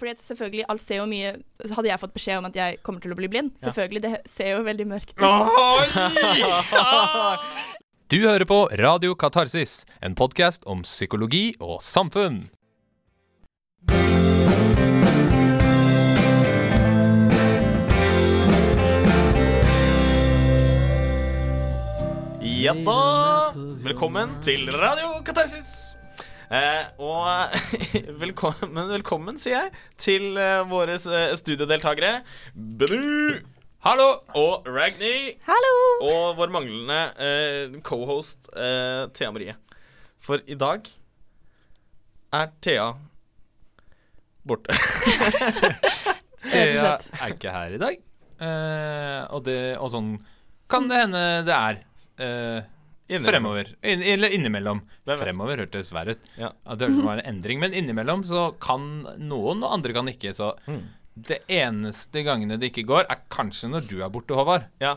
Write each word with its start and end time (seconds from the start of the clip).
fordi 0.00 0.14
at 0.16 0.22
selvfølgelig, 0.24 0.64
alt 0.72 0.80
ser 0.82 0.96
jo 1.02 1.06
mye 1.10 1.30
Hadde 1.70 1.90
jeg 1.90 2.00
fått 2.00 2.14
beskjed 2.16 2.38
om 2.40 2.46
at 2.48 2.56
jeg 2.56 2.78
kommer 2.86 3.00
til 3.04 3.12
å 3.12 3.18
bli 3.18 3.28
blind, 3.28 3.50
selvfølgelig, 3.60 4.00
det 4.06 4.12
ser 4.30 4.48
jo 4.54 4.62
veldig 4.66 4.86
mørkt 4.94 5.12
ut. 5.20 5.22
Du 8.10 8.16
hører 8.24 8.42
på 8.42 8.64
Radio 8.74 9.14
Katarsis, 9.14 9.84
en 10.02 10.16
podkast 10.18 10.64
om 10.66 10.80
psykologi 10.82 11.52
og 11.62 11.76
samfunn. 11.78 12.48
Ja 22.42 22.74
da! 22.74 23.54
Velkommen 23.86 24.40
til 24.42 24.66
Radio 24.74 25.22
Katarsis. 25.22 25.99
Eh, 26.50 26.86
og 26.98 27.52
velkommen, 28.22 28.88
velkommen, 28.90 29.36
sier 29.38 29.54
jeg, 29.68 29.82
til 30.02 30.24
eh, 30.40 30.64
våre 30.66 30.96
studiodeltakere. 30.98 32.24
Benu! 32.54 33.38
Hallo! 33.86 34.08
og 34.36 34.66
Ragni. 34.68 35.36
Hallo! 35.46 35.70
Og 36.08 36.34
vår 36.40 36.50
manglende 36.52 36.98
eh, 37.22 37.76
cohost 37.86 38.50
eh, 38.52 39.06
Thea 39.16 39.30
Marie. 39.32 39.54
For 40.20 40.42
i 40.50 40.58
dag 40.58 40.90
er 42.36 42.50
Thea 42.60 42.90
borte. 44.46 44.74
Slett. 46.50 47.06
er 47.14 47.32
ikke 47.36 47.54
her 47.54 47.78
i 47.78 47.80
dag. 47.80 48.02
Eh, 48.42 49.22
og, 49.30 49.44
det, 49.46 49.58
og 49.78 49.94
sånn 49.94 50.12
kan 50.70 50.90
det 50.90 50.98
hende 51.04 51.24
det 51.46 51.56
er. 51.56 51.80
eh. 52.26 52.60
Fremover. 53.18 53.74
In, 53.82 54.02
eller 54.02 54.28
innimellom. 54.30 54.80
Fremover 55.06 55.64
hørtes 55.64 55.90
verre 55.92 56.14
ut. 56.14 56.30
Ja. 56.38 56.52
At 56.66 56.78
det 56.78 56.88
var 57.02 57.18
en 57.18 57.26
endring. 57.34 57.58
Men 57.60 57.72
innimellom 57.74 58.22
så 58.24 58.50
kan 58.62 59.06
noen, 59.18 59.62
og 59.64 59.72
andre 59.72 59.92
kan 59.92 60.06
ikke. 60.08 60.30
Så 60.36 60.54
Mm. 60.68 60.82
det 61.20 61.40
eneste 61.48 62.22
gangene 62.24 62.58
det 62.58 62.70
ikke 62.72 62.86
går, 62.86 63.06
er 63.10 63.18
kanskje 63.28 63.68
når 63.70 63.88
du 63.88 64.02
er 64.02 64.08
borte, 64.10 64.34
Håvard. 64.34 64.66
Ja. 64.80 64.96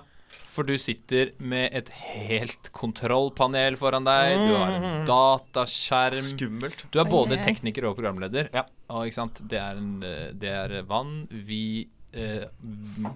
For 0.53 0.63
du 0.63 0.75
sitter 0.77 1.31
med 1.39 1.73
et 1.73 1.89
helt 1.89 2.71
kontrollpanel 2.71 3.75
foran 3.77 4.05
deg. 4.05 4.37
Du 4.37 4.55
har 4.55 4.71
en 4.77 5.05
dataskjerm. 5.05 6.21
Skummelt. 6.21 6.85
Du 6.93 6.99
er 7.01 7.05
både 7.09 7.37
tekniker 7.43 7.85
og 7.89 7.97
programleder. 7.97 8.49
Ja. 8.53 8.63
Og 8.89 9.07
ikke 9.09 9.17
sant? 9.17 9.41
Det 9.49 9.57
er, 9.59 9.77
en, 9.77 10.03
eh, 10.05 10.31
det 10.33 10.49
er 10.53 10.83
vann 10.89 11.27
vi 11.31 11.87
eh, 12.13 12.45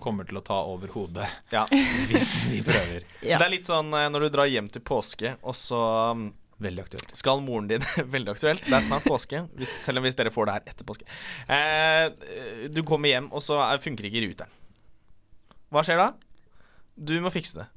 kommer 0.04 0.28
til 0.30 0.38
å 0.40 0.44
ta 0.46 0.58
over 0.70 0.92
hodet 0.96 1.28
Ja. 1.56 1.66
hvis 2.10 2.46
vi 2.52 2.62
prøver. 2.66 3.06
Ja. 3.22 3.38
Det 3.40 3.46
er 3.48 3.54
litt 3.54 3.70
sånn 3.70 3.94
eh, 3.94 4.10
når 4.14 4.28
du 4.28 4.30
drar 4.38 4.50
hjem 4.52 4.68
til 4.74 4.82
påske, 4.88 5.36
og 5.44 5.56
så 5.58 5.80
um, 6.16 6.28
Veldig 6.60 6.82
aktuelt. 6.88 7.12
skal 7.16 7.42
moren 7.46 7.68
din 7.70 7.84
Veldig 8.16 8.32
aktuelt. 8.34 8.64
Det 8.66 8.74
er 8.74 8.86
snart 8.88 9.06
påske, 9.06 9.44
hvis, 9.60 9.74
selv 9.78 10.02
om 10.02 10.08
hvis 10.08 10.18
dere 10.18 10.32
får 10.34 10.50
det 10.50 10.56
her 10.58 10.70
etter 10.74 10.88
påske. 10.90 11.06
Eh, 11.54 12.68
du 12.74 12.82
kommer 12.88 13.12
hjem, 13.14 13.28
og 13.32 13.44
så 13.46 13.60
er, 13.62 13.78
funker 13.84 14.10
ikke 14.10 14.24
ruteren. 14.26 14.54
Hva 15.70 15.84
skjer 15.86 16.00
da? 16.02 16.12
Du 16.98 17.14
må 17.22 17.30
fikse 17.34 17.60
det. 17.60 17.68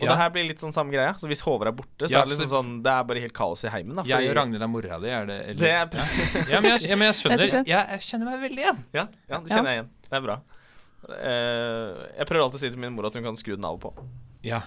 Og 0.00 0.06
Ja. 0.08 0.10
det 0.10 0.16
her 0.18 0.30
blir 0.34 0.46
litt 0.48 0.58
sånn 0.62 0.72
samme 0.74 0.90
greia. 0.90 1.12
Så 1.20 1.28
hvis 1.30 1.42
Håvard 1.46 1.68
er 1.70 1.74
borte, 1.78 2.08
så 2.08 2.16
Ja, 2.16 2.22
er 2.22 2.26
det 2.26 2.32
liksom 2.34 2.48
sånn 2.50 2.70
Det 2.82 2.90
er 2.90 3.04
bare 3.06 3.20
helt 3.22 3.34
kaos 3.36 3.60
i 3.62 3.70
heimen. 3.70 3.94
Da, 4.00 4.02
Jeg 4.08 4.26
og 4.32 4.34
Ragnhild 4.40 4.64
er 4.66 4.70
mora 4.72 4.96
di, 4.98 5.10
er 5.12 5.28
det 5.28 5.36
eller? 5.52 5.60
Det 5.60 5.70
er 5.70 6.48
ja, 6.50 6.60
men 6.64 6.70
jeg, 6.72 6.88
ja, 6.90 6.96
men 6.98 7.06
jeg 7.12 7.16
skjønner 7.20 7.44
jeg, 7.44 7.66
jeg 7.70 8.00
kjenner 8.08 8.26
meg 8.32 8.40
veldig 8.48 8.64
igjen. 8.64 8.80
ja, 8.96 9.04
ja, 9.30 9.38
det 9.44 9.52
kjenner 9.52 9.70
jeg 9.70 9.78
igjen. 9.78 9.90
Det 10.08 10.18
er 10.18 10.24
bra. 10.26 10.36
Eh, 11.08 12.04
jeg 12.18 12.28
prøver 12.28 12.44
alltid 12.46 12.60
å 12.60 12.62
si 12.62 12.72
til 12.72 12.80
min 12.82 12.94
mor 12.94 13.08
at 13.08 13.18
hun 13.18 13.26
kan 13.26 13.38
skru 13.38 13.54
den 13.56 13.66
av 13.68 13.78
og 13.78 13.84
på. 13.84 14.06
Ja. 14.46 14.62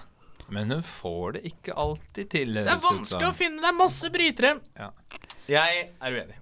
Men 0.48 0.72
hun 0.72 0.84
får 0.86 1.36
det 1.36 1.42
ikke 1.50 1.74
alltid 1.76 2.30
til. 2.32 2.54
Det 2.56 2.72
er 2.72 2.80
vanskelig 2.82 3.28
å 3.28 3.34
finne, 3.36 3.60
det 3.60 3.68
er 3.68 3.76
masse 3.76 4.08
brytere. 4.12 4.54
Ja. 4.78 4.92
Jeg 5.48 5.84
er 5.96 6.16
uenig. 6.18 6.36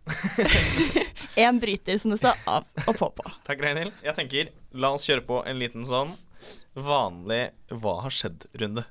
En 1.43 1.59
bryter 1.61 1.99
som 2.01 2.11
det 2.11 2.17
står 2.19 2.39
av 2.49 2.65
og 2.87 2.97
på 2.97 3.11
på. 3.19 3.25
Takk, 3.47 3.61
Reinhild. 3.61 3.93
Jeg 4.03 4.17
tenker, 4.17 4.49
la 4.73 4.95
oss 4.97 5.05
kjøre 5.07 5.23
på 5.27 5.43
en 5.47 5.61
liten 5.61 5.85
sånn 5.87 6.15
vanlig 6.77 7.51
Hva 7.69 7.99
har 8.07 8.15
skjedd-runde. 8.15 8.87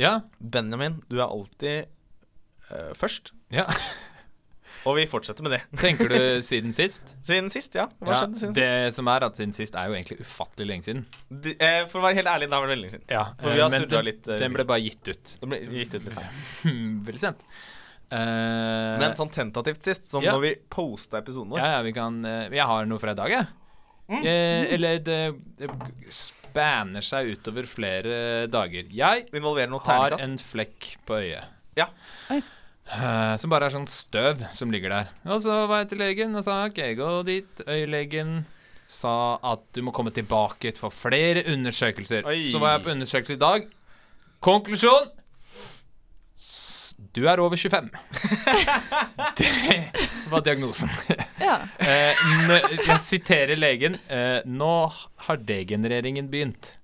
Ja. 0.00 0.18
Benjamin, 0.38 1.02
du 1.08 1.18
er 1.20 1.28
alltid 1.28 1.92
uh, 2.70 2.92
først. 2.96 3.34
ja. 3.54 3.68
Og 4.86 4.96
vi 4.98 5.06
fortsetter 5.10 5.46
med 5.46 5.56
det. 5.56 5.60
Tenker 5.82 6.10
du 6.12 6.18
siden 6.46 6.74
sist? 6.76 7.14
Siden 7.26 7.50
sist, 7.52 7.74
ja. 7.78 7.88
Hva 8.00 8.14
Ja, 8.14 8.20
skjedde 8.22 8.42
siden 8.42 8.56
det 8.58 8.94
som 8.96 9.10
er 9.12 9.26
at 9.26 9.40
siden 9.40 9.54
sist 9.56 9.78
er 9.78 9.90
jo 9.90 9.96
egentlig 9.98 10.20
ufattelig 10.22 10.68
lenge 10.70 10.86
siden. 10.86 11.04
De, 11.28 11.56
eh, 11.58 11.80
for 11.90 12.00
å 12.00 12.06
være 12.06 12.20
helt 12.20 12.32
ærlig, 12.34 12.50
det 12.50 12.58
har 12.58 12.66
det 12.66 12.74
veldig 12.74 12.84
lenge 12.86 12.96
siden. 12.96 13.06
Ja, 13.10 13.24
For 13.40 13.52
vi 13.52 13.64
har 13.64 13.72
men 13.74 13.88
den, 13.90 14.06
litt, 14.06 14.22
uh, 14.30 14.36
Den 14.42 14.56
ble 14.56 14.68
bare 14.68 14.84
gitt 14.84 15.10
ut. 15.10 15.34
Den 15.42 15.52
ble 15.54 15.62
gitt 15.82 15.98
ut 15.98 16.06
litt. 16.06 16.22
Veldig 17.10 17.22
sent. 17.22 17.44
Uh, 18.06 18.94
Men 19.02 19.16
sånn 19.18 19.32
tentativt 19.34 19.82
sist, 19.82 20.04
som 20.06 20.22
ja. 20.22 20.36
når 20.36 20.44
vi 20.44 20.52
posta 20.70 21.18
episoden 21.18 21.50
vår. 21.56 21.62
Ja, 21.62 21.78
ja, 21.78 21.80
vi 21.82 21.94
kan 21.96 22.20
uh, 22.22 22.44
Jeg 22.54 22.66
har 22.70 22.86
noe 22.86 23.02
fra 23.02 23.16
i 23.16 23.18
dag, 23.18 23.34
jeg. 23.34 23.48
Mm. 24.06 24.22
Eh, 24.22 24.74
eller 24.76 25.00
det, 25.02 25.20
det 25.58 25.68
spanner 26.14 27.02
seg 27.02 27.32
utover 27.34 27.66
flere 27.66 28.46
dager. 28.46 28.86
Jeg 28.94 29.26
har 29.88 30.16
en 30.20 30.36
flekk 30.38 30.92
på 31.06 31.18
øyet. 31.24 31.56
Ja. 31.76 31.90
Oi. 32.30 32.38
Eh, 32.86 33.36
som 33.42 33.50
bare 33.50 33.66
er 33.66 33.74
sånn 33.74 33.88
støv 33.90 34.44
som 34.54 34.70
ligger 34.70 34.92
der. 34.94 35.08
Og 35.26 35.40
så 35.42 35.64
var 35.66 35.82
jeg 35.82 35.90
til 35.90 36.02
legen 36.04 36.38
og 36.38 36.44
sa 36.46 36.60
OK, 36.68 36.78
gå 36.98 37.10
dit. 37.26 37.64
Øyelegen 37.66 38.44
sa 38.86 39.38
at 39.42 39.64
du 39.74 39.82
må 39.82 39.94
komme 39.94 40.12
tilbake 40.14 40.70
for 40.78 40.94
flere 40.94 41.42
undersøkelser. 41.50 42.26
Oi. 42.30 42.44
Så 42.46 42.60
var 42.62 42.76
jeg 42.76 42.84
på 42.86 42.92
undersøkelse 42.94 43.34
i 43.34 43.42
dag. 43.42 43.66
Konklusjon 44.46 45.10
Du 47.16 47.22
er 47.24 47.40
over 47.40 47.56
25. 47.56 47.86
det 49.38 49.84
var 50.30 50.42
diagnosen. 50.44 50.90
Ja. 51.40 51.54
Eh, 51.80 52.26
jeg 52.76 52.96
siterer 53.00 53.56
legen. 53.56 53.96
Eh, 54.12 54.44
nå 54.44 54.72
har 55.24 55.40
degenereringen 55.48 56.28
begynt. 56.28 56.74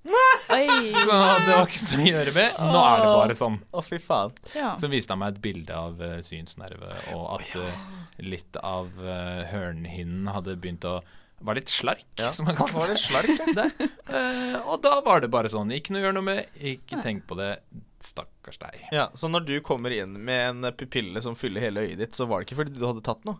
Oi. 0.49 0.65
Så 0.89 1.05
det 1.13 1.53
var 1.53 1.69
ikke 1.69 1.85
noe 1.85 2.01
å 2.01 2.09
gjøre 2.15 2.35
med. 2.39 2.57
Nå 2.65 2.81
er 2.81 3.05
det 3.05 3.11
bare 3.13 3.37
sånn. 3.43 3.61
Å, 3.77 3.85
fy 3.85 4.01
faen. 4.01 4.33
Ja. 4.57 4.73
Så 4.81 4.89
viste 4.93 5.13
han 5.13 5.21
meg 5.21 5.37
et 5.37 5.43
bilde 5.45 5.77
av 5.77 6.01
eh, 6.01 6.19
synsnerve, 6.25 6.97
og 7.13 7.29
at 7.37 8.25
litt 8.25 8.57
av 8.63 8.89
uh, 9.03 9.43
hørnhinnen 9.51 10.29
hadde 10.33 10.57
begynt 10.61 10.85
å 10.89 11.01
var 11.45 11.59
litt 11.59 11.69
slark, 11.73 12.05
Ja. 12.19 12.33
som 12.33 12.47
man 12.49 12.57
kaller 12.57 12.73
Var 12.81 12.93
det 12.95 12.99
slark? 13.03 13.33
ja? 13.39 13.47
det. 13.61 13.89
Eh, 14.09 14.59
og 14.67 14.83
da 14.85 15.01
var 15.05 15.21
det 15.25 15.31
bare 15.33 15.51
sånn. 15.53 15.71
Ikke 15.75 15.93
noe 15.95 16.03
å 16.03 16.07
gjøre 16.07 16.19
noe 16.19 16.29
med. 16.29 16.47
Ikke 16.61 17.03
tenk 17.03 17.27
på 17.27 17.39
det. 17.39 17.57
Stakkars 18.03 18.59
deg. 18.59 18.81
Ja, 18.91 19.09
Så 19.15 19.29
når 19.31 19.45
du 19.47 19.57
kommer 19.63 19.95
inn 19.95 20.17
med 20.25 20.49
en 20.65 20.73
pupille 20.75 21.21
som 21.23 21.37
fyller 21.39 21.63
hele 21.63 21.85
øyet 21.87 21.99
ditt, 22.03 22.15
så 22.19 22.27
var 22.27 22.41
det 22.43 22.49
ikke 22.51 22.59
fordi 22.65 22.75
du 22.79 22.87
hadde 22.89 23.05
tatt 23.07 23.23
noe? 23.29 23.39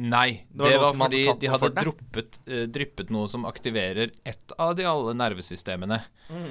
Nei, 0.00 0.46
Det 0.48 0.62
var 0.64 0.70
det 0.70 0.78
var 0.80 0.94
fordi 0.96 1.18
hadde 1.26 1.40
de 1.40 1.48
hadde 1.50 1.60
for 1.66 1.74
droppet, 1.76 2.36
uh, 2.48 2.62
dryppet 2.72 3.10
noe 3.12 3.28
som 3.28 3.44
aktiverer 3.44 4.10
ett 4.24 4.52
av 4.58 4.74
de 4.78 4.86
alle 4.88 5.12
nervesystemene. 5.18 5.98
Mm. 6.30 6.46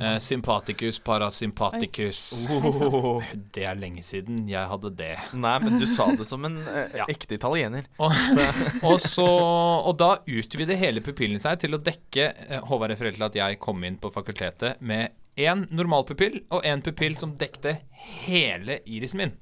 Eh, 0.00 0.18
sympaticus, 0.18 0.98
parasympaticus. 1.04 2.20
Oh. 2.50 3.22
Det 3.54 3.64
er 3.68 3.74
lenge 3.78 4.02
siden 4.06 4.48
jeg 4.50 4.68
hadde 4.70 4.90
det. 4.98 5.12
Nei, 5.38 5.54
men 5.62 5.78
du 5.80 5.86
sa 5.90 6.06
det 6.16 6.26
som 6.28 6.44
en 6.48 6.58
eh, 6.62 6.94
Ja. 7.00 7.06
ekte 7.10 7.36
italiener. 7.38 7.86
Og, 7.98 8.12
og, 8.88 8.98
så, 9.02 9.26
og 9.26 9.96
da 10.00 10.14
utvider 10.26 10.78
hele 10.80 11.02
pupillen 11.04 11.40
seg 11.42 11.60
til 11.64 11.74
å 11.76 11.80
dekke 11.82 12.28
eh, 12.48 12.60
Håvard 12.68 12.94
refererte 12.94 13.18
til 13.20 13.28
at 13.28 13.38
jeg 13.40 13.60
kom 13.62 13.82
inn 13.86 13.98
på 14.02 14.10
fakultetet 14.14 14.80
med 14.80 15.14
én 15.40 15.64
normal 15.74 16.04
pupill 16.06 16.40
og 16.54 16.62
en 16.66 16.82
pupill 16.86 17.16
som 17.18 17.32
dekte 17.40 17.78
hele 18.26 18.80
irisen 18.86 19.18
min. 19.24 19.32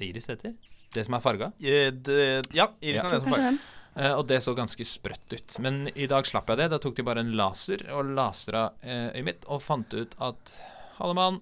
Det 0.00 0.08
iris 0.10 0.26
heter? 0.32 0.56
Det 0.90 1.04
som 1.06 1.14
er 1.14 1.22
farga. 1.22 1.52
Det- 1.60 2.48
Ja, 2.56 2.66
irisen 2.82 3.06
Ja. 3.06 3.10
er 3.10 3.12
det 3.14 3.20
som 3.22 3.32
er 3.32 3.36
farger. 3.36 3.60
Eh, 3.98 4.12
og 4.14 4.26
det 4.30 4.38
så 4.44 4.54
ganske 4.56 4.84
sprøtt 4.86 5.34
ut. 5.34 5.56
Men 5.64 5.88
i 5.94 6.06
dag 6.10 6.26
slapp 6.28 6.50
jeg 6.52 6.60
det. 6.62 6.68
Da 6.72 6.78
tok 6.82 6.96
de 6.98 7.04
bare 7.06 7.24
en 7.24 7.32
laser 7.38 7.82
og 7.94 8.12
lasra 8.16 8.68
eh, 8.82 9.08
øyet 9.16 9.26
mitt 9.26 9.48
og 9.50 9.62
fant 9.64 9.94
ut 9.96 10.14
at 10.22 10.52
Halle 11.00 11.14
mann, 11.16 11.38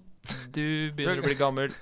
du 0.55 0.91
begynner 0.95 1.19
å 1.19 1.25
bli 1.25 1.35
gammel. 1.35 1.73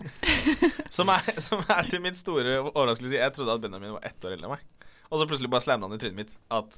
Som 0.98 1.12
er, 1.14 1.26
som 1.44 1.60
er 1.70 1.86
til 1.92 2.00
mitt 2.02 2.18
store 2.18 2.56
overraskelse. 2.64 3.18
Jeg 3.20 3.34
trodde 3.36 3.54
at 3.54 3.62
Benjamin 3.62 3.92
var 3.98 4.06
ett 4.08 4.24
år 4.24 4.34
eldre 4.34 4.48
enn 4.48 4.54
meg. 4.56 4.94
Og 5.12 5.20
så 5.20 5.28
plutselig 5.28 5.50
bare 5.52 5.66
slamma 5.66 5.86
han 5.86 5.98
i 5.98 6.00
trynet 6.02 6.18
mitt 6.18 6.32
at 6.56 6.78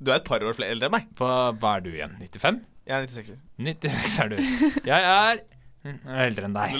du 0.00 0.10
er 0.10 0.16
et 0.16 0.26
par 0.26 0.42
år 0.42 0.56
flere 0.56 0.72
eldre 0.74 0.88
enn 0.88 0.94
meg. 0.96 1.04
Hva, 1.20 1.52
hva 1.54 1.74
er 1.76 1.84
du 1.84 1.90
igjen? 1.92 2.16
95? 2.24 2.58
Jeg 2.88 2.96
er 2.96 3.12
96-er. 3.12 3.38
96 3.68 4.16
er 4.24 4.32
du. 4.32 4.40
Jeg 4.88 5.06
er 5.12 5.44
eldre 6.26 6.46
enn 6.48 6.54
deg. 6.56 6.74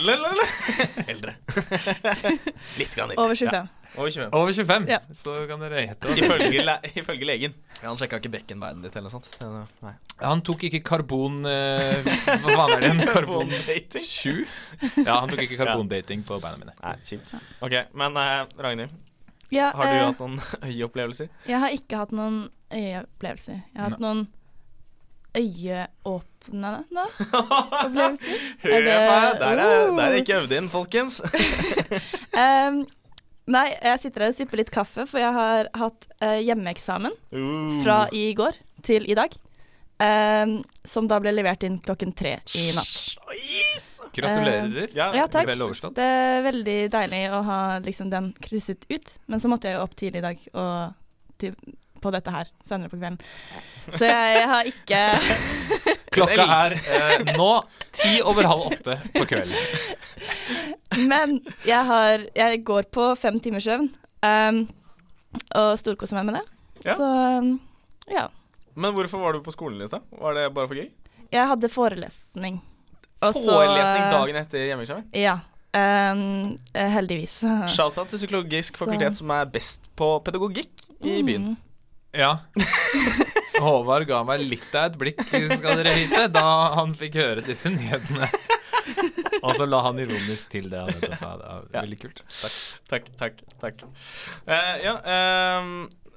Eldre. 1.12 1.34
Litt 2.80 2.94
grann 2.96 3.10
eldre. 3.12 3.22
Over 3.22 3.34
25. 3.38 3.68
Over 3.96 4.10
25. 4.10 4.32
Over 4.36 4.52
25, 4.52 4.86
Ja. 4.90 4.98
så 5.14 5.34
kan 5.48 5.62
dere 5.62 5.84
gjette. 5.86 6.14
Ifølge, 6.20 6.64
le 6.66 6.74
ifølge 7.02 7.28
legen. 7.28 7.54
Ja, 7.80 7.88
han 7.90 7.98
sjekka 8.00 8.18
ikke 8.20 8.32
bekkenbeinet 8.36 8.86
ditt 8.88 8.96
eller 8.98 9.08
noe 9.10 9.14
sånt. 9.16 9.28
Ja, 9.42 9.64
Nei. 9.84 9.92
Han 10.22 10.40
tok 10.48 10.64
ikke 10.68 10.80
karbon 10.86 11.42
uh, 11.44 12.06
Hva 12.24 12.54
faen 12.56 12.76
er 12.76 12.84
det? 12.86 12.92
Karbon 13.10 13.50
Karbondating. 13.52 14.06
7? 14.06 14.46
Ja, 15.04 15.18
han 15.20 15.32
tok 15.32 15.42
ikke 15.44 15.58
karbondating 15.60 16.24
på 16.26 16.38
beina 16.42 16.60
mine. 16.62 16.74
Nei, 16.80 16.94
kjipt. 17.06 17.34
OK, 17.64 17.76
men 18.00 18.16
uh, 18.16 18.46
Ragnhild, 18.66 18.96
Ja, 19.54 19.70
har 19.76 19.92
du 19.92 19.98
uh, 19.98 20.06
hatt 20.08 20.24
noen 20.24 20.40
øyeopplevelser? 20.70 21.28
Jeg 21.50 21.62
har 21.62 21.76
ikke 21.76 22.00
hatt 22.04 22.16
noen 22.16 22.40
øyeopplevelser. 22.74 23.60
Jeg 23.74 23.78
har 23.82 23.92
hatt 23.92 24.02
noen 24.02 24.24
øyeåpnende 25.36 26.72
opplevelser. 27.36 28.44
Hør 28.64 28.76
på 28.76 28.82
meg, 28.84 29.40
der 29.40 29.62
er, 29.62 29.88
Uh. 29.90 29.96
der 29.96 30.04
er 30.12 30.20
ikke 30.20 30.38
øvd 30.42 30.54
inn, 30.58 30.68
folkens. 30.72 31.20
um, 32.44 32.84
Nei, 33.46 33.68
jeg 33.78 34.00
sitter 34.02 34.24
her 34.24 34.32
og 34.32 34.34
sipper 34.34 34.58
litt 34.58 34.72
kaffe, 34.74 35.04
for 35.06 35.22
jeg 35.22 35.30
har 35.36 35.68
hatt 35.78 36.06
uh, 36.18 36.38
hjemmeeksamen 36.42 37.12
Uh. 37.30 37.76
fra 37.84 38.00
i 38.10 38.32
går 38.34 38.56
til 38.86 39.06
i 39.10 39.14
dag. 39.18 39.34
Um, 39.96 40.58
som 40.84 41.06
da 41.08 41.16
ble 41.24 41.30
levert 41.32 41.62
inn 41.64 41.78
klokken 41.80 42.10
tre 42.12 42.34
i 42.58 42.66
natt. 42.76 43.14
Yes! 43.32 43.86
Gratulerer. 44.12 44.90
Ja, 44.96 45.06
Ja, 45.16 45.24
takk. 45.32 45.46
Vel. 45.48 45.62
Det 45.96 46.04
er 46.04 46.42
veldig 46.44 46.76
deilig 46.92 47.22
å 47.32 47.40
ha 47.46 47.60
liksom 47.84 48.10
den 48.12 48.32
krysset 48.44 48.84
ut. 48.92 49.14
Men 49.30 49.40
så 49.40 49.48
måtte 49.48 49.70
jeg 49.70 49.78
jo 49.78 49.84
opp 49.86 49.94
tidlig 49.96 50.20
i 50.20 50.26
dag 50.26 50.42
og 50.52 50.92
til, 51.40 51.54
på 52.06 52.12
dette 52.14 52.32
her 52.34 52.48
senere 52.68 52.90
på 52.92 52.96
kvelden. 53.00 53.18
Så 53.96 54.06
jeg, 54.08 54.38
jeg 54.40 54.48
har 54.50 54.70
ikke 54.72 55.02
Klokka 56.16 56.46
er 56.56 56.74
eh, 56.80 57.26
nå 57.36 57.50
ti 57.94 58.16
over 58.26 58.48
halv 58.48 58.64
åtte 58.70 58.96
på 59.14 59.26
kvelden. 59.28 61.06
Men 61.10 61.36
jeg 61.66 61.82
har 61.90 62.24
Jeg 62.34 62.62
går 62.66 62.88
på 62.94 63.10
fem 63.20 63.36
timers 63.42 63.66
søvn. 63.68 63.90
um, 64.26 64.62
og 65.58 65.74
storkoser 65.78 66.16
meg 66.16 66.30
med 66.30 66.38
det. 66.38 66.44
Ja. 66.86 66.94
Så 66.96 67.06
um, 67.42 67.50
ja. 68.08 68.26
Men 68.76 68.94
hvorfor 68.96 69.20
var 69.20 69.36
du 69.36 69.42
på 69.44 69.52
skolen 69.52 69.82
i 69.84 69.88
stad? 69.90 70.04
Var 70.16 70.34
det 70.38 70.46
bare 70.56 70.68
for 70.70 70.78
gøy? 70.78 70.88
Jeg 71.32 71.48
hadde 71.50 71.68
forelesning. 71.72 72.60
Også, 73.20 73.42
Forelesning 73.48 74.06
dagen 74.12 74.36
etter 74.40 74.64
hjemmeeksamen? 74.68 75.06
Ja. 75.16 75.38
ehm, 75.76 76.52
eh, 76.76 76.90
heldigvis. 76.92 77.38
Shout-out 77.72 78.08
til 78.12 78.20
psykologisk 78.20 78.76
Så- 78.76 78.84
fakultet, 78.84 79.16
som 79.18 79.30
er 79.34 79.44
best 79.50 79.88
på 79.96 80.10
pedagogikk 80.24 80.84
i 81.04 81.18
byen. 81.26 81.56
Ja. 82.16 82.32
Håvard 83.60 84.06
ga 84.08 84.22
meg 84.28 84.42
litt 84.44 84.74
av 84.76 84.90
et 84.90 84.96
blikk, 85.00 85.22
skal 85.26 85.80
dere 85.80 85.94
vite, 85.96 86.26
da 86.32 86.44
han 86.76 86.92
fikk 86.96 87.16
høre 87.20 87.44
disse 87.46 87.70
nyhetene. 87.72 88.28
Og 89.42 89.54
så 89.58 89.66
la 89.68 89.80
han 89.86 89.98
ironisk 90.02 90.50
til 90.52 90.68
det. 90.72 90.82
Det 91.00 91.18
var 91.20 91.42
Ja. 91.72 91.80
veldig 91.80 91.98
kult. 92.02 92.22
Takk, 92.90 93.08
takk, 93.20 93.40
takk. 93.62 93.84
Eh, 94.46 94.74
ja, 94.84 94.94
ehm, 95.14 95.70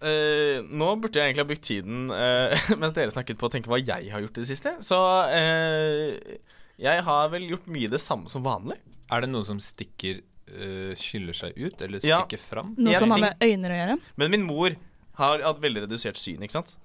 uh, 0.03 0.59
nå 0.67 0.89
burde 1.01 1.19
jeg 1.19 1.29
egentlig 1.31 1.45
ha 1.45 1.49
brukt 1.51 1.65
tiden 1.67 2.11
eh, 2.15 2.69
mens 2.81 2.93
dere 2.97 3.11
snakket 3.15 3.39
på 3.39 3.47
å 3.49 3.53
tenke 3.55 3.71
hva 3.71 3.79
jeg 3.81 4.11
har 4.13 4.23
gjort 4.23 4.39
i 4.39 4.43
det 4.45 4.49
siste. 4.51 4.75
Så 4.85 4.99
eh, 5.35 6.39
jeg 6.79 7.03
har 7.07 7.31
vel 7.33 7.47
gjort 7.53 7.67
mye 7.71 7.91
det 7.91 8.01
samme 8.03 8.29
som 8.31 8.43
vanlig. 8.45 8.77
Er 9.11 9.23
det 9.25 9.31
noe 9.31 9.47
som 9.47 9.57
stikker 9.63 10.19
uh, 10.51 10.91
Skiller 10.97 11.33
seg 11.37 11.55
ut, 11.57 11.79
eller 11.81 12.03
Ja. 12.05 12.21
stikker 12.23 12.41
fram? 12.43 12.75
Noe 12.77 12.99
som 12.99 13.11
har 13.15 13.23
med 13.29 13.41
øyne 13.47 13.71
å 13.71 13.79
gjøre. 13.79 13.97
Men 14.21 14.35
min 14.35 14.45
mor 14.47 14.75
har 15.19 15.43
hatt 15.45 15.59
veldig 15.63 15.85
redusert 15.87 16.19
syn, 16.19 16.41
ikke 16.45 16.59
sant? 16.59 16.75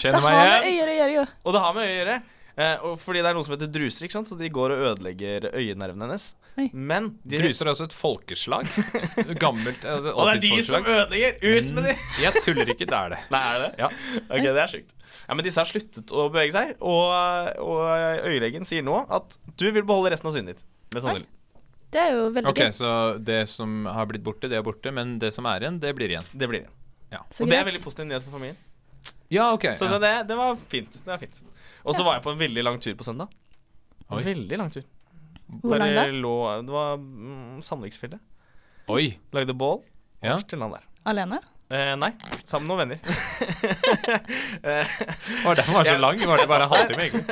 Det 0.00 0.12
har 0.14 0.22
med 0.24 0.38
igjen. 0.38 0.68
øyer 0.70 0.92
å 0.92 0.94
gjøre, 1.00 1.16
jo. 1.18 1.24
Og 1.44 1.56
det 1.56 1.64
har 1.64 1.74
med 1.76 1.88
øye 1.88 1.92
å 1.92 1.98
gjøre. 2.00 2.20
Eh, 2.52 2.82
og 2.84 2.98
fordi 3.00 3.22
det 3.24 3.30
er 3.30 3.36
noe 3.36 3.44
som 3.46 3.54
heter 3.54 3.68
druser, 3.72 4.04
ikke 4.04 4.16
sant? 4.18 4.28
så 4.28 4.36
de 4.36 4.48
går 4.52 4.74
og 4.74 4.82
ødelegger 4.90 5.46
øyenervene 5.56 6.04
hennes. 6.04 6.26
Oi. 6.60 6.66
Men 6.76 7.06
de 7.24 7.38
Druser 7.40 7.64
er 7.64 7.72
også 7.72 7.86
et 7.88 7.94
folkeslag. 7.96 8.68
Gammelt 9.42 9.86
eh, 9.88 10.08
Og 10.12 10.26
det 10.28 10.34
er 10.34 10.42
de 10.42 10.50
som 10.66 10.84
ødelegger! 10.84 11.38
Ut 11.40 11.70
med 11.78 11.88
de! 11.88 11.94
Jeg 12.20 12.42
tuller 12.44 12.72
ikke, 12.74 12.88
det 12.90 12.98
er 12.98 13.14
det. 13.14 13.20
Nei, 13.32 13.40
er 13.54 13.62
det? 13.64 13.70
Ja. 13.80 13.88
Ok, 14.26 14.44
det 14.44 14.64
er 14.66 14.74
sjukt. 14.74 14.92
Ja, 15.22 15.38
Men 15.38 15.46
disse 15.48 15.64
har 15.64 15.70
sluttet 15.70 16.12
å 16.12 16.26
bevege 16.28 16.52
seg, 16.52 16.74
og, 16.84 17.14
og 17.62 18.28
øyelegen 18.28 18.68
sier 18.68 18.84
nå 18.84 19.00
at 19.08 19.38
du 19.56 19.70
vil 19.70 19.86
beholde 19.88 20.12
resten 20.12 20.28
av 20.28 20.36
synet 20.36 20.58
ditt. 20.58 20.68
Mest 20.92 21.08
sannsynlig. 21.08 21.30
Det 21.92 22.00
er 22.00 22.14
jo 22.16 22.28
veldig 22.36 22.52
Ok, 22.52 22.60
gøy. 22.66 22.76
Så 22.76 22.92
det 23.20 23.40
som 23.52 23.82
har 23.88 24.08
blitt 24.08 24.24
borte, 24.24 24.48
det 24.48 24.60
er 24.60 24.64
borte, 24.64 24.92
men 24.92 25.18
det 25.20 25.32
som 25.36 25.48
er 25.48 25.64
igjen, 25.64 25.80
det 25.80 25.96
blir 25.96 26.12
igjen. 26.12 26.28
Det 26.36 26.48
blir 26.52 26.64
det. 27.12 27.20
Så 27.30 27.44
Og 27.44 27.50
det 27.50 27.56
er 27.56 27.62
greit. 27.62 27.70
veldig 27.72 27.82
positiv 27.84 28.08
nyhet 28.08 28.26
for 28.26 28.38
familien. 28.38 28.58
Ja, 29.32 29.52
ok. 29.52 29.68
Så, 29.72 29.86
så 29.88 29.96
ja. 29.96 30.02
det, 30.04 30.12
det 30.28 30.36
var 30.36 30.56
fint. 30.56 30.98
Det 30.98 31.08
var 31.08 31.20
fint. 31.22 31.40
Og 31.82 31.96
så 31.96 32.04
var 32.06 32.18
jeg 32.18 32.26
på 32.26 32.34
en 32.34 32.42
veldig 32.42 32.64
lang 32.66 32.82
tur 32.82 32.92
på 32.98 33.06
søndag. 33.06 33.32
Oi. 34.12 34.22
Veldig 34.26 34.58
lang 34.60 34.72
tur. 34.74 34.84
Hvor 35.62 35.80
lang 35.80 35.94
da? 35.96 36.04
Lå, 36.12 36.34
det 36.66 36.72
var 36.72 37.00
mm, 37.00 37.60
Sandviksfjellet. 37.64 38.20
Oi. 38.92 39.16
Lagde 39.32 39.56
bål. 39.56 39.80
Ja. 40.22 40.36
Til 40.48 40.62
der. 40.62 40.84
Alene? 41.08 41.40
Eh, 41.72 41.94
nei, 41.96 42.10
sammen 42.44 42.68
med 42.68 42.74
noen 42.74 42.80
venner. 42.82 42.98
Var 45.46 45.56
den 45.56 45.70
var 45.72 45.88
så 45.88 45.94
lang? 45.96 46.20
Var 46.20 46.42
det 46.42 46.48
bare 46.50 46.66
en 46.66 46.72
halvtime, 46.74 47.02
egentlig? 47.08 47.24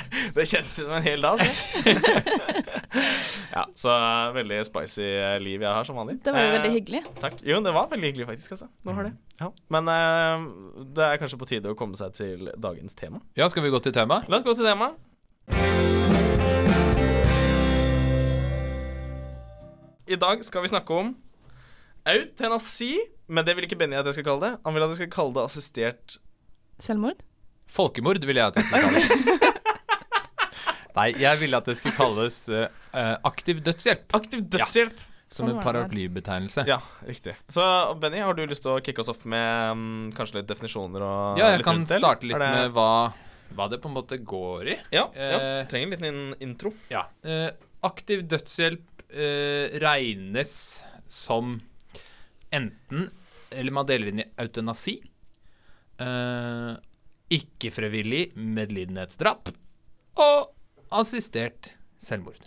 det 0.34 0.44
kjentes 0.50 0.74
som 0.80 0.94
en 0.96 1.02
hel 1.04 1.22
dag. 1.22 1.38
Så. 1.38 1.92
ja, 3.56 3.62
så 3.78 3.90
eh, 3.94 4.32
veldig 4.34 4.58
spicy 4.66 5.04
eh, 5.06 5.36
liv 5.42 5.62
jeg 5.62 5.70
har 5.70 5.86
som 5.86 5.98
vanlig. 5.98 6.16
Det 6.24 6.34
var 6.34 6.42
jo 6.42 6.48
Eh, 6.50 6.54
veldig 6.56 6.72
hyggelig. 6.74 7.02
Takk. 7.22 7.36
Jo, 7.46 7.60
det 7.62 7.72
var 7.76 7.86
veldig 7.92 8.10
hyggelig, 8.10 8.26
faktisk. 8.32 8.56
Altså. 8.56 8.68
Det 8.82 8.96
var 8.98 9.08
det. 9.08 9.12
Ja. 9.40 9.48
Men 9.76 9.90
eh, 9.94 10.46
det 10.98 11.06
er 11.06 11.20
kanskje 11.22 11.38
på 11.38 11.48
tide 11.50 11.70
å 11.70 11.78
komme 11.78 11.98
seg 11.98 12.16
til 12.18 12.50
dagens 12.58 12.98
tema. 12.98 13.22
Ja, 13.38 13.46
skal 13.52 13.62
vi 13.66 13.70
gå 13.74 13.78
til 13.84 13.94
tema? 13.94 14.22
La 14.28 14.40
oss 14.42 14.46
gå 14.48 14.56
til 14.58 14.66
tema. 14.66 14.90
I 20.04 20.18
dag 20.20 20.42
skal 20.44 20.64
vi 20.66 20.68
snakke 20.68 20.98
om 21.00 21.14
eutanasi, 22.10 22.90
men 23.32 23.46
det 23.46 23.54
vil 23.56 23.64
ikke 23.68 23.78
Benny 23.80 23.96
at 23.96 24.04
jeg 24.10 24.18
skal 24.18 24.26
kalle 24.32 24.48
det. 24.50 24.52
Han 24.66 24.74
vil 24.76 24.84
at 24.84 24.92
jeg 24.92 25.00
skal 25.04 25.14
kalle 25.14 25.38
det 25.38 25.46
assistert 25.46 26.18
Selvmord? 26.82 27.22
Folkemord 27.70 28.18
vil 28.26 28.36
jeg 28.42 28.50
at 28.50 28.58
jeg 28.58 28.66
skal 28.68 28.82
kalle 28.84 29.04
kalles. 29.06 29.50
Nei, 30.94 31.08
jeg 31.18 31.40
ville 31.40 31.58
at 31.58 31.66
det 31.66 31.74
skulle 31.80 31.96
kalles 31.96 32.36
eh, 32.54 32.68
eh, 32.94 33.16
aktiv 33.26 33.60
dødshjelp. 33.66 34.14
aktiv 34.14 34.44
dødshjelp. 34.54 35.02
Som 35.34 35.48
en 35.48 35.56
Sånn 35.56 35.64
paraplybetegnelse. 35.64 36.62
Ja, 36.68 36.76
riktig. 37.08 37.32
Så 37.50 37.62
Benny, 37.98 38.20
har 38.22 38.36
du 38.38 38.44
lyst 38.46 38.62
til 38.62 38.76
å 38.76 38.82
kicke 38.84 39.02
oss 39.02 39.08
off 39.10 39.24
med 39.26 39.72
um, 39.74 40.12
kanskje 40.14 40.36
litt 40.38 40.46
definisjoner 40.52 41.02
og 41.02 41.40
Ja, 41.40 41.48
jeg 41.50 41.58
litt 41.62 41.66
kan 41.66 41.80
rundt 41.80 41.90
starte 41.90 42.28
litt 42.28 42.38
det- 42.38 42.50
med 42.54 42.70
hva, 42.76 42.90
hva 43.56 43.66
det 43.72 43.80
på 43.82 43.90
en 43.90 43.96
måte 43.96 44.20
går 44.22 44.70
i. 44.76 44.76
Ja, 44.94 45.08
ja. 45.16 45.40
Uh, 45.40 45.66
trenger 45.72 45.88
en 45.88 45.94
liten 45.96 46.20
intro. 46.44 46.70
Ja. 46.92 47.06
Uh, 47.26 47.48
aktiv 47.82 48.22
dødshjelp 48.30 49.02
uh, 49.10 49.74
regnes 49.82 50.54
som 51.10 51.56
enten 52.54 53.08
Eller 53.50 53.74
man 53.74 53.86
deler 53.90 54.12
inn 54.12 54.22
i 54.22 54.30
eutanasi. 54.38 55.00
Eh, 55.98 56.72
Ikke-frivillig 57.34 58.32
medlidenhetsdrap. 58.36 59.50
Og 60.22 60.53
assistert 61.00 61.70
selvmord. 62.02 62.40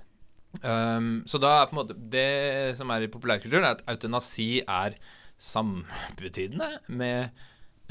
Um, 0.63 1.21
så 1.29 1.37
da 1.43 1.49
er 1.59 1.67
på 1.69 1.75
en 1.75 1.79
måte 1.81 1.95
Det 2.09 2.77
som 2.79 2.89
er 2.95 3.03
i 3.05 3.09
populærkulturen, 3.11 3.65
er 3.67 3.75
at 3.77 3.83
eutanasi 3.91 4.63
er 4.63 4.95
sambetydende 5.37 6.69
med 6.97 7.27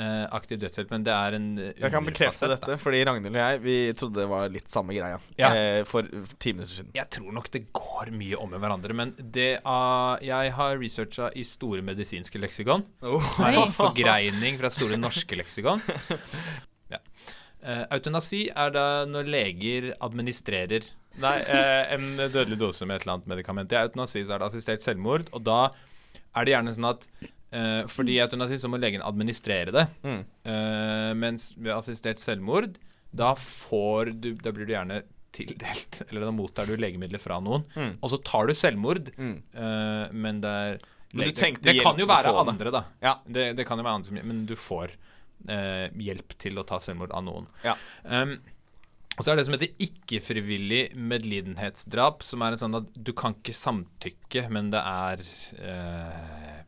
uh, 0.01 0.25
aktiv 0.35 0.59
dødshjelp, 0.63 0.91
men 0.91 1.05
det 1.07 1.13
er 1.15 1.37
en 1.39 1.47
Jeg 1.61 1.93
kan 1.93 2.07
bekrefte 2.09 2.49
dette, 2.51 2.73
da. 2.73 2.79
fordi 2.81 3.05
Ragnhild 3.07 3.37
og 3.37 3.43
jeg 3.43 3.63
Vi 3.63 3.77
trodde 4.01 4.19
det 4.23 4.27
var 4.33 4.51
litt 4.51 4.73
samme 4.73 4.97
greia 4.97 5.21
Ja. 5.39 5.53
eh, 5.53 5.83
for 5.87 6.09
ti 6.43 6.53
minutter 6.57 6.75
siden. 6.81 6.91
Jeg 6.97 7.11
tror 7.19 7.37
nok 7.37 7.51
det 7.55 7.67
går 7.77 8.11
mye 8.17 8.41
om 8.41 8.51
med 8.57 8.65
hverandre, 8.65 8.97
men 8.99 9.15
det 9.21 9.61
uh, 9.63 10.17
Jeg 10.25 10.53
har 10.59 10.79
researcha 10.83 11.31
i 11.37 11.45
Store 11.47 11.83
medisinske 11.87 12.41
leksikon. 12.43 12.87
oh. 13.03 13.33
er 13.47 13.61
en 13.63 13.73
forgreining 13.83 14.59
fra 14.59 14.73
Store 14.75 14.99
norske 14.99 15.39
leksikon. 15.39 15.83
Ja. 16.91 16.99
Eh, 17.67 17.85
eutanasi 17.97 18.45
er 18.55 18.71
da 18.71 18.85
når 19.11 19.27
leger 19.33 19.89
administrerer 20.01 20.85
Nei, 21.19 21.39
eh, 21.41 21.95
en 21.97 22.17
dødelig 22.31 22.59
dose 22.61 22.87
med 22.87 22.97
et 23.01 23.03
eller 23.07 23.17
annet 23.19 23.31
medikament. 23.33 23.73
I 23.73 23.81
eutanasi 23.87 24.23
så 24.29 24.35
er 24.37 24.39
det 24.45 24.49
assistert 24.53 24.85
selvmord, 24.85 25.27
og 25.33 25.43
da 25.49 25.71
er 26.37 26.45
det 26.47 26.55
gjerne 26.55 26.77
sånn 26.77 26.91
at 26.93 27.09
Uh, 27.57 27.87
fordi 27.87 28.17
i 28.17 28.21
eutanasi 28.21 28.57
så 28.59 28.67
må 28.69 28.77
legen 28.77 29.01
administrere 29.07 29.71
det, 29.73 29.85
Mm. 30.03 30.25
Uh, 30.45 31.13
mens 31.15 31.53
ved 31.57 31.71
assistert 31.73 32.19
selvmord 32.19 32.75
da 33.15 33.31
får 33.39 34.11
du 34.21 34.33
Da 34.43 34.51
blir 34.51 34.67
du 34.67 34.73
gjerne 34.75 34.99
tildelt 35.33 36.01
Eller 36.11 36.27
da 36.27 36.33
mottar 36.35 36.67
du 36.67 36.75
legemidler 36.77 37.23
fra 37.23 37.39
noen, 37.41 37.63
Mm. 37.77 37.95
og 38.03 38.11
så 38.11 38.19
tar 38.27 38.49
du 38.51 38.53
selvmord, 38.53 39.13
Mm. 39.17 39.37
uh, 39.55 40.09
men 40.13 40.41
det 40.43 40.51
er 40.51 40.79
Men 41.15 41.29
du 41.31 41.33
lege- 41.41 41.63
Det 41.63 41.81
kan 41.83 41.97
jo 42.03 42.05
være 42.11 42.35
andre, 42.35 42.71
da. 42.75 42.85
Ja. 43.01 43.15
Det, 43.31 43.55
det 43.57 43.65
kan 43.65 43.79
jo 43.79 43.85
være 43.85 43.95
andre 44.03 44.25
Men 44.27 44.45
du 44.45 44.57
får 44.57 44.91
eh, 45.53 45.87
hjelp 46.09 46.37
til 46.43 46.61
å 46.61 46.67
ta 46.67 46.81
selvmord 46.83 47.15
av 47.17 47.25
noen. 47.27 47.49
Ja. 47.67 47.77
Um, 48.05 48.39
og 49.17 49.25
så 49.25 49.33
er 49.33 49.39
det 49.39 49.47
som 49.49 49.57
heter 49.57 49.73
ikke-frivillig 49.81 50.83
medlidenhetsdrap, 50.93 52.25
som 52.27 52.45
er 52.45 52.55
en 52.55 52.61
sånn 52.61 52.81
at 52.83 52.97
du 53.01 53.15
kan 53.17 53.37
ikke 53.39 53.55
samtykke, 53.57 54.45
men 54.53 54.69
det 54.75 54.83
er 54.83 55.23
eh, 55.57 56.59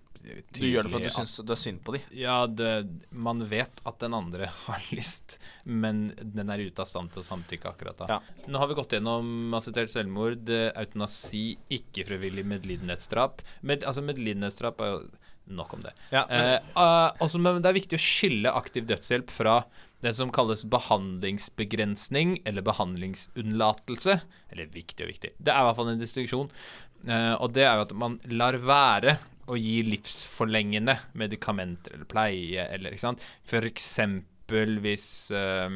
Du 0.56 0.62
gjør 0.64 0.88
det 0.88 0.92
for 0.94 1.02
at 1.02 1.12
du 1.12 1.16
syns 1.18 1.34
det 1.44 1.52
er 1.52 1.60
synd 1.60 1.82
på 1.84 1.94
dem. 1.98 2.06
Ja, 2.16 2.38
det, 2.48 2.72
man 3.12 3.44
vet 3.50 3.82
at 3.84 4.00
den 4.00 4.16
andre 4.16 4.48
har 4.64 4.88
lyst, 4.96 5.36
men 5.64 6.06
den 6.22 6.48
er 6.48 6.64
ute 6.64 6.84
av 6.84 6.88
stand 6.88 7.12
til 7.12 7.20
å 7.20 7.28
samtykke 7.28 7.68
akkurat 7.68 8.00
da. 8.00 8.10
Ja. 8.16 8.48
Nå 8.48 8.64
har 8.64 8.72
vi 8.72 8.80
gått 8.80 8.96
gjennom 8.96 9.52
assistert 9.58 9.92
selvmord, 9.92 10.48
Autonasi, 10.48 10.80
eutanasi, 10.80 11.46
ikke-frivillig 11.82 12.48
medlidenhetsdrap. 12.48 13.44
Med, 13.60 13.84
altså 13.84 14.06
Medlidenhetsdrap 14.08 14.80
er 14.80 14.94
jo 14.94 15.02
nok 15.50 15.74
om 15.74 15.82
det. 15.82 15.92
Ja, 16.12 16.24
men, 16.28 16.40
Eh, 16.40 16.54
eh, 16.76 17.10
også, 17.24 17.40
men 17.40 17.62
det 17.62 17.70
er 17.70 17.78
viktig 17.80 17.98
å 17.98 18.02
skille 18.02 18.52
aktiv 18.54 18.86
dødshjelp 18.86 19.30
fra 19.30 19.64
det 20.00 20.12
som 20.14 20.30
kalles 20.30 20.64
behandlingsbegrensning 20.70 22.38
eller 22.46 22.62
behandlingsunnlatelse. 22.62 24.20
Eller 24.52 24.66
viktig 24.72 25.04
og 25.06 25.10
viktig. 25.12 25.32
Det 25.38 25.52
er 25.52 25.60
i 25.62 25.66
hvert 25.68 25.76
fall 25.80 25.88
en 25.92 25.98
distinksjon. 26.02 26.50
Eh, 27.06 27.34
og 27.38 27.52
det 27.54 27.64
er 27.66 27.76
jo 27.78 27.86
at 27.88 27.94
man 27.98 28.18
lar 28.30 28.58
være 28.58 29.18
å 29.48 29.56
gi 29.56 29.78
livsforlengende 29.86 30.98
medikamenter 31.16 31.94
eller 31.96 32.04
pleie 32.10 32.66
eller 32.74 32.92
ikke 32.92 33.06
sant. 33.06 33.24
Eksempel 33.48 34.78
hvis 34.84 35.30
eh, 35.32 35.70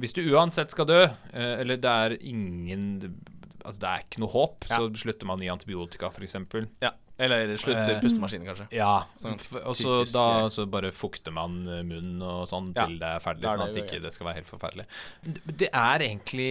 Hvis 0.00 0.14
du 0.16 0.22
uansett 0.32 0.70
skal 0.72 0.86
dø, 0.88 1.02
eh, 1.32 1.54
eller 1.60 1.76
det 1.76 1.90
er 1.90 2.14
ingen 2.24 2.86
Altså, 3.64 3.80
det 3.80 3.88
er 3.88 4.02
ikke 4.04 4.20
noe 4.20 4.28
håp, 4.28 4.66
Ja. 4.68 4.76
så 4.76 4.90
slutter 4.92 5.24
man 5.24 5.40
i 5.40 5.48
antibiotika, 5.48 6.10
f.eks. 6.12 6.34
Ja. 6.82 6.90
Eller 7.18 7.56
slutter 7.56 7.94
Eh, 7.94 8.00
pustemaskinen, 8.02 8.46
kanskje. 8.48 8.66
Ja, 8.74 9.04
Sånn 9.22 9.36
og 9.62 9.76
så 9.78 10.00
da 10.12 10.24
eh, 10.44 10.48
så 10.50 10.64
bare 10.68 10.90
fukter 10.90 11.30
man 11.32 11.60
eh, 11.68 11.82
munnen 11.86 12.20
og 12.26 12.48
sånn 12.50 12.72
Ja, 12.74 12.86
til 12.88 12.98
det 12.98 13.06
er 13.06 13.20
ferdig, 13.22 13.44
er 13.44 13.54
sånn 13.54 13.68
at 13.68 13.74
det 13.76 13.84
ikke 13.86 14.00
det 14.02 14.12
skal 14.12 14.26
være 14.26 14.40
helt 14.40 14.50
forferdelig. 14.50 14.86
Det- 15.62 15.70
er 15.72 15.98
egentlig 16.08 16.50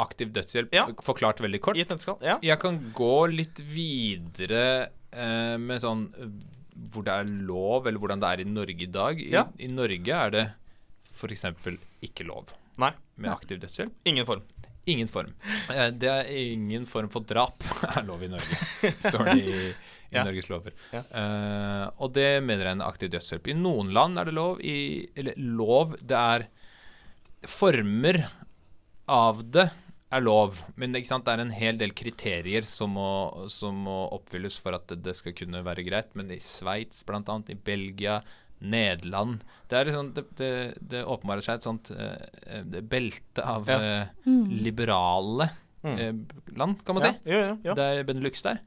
aktiv 0.00 0.30
dødshjelp, 0.32 0.70
Ja. 0.74 0.86
forklart 1.04 1.40
veldig 1.40 1.60
kort. 1.60 1.76
I 1.76 1.82
et 1.82 1.88
nøtteskall. 1.88 2.18
Ja. 2.24 2.38
Jeg 2.42 2.58
kan 2.60 2.78
gå 2.92 3.14
litt 3.34 3.58
videre 3.60 4.90
eh, 5.12 5.56
med 5.58 5.80
sånn 5.82 6.06
hvor 6.92 7.04
det 7.04 7.12
er 7.12 7.24
lov, 7.24 7.86
eller 7.86 7.98
hvordan 8.00 8.20
det 8.22 8.28
er 8.30 8.40
i 8.40 8.44
Norge 8.48 8.82
i 8.82 8.86
dag. 8.86 9.18
I, 9.20 9.30
Ja. 9.32 9.46
i 9.58 9.66
Norge 9.68 10.08
er 10.08 10.30
det 10.30 10.52
f.eks. 11.04 11.44
ikke 12.02 12.24
lov 12.26 12.46
Nei. 12.78 12.92
med 13.18 13.30
aktiv 13.30 13.58
dødshjelp. 13.60 13.92
Ingen 14.06 14.24
form. 14.24 14.42
Ingen 14.88 15.08
form. 15.12 15.34
Eh, 15.68 15.90
Det 15.92 16.08
er 16.08 16.30
ingen 16.32 16.86
form 16.88 17.10
for 17.12 17.26
drap 17.26 17.64
er 17.96 18.06
lov 18.08 18.22
i 18.24 18.30
Norge, 18.32 18.60
står 19.04 19.24
det 19.30 19.38
i, 19.40 19.48
i 19.50 19.72
Ja. 20.10 20.24
Norges 20.26 20.48
lover. 20.50 20.74
Ja. 20.90 21.04
Uh, 21.14 21.84
og 22.02 22.10
det 22.16 22.40
mener 22.42 22.66
jeg 22.66 22.74
en 22.74 22.82
aktiv 22.82 23.12
dødshjelp. 23.12 23.46
I 23.46 23.54
noen 23.54 23.92
land 23.94 24.18
er 24.18 24.26
det 24.26 24.32
lov. 24.34 24.58
I, 24.58 25.06
eller 25.14 25.36
lov 25.38 25.92
Det 26.02 26.18
er 26.18 26.48
former 27.46 28.18
av 29.06 29.44
det 29.54 29.68
er 30.10 30.24
lov, 30.26 30.58
men 30.74 30.90
det 30.90 31.04
er 31.06 31.38
en 31.44 31.52
hel 31.54 31.78
del 31.78 31.92
kriterier 31.94 32.66
som 32.66 32.96
må, 32.98 33.46
som 33.46 33.76
må 33.86 34.00
oppfylles 34.16 34.56
for 34.58 34.74
at 34.74 34.88
det, 34.90 34.98
det 35.06 35.14
skal 35.20 35.36
kunne 35.38 35.62
være 35.62 35.86
greit. 35.86 36.10
Men 36.18 36.32
i 36.34 36.40
Sveits, 36.42 37.04
annet, 37.06 37.52
i 37.54 37.54
Belgia, 37.54 38.18
Nederland 38.60 39.40
Det 39.68 39.78
er 39.78 39.84
liksom 39.88 40.12
Det, 40.14 40.24
det, 40.36 40.50
det 40.90 41.04
åpenbarer 41.04 41.42
seg 41.46 41.54
et 41.60 41.66
sånt 41.66 41.90
eh, 41.90 42.16
eh, 42.46 42.62
belte 42.82 43.44
av 43.44 43.68
Ja. 43.68 43.80
uh, 43.80 44.30
liberale 44.50 45.50
Mm. 45.82 45.98
eh, 45.98 46.56
land, 46.58 46.84
kan 46.84 46.94
man 46.94 47.04
Ja. 47.04 47.12
si. 47.12 47.30
Ja, 47.30 47.38
ja, 47.38 47.56
ja. 47.64 47.74
Det 47.74 47.84
er 47.84 48.02
Benelux 48.04 48.42
der. 48.42 48.58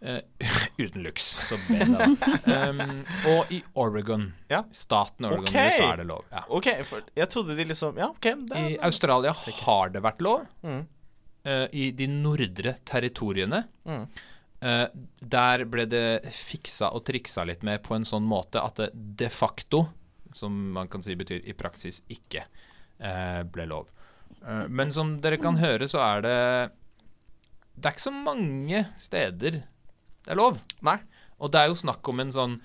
Eh, 0.00 0.20
uten 0.78 1.02
lux, 1.04 1.20
så 1.50 1.58
Bena. 1.68 2.06
um, 2.70 3.04
og 3.28 3.50
i 3.52 3.58
Oregon, 3.76 4.32
Ja. 4.48 4.62
staten 4.72 5.26
Oregon, 5.28 5.44
okay. 5.44 5.70
så 5.76 5.90
er 5.92 5.96
det 6.00 6.06
lov. 6.08 6.24
Ja. 6.32 6.40
OK, 6.48 6.70
for 6.88 7.02
jeg 7.14 7.28
trodde 7.28 7.56
de 7.58 7.64
liksom 7.68 7.98
Ja, 8.00 8.08
OK. 8.08 8.22
Det 8.48 8.56
I 8.56 8.78
Australia 8.88 9.34
har 9.66 9.90
det 9.90 10.00
vært 10.02 10.20
lov. 10.24 10.46
mm. 10.64 10.86
Eh, 11.44 11.66
I 11.72 11.90
de 11.92 12.06
nordre 12.06 12.74
territoriene 12.84 13.64
Mm. 13.86 14.06
Eh, 14.60 14.86
Der 15.20 15.64
ble 15.70 15.86
det 15.90 16.32
fiksa 16.34 16.90
og 16.96 17.04
triksa 17.08 17.44
litt 17.48 17.64
med 17.66 17.82
på 17.86 17.96
en 17.96 18.06
sånn 18.08 18.26
måte 18.28 18.62
at 18.62 18.80
det 18.80 18.90
de 18.94 19.28
facto, 19.32 19.86
som 20.36 20.54
man 20.76 20.88
kan 20.88 21.02
si 21.02 21.16
betyr 21.18 21.42
i 21.48 21.56
praksis 21.58 22.02
ikke, 22.12 22.44
uh, 23.02 23.42
ble 23.50 23.66
lov. 23.66 23.88
Uh, 24.40 24.66
men 24.70 24.92
som 24.94 25.16
dere 25.20 25.40
kan 25.42 25.58
høre, 25.60 25.88
så 25.90 25.98
er 26.04 26.22
det 26.22 26.36
Det 27.74 27.88
er 27.88 27.96
ikke 27.96 28.06
så 28.06 28.12
mange 28.14 28.84
steder 29.00 29.62
det 30.20 30.30
er 30.30 30.36
lov. 30.36 30.60
Nei. 30.84 30.98
Og 31.40 31.50
det 31.50 31.60
er 31.60 31.70
jo 31.70 31.78
snakk 31.80 32.08
om 32.12 32.20
en 32.20 32.32
sånn 32.32 32.60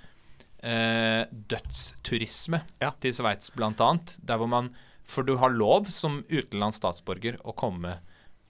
dødsturisme 0.66 2.58
Ja. 2.82 2.90
til 3.00 3.14
Sveits, 3.14 3.52
blant 3.54 3.80
annet. 3.80 4.16
Der 4.26 4.38
hvor 4.42 4.50
man 4.50 4.72
For 5.06 5.22
du 5.24 5.38
har 5.38 5.50
lov 5.54 5.86
som 5.94 6.24
utenlandsk 6.26 6.80
statsborger 6.82 7.38
å 7.46 7.54
komme 7.54 8.00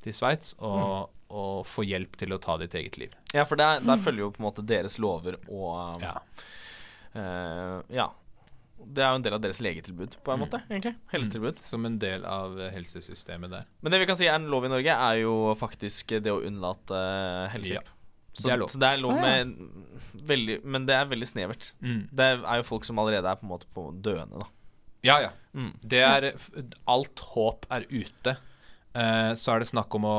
til 0.01 0.13
Sveits 0.13 0.55
og, 0.59 1.09
og 1.29 1.63
få 1.67 1.85
hjelp 1.87 2.17
til 2.19 2.35
å 2.35 2.41
ta 2.41 2.57
ditt 2.61 2.75
eget 2.77 2.99
liv. 3.01 3.15
Ja, 3.33 3.45
for 3.49 3.59
der, 3.59 3.81
der 3.83 3.97
følger 4.01 4.27
jo 4.27 4.33
på 4.35 4.43
en 4.43 4.47
måte 4.49 4.65
deres 4.65 4.99
lover 5.01 5.39
og 5.47 6.03
Ja. 6.03 6.19
Uh, 7.15 7.81
Ja. 7.93 8.11
Det 8.85 9.01
er 9.01 9.13
jo 9.15 9.17
en 9.17 9.23
del 9.25 9.33
av 9.33 9.41
deres 9.41 9.59
legetilbud, 9.63 10.17
på 10.21 10.33
en 10.33 10.41
måte, 10.43 10.59
egentlig. 10.69 10.91
Helsetilbud. 11.09 11.57
Som 11.63 11.87
en 11.87 11.95
del 11.97 12.25
av 12.27 12.59
eh, 12.59 12.69
helsesystemet 12.75 13.49
der. 13.49 13.63
Men 13.81 13.93
det 13.93 14.01
vi 14.01 14.05
kan 14.05 14.17
si 14.19 14.27
er 14.27 14.35
en 14.35 14.45
lov 14.51 14.67
i 14.67 14.69
Norge, 14.69 14.93
er 15.07 15.21
jo 15.23 15.55
faktisk 15.57 16.11
det 16.21 16.29
å 16.29 16.43
unnlate 16.45 16.99
helsehjelp. 17.55 17.87
Ja. 17.87 17.95
Så, 18.35 18.49
det 18.49 18.53
er 18.53 18.59
lov. 18.59 18.69
så 18.69 18.81
det 18.83 18.89
er 18.91 18.99
lov 18.99 19.15
Å, 19.15 19.23
ja. 19.23 19.43
veldig 20.27 20.57
Men 20.67 20.85
det 20.85 20.97
er 20.99 21.07
veldig 21.07 21.27
snevert. 21.29 21.69
Mm. 21.79 22.01
Det 22.11 22.27
er 22.35 22.59
jo 22.59 22.67
folk 22.67 22.85
som 22.85 22.99
allerede 22.99 23.31
er 23.31 23.39
på 23.39 23.47
en 23.47 23.53
måte 23.53 23.69
på 23.73 23.87
døende, 24.05 24.43
da. 24.43 24.49
Ja, 25.07 25.17
ja. 25.23 25.31
Mm. 25.55 25.71
Det 25.81 26.01
er 26.03 26.27
Alt 26.91 27.25
håp 27.31 27.65
er 27.71 27.87
ute. 27.89 28.35
Uh, 28.91 29.31
så 29.39 29.55
er 29.55 29.63
det 29.63 29.71
snakk 29.71 29.95
om 29.97 30.07
å 30.09 30.17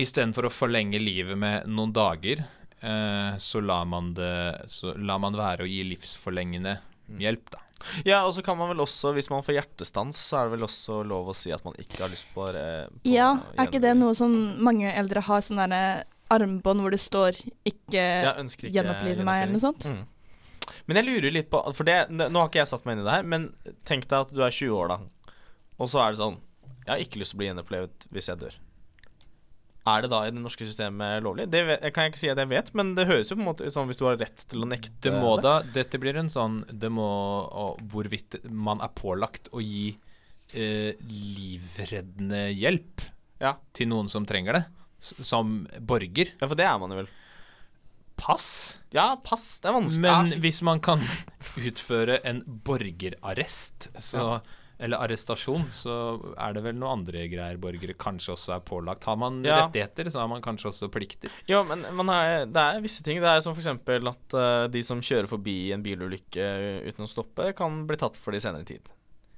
Istedenfor 0.00 0.48
å 0.48 0.52
forlenge 0.52 1.00
livet 1.00 1.36
med 1.36 1.68
noen 1.68 1.92
dager, 1.92 2.44
eh, 2.80 3.34
så 3.36 3.60
lar 3.60 3.84
man 3.84 4.14
det 4.16 4.64
Så 4.72 4.94
lar 4.96 5.20
man 5.20 5.36
være 5.36 5.66
å 5.66 5.68
gi 5.68 5.82
livsforlengende 5.84 6.78
hjelp, 7.20 7.50
da. 7.52 7.60
Ja, 8.06 8.22
og 8.24 8.32
så 8.36 8.44
kan 8.46 8.56
man 8.56 8.70
vel 8.70 8.82
også, 8.84 9.12
hvis 9.16 9.28
man 9.30 9.42
får 9.44 9.56
hjertestans, 9.58 10.16
så 10.16 10.38
er 10.38 10.46
det 10.46 10.54
vel 10.54 10.66
også 10.68 11.00
lov 11.04 11.32
å 11.32 11.36
si 11.36 11.52
at 11.52 11.64
man 11.66 11.74
ikke 11.82 12.04
har 12.04 12.12
lyst 12.12 12.28
på, 12.34 12.46
eh, 12.48 12.86
på 12.86 13.10
Ja, 13.10 13.34
er 13.56 13.68
ikke 13.68 13.82
det 13.82 13.96
noe 13.98 14.14
som 14.14 14.32
mange 14.62 14.90
eldre 14.92 15.24
har, 15.26 15.42
sånn 15.44 15.60
derre 15.60 16.04
armbånd 16.32 16.80
hvor 16.80 16.94
det 16.94 17.02
står 17.02 17.36
'ikke 17.66 18.02
Ja, 18.24 18.32
ikke 18.40 18.72
gjenopplive 18.72 19.24
meg', 19.26 19.42
eller 19.42 19.52
noe 19.58 19.66
sånt? 19.66 19.84
Mm. 19.84 20.06
Men 20.86 20.96
jeg 20.96 21.06
lurer 21.06 21.32
litt 21.32 21.50
på 21.50 21.60
For 21.74 21.84
det, 21.84 22.08
nå 22.08 22.32
har 22.32 22.48
ikke 22.48 22.62
jeg 22.62 22.70
satt 22.70 22.86
meg 22.86 22.96
inn 22.96 23.02
i 23.02 23.08
det 23.08 23.16
her, 23.16 23.22
men 23.22 23.54
tenk 23.84 24.08
deg 24.08 24.20
at 24.20 24.32
du 24.32 24.42
er 24.42 24.50
20 24.50 24.70
år, 24.72 24.88
da. 24.88 24.98
Og 25.78 25.88
så 25.88 26.00
er 26.00 26.12
det 26.12 26.22
sånn 26.22 26.38
Jeg 26.86 26.88
har 26.88 26.98
ikke 26.98 27.18
lyst 27.20 27.32
til 27.32 27.36
å 27.36 27.40
bli 27.42 27.48
gjenopplevd 27.50 28.06
hvis 28.10 28.28
jeg 28.28 28.38
dør. 28.38 28.54
Er 29.86 30.04
det 30.04 30.10
da 30.12 30.20
i 30.26 30.30
det 30.30 30.38
norske 30.38 30.62
systemet 30.68 31.24
lovlig? 31.24 31.48
Det 31.50 31.62
kan 31.94 32.04
jeg 32.06 32.12
ikke 32.12 32.20
si 32.20 32.28
at 32.30 32.38
jeg 32.38 32.50
vet, 32.52 32.68
men 32.78 32.92
det 32.94 33.08
høres 33.08 33.32
jo 33.32 33.36
på 33.38 33.42
en 33.42 33.48
måte 33.48 33.70
sånn 33.74 33.88
hvis 33.90 33.98
du 33.98 34.04
har 34.06 34.20
rett 34.20 34.44
til 34.52 34.62
å 34.62 34.68
nekte 34.70 35.08
Det 35.08 35.12
må 35.16 35.32
da 35.42 35.56
Dette 35.74 35.98
blir 35.98 36.20
en 36.20 36.30
sånn 36.30 36.60
Det 36.70 36.86
må 36.94 37.02
å, 37.50 37.64
Hvorvidt 37.90 38.36
man 38.46 38.78
er 38.84 38.92
pålagt 38.94 39.50
å 39.50 39.58
gi 39.64 39.88
eh, 40.54 40.94
livreddende 41.02 42.44
hjelp 42.54 43.08
Ja. 43.42 43.56
til 43.74 43.90
noen 43.90 44.06
som 44.12 44.22
trenger 44.28 44.60
det, 44.60 44.62
som 45.02 45.64
borger. 45.82 46.30
Ja, 46.38 46.46
for 46.46 46.54
det 46.54 46.66
er 46.68 46.78
man 46.78 46.92
jo 46.94 47.00
vel. 47.00 47.08
Pass. 48.22 48.76
Ja, 48.94 49.16
pass. 49.18 49.58
Det 49.58 49.66
er 49.72 49.74
vanskelig. 49.80 50.04
Men 50.04 50.30
hvis 50.44 50.60
man 50.62 50.78
kan 50.84 51.02
utføre 51.68 52.20
en 52.28 52.44
borgerarrest, 52.46 53.88
så 53.98 54.36
eller 54.82 55.00
arrestasjon, 55.06 55.68
så 55.74 55.94
er 56.36 56.56
det 56.56 56.62
vel 56.66 56.76
noe 56.78 56.92
andre 56.96 57.26
greier 57.30 57.60
borgere 57.62 57.94
kanskje 57.98 58.34
også 58.34 58.56
er 58.56 58.64
pålagt. 58.66 59.04
Har 59.08 59.16
man 59.20 59.40
Ja. 59.46 59.62
rettigheter, 59.64 60.10
så 60.10 60.20
har 60.20 60.28
man 60.28 60.42
kanskje 60.42 60.70
også 60.72 60.90
plikter. 60.92 61.30
Ja, 61.48 61.62
men 61.62 61.84
man 61.96 62.08
har, 62.12 62.46
det 62.46 62.56
er 62.62 62.80
visse 62.84 63.02
ting. 63.06 63.20
Det 63.22 63.28
er 63.30 63.40
som 63.40 63.54
f.eks. 63.54 63.66
at 63.66 64.34
uh, 64.34 64.66
de 64.72 64.82
som 64.82 65.00
kjører 65.00 65.30
forbi 65.30 65.72
en 65.72 65.82
bilulykke 65.84 66.48
uten 66.88 67.06
å 67.06 67.10
stoppe, 67.10 67.52
kan 67.56 67.86
bli 67.86 67.96
tatt 67.96 68.16
for 68.18 68.32
det 68.34 68.42
i 68.42 68.46
senere 68.48 68.64
tid. 68.68 68.90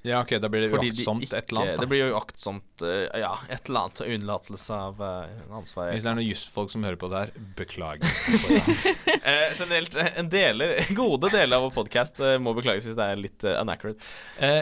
Ja, 0.05 0.21
ok, 0.21 0.35
da 0.43 0.49
blir 0.53 0.67
det 0.67 0.69
uaktsomt 0.69 1.25
de 1.31 1.37
et 1.37 1.53
eller 1.53 1.63
annet. 1.63 1.81
Det 1.81 1.89
blir 1.89 2.03
jo 2.03 2.09
uaktsomt 2.19 2.85
eh, 2.85 3.07
Ja, 3.23 3.33
et 3.49 3.69
eller 3.71 3.87
annet. 3.87 4.03
Unnlatelse 4.17 4.77
av 4.77 5.01
uh, 5.01 5.57
ansvar. 5.57 5.91
Hvis 5.95 6.05
det 6.05 6.11
er 6.13 6.19
noen 6.19 6.29
jusfolk 6.29 6.73
som 6.75 6.85
hører 6.85 6.99
på 7.01 7.09
det 7.13 7.23
her, 7.23 7.33
beklager. 7.57 8.05
uh, 9.25 9.49
generelt, 9.57 9.97
en 10.05 10.29
deler, 10.33 10.77
gode 10.93 11.33
deler 11.33 11.57
av 11.57 11.69
vår 11.69 11.75
podkast 11.79 12.21
må 12.45 12.53
beklages 12.59 12.85
hvis 12.89 12.99
det 12.99 13.09
er 13.15 13.21
litt 13.21 13.49
uh, 13.49 13.57
inaccurate. 13.63 14.13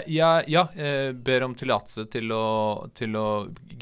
Ja, 0.07 0.33
ja 0.47 0.67
ber 1.13 1.49
om 1.49 1.55
tillatelse 1.59 2.07
til 2.13 2.31
til 2.97 3.17
å 3.19 3.27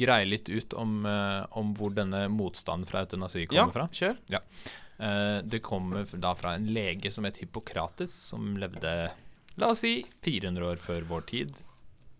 greie 0.00 0.26
litt 0.26 0.48
ut 0.48 0.74
om, 0.80 1.04
om 1.04 1.72
hvor 1.76 1.92
denne 1.94 2.24
motstanden 2.32 2.88
fra 2.88 3.04
eutanasi 3.04 3.44
Ja, 3.44 3.66
kommer 3.66 3.76
fra. 3.76 3.88
kjør. 3.92 4.16
Eh, 5.00 5.42
det 5.42 5.58
kommer 5.58 6.06
da 6.16 6.34
fra 6.34 6.54
en 6.54 6.66
lege 6.72 7.10
som 7.10 7.24
het 7.24 7.36
Hippokrates, 7.40 8.12
som 8.12 8.56
levde 8.60 9.10
la 9.60 9.70
oss 9.74 9.82
si 9.84 10.00
400 10.26 10.64
år 10.72 10.80
før 10.82 11.04
vår 11.08 11.26
tid. 11.30 11.52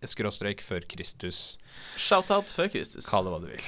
Skråstrek 0.01 0.63
før 0.65 0.81
Kristus. 0.89 1.39
Shout-out 2.01 2.49
før 2.49 2.71
Kristus. 2.73 3.05
Kall 3.09 3.27
det 3.27 3.33
hva 3.35 3.39
du 3.43 3.49
vil. 3.51 3.65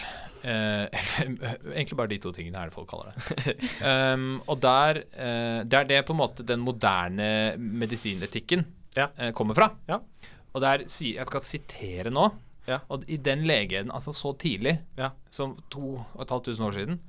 Eh, 0.49 1.03
egentlig 1.75 1.97
bare 1.99 2.09
de 2.09 2.17
to 2.23 2.31
tingene 2.35 2.57
er 2.63 2.71
det 2.71 2.75
folk 2.75 2.89
kaller 2.89 3.13
det. 3.13 3.53
um, 4.17 4.39
og 4.49 4.57
der 4.65 5.03
eh, 5.13 5.59
Det 5.69 5.77
er 5.83 5.89
det 5.91 5.99
på 6.07 6.15
en 6.15 6.19
måte 6.23 6.45
den 6.47 6.63
moderne 6.65 7.27
medisinetikken 7.61 8.65
Ja. 8.97 9.11
eh, 9.17 9.29
kommer 9.37 9.55
fra. 9.57 9.69
Ja. 9.89 9.99
Og 10.53 10.61
der 10.65 10.83
Jeg 10.87 11.25
skal 11.29 11.41
sitere 11.45 12.09
nå. 12.13 12.25
Ja. 12.67 12.79
Og 12.89 13.03
i 13.11 13.17
den 13.17 13.43
legeden, 13.45 13.91
altså 13.91 14.13
så 14.13 14.33
tidlig 14.39 14.79
Ja. 14.97 15.11
som 15.29 15.55
2500 15.69 16.65
år 16.67 16.71
siden, 16.79 16.99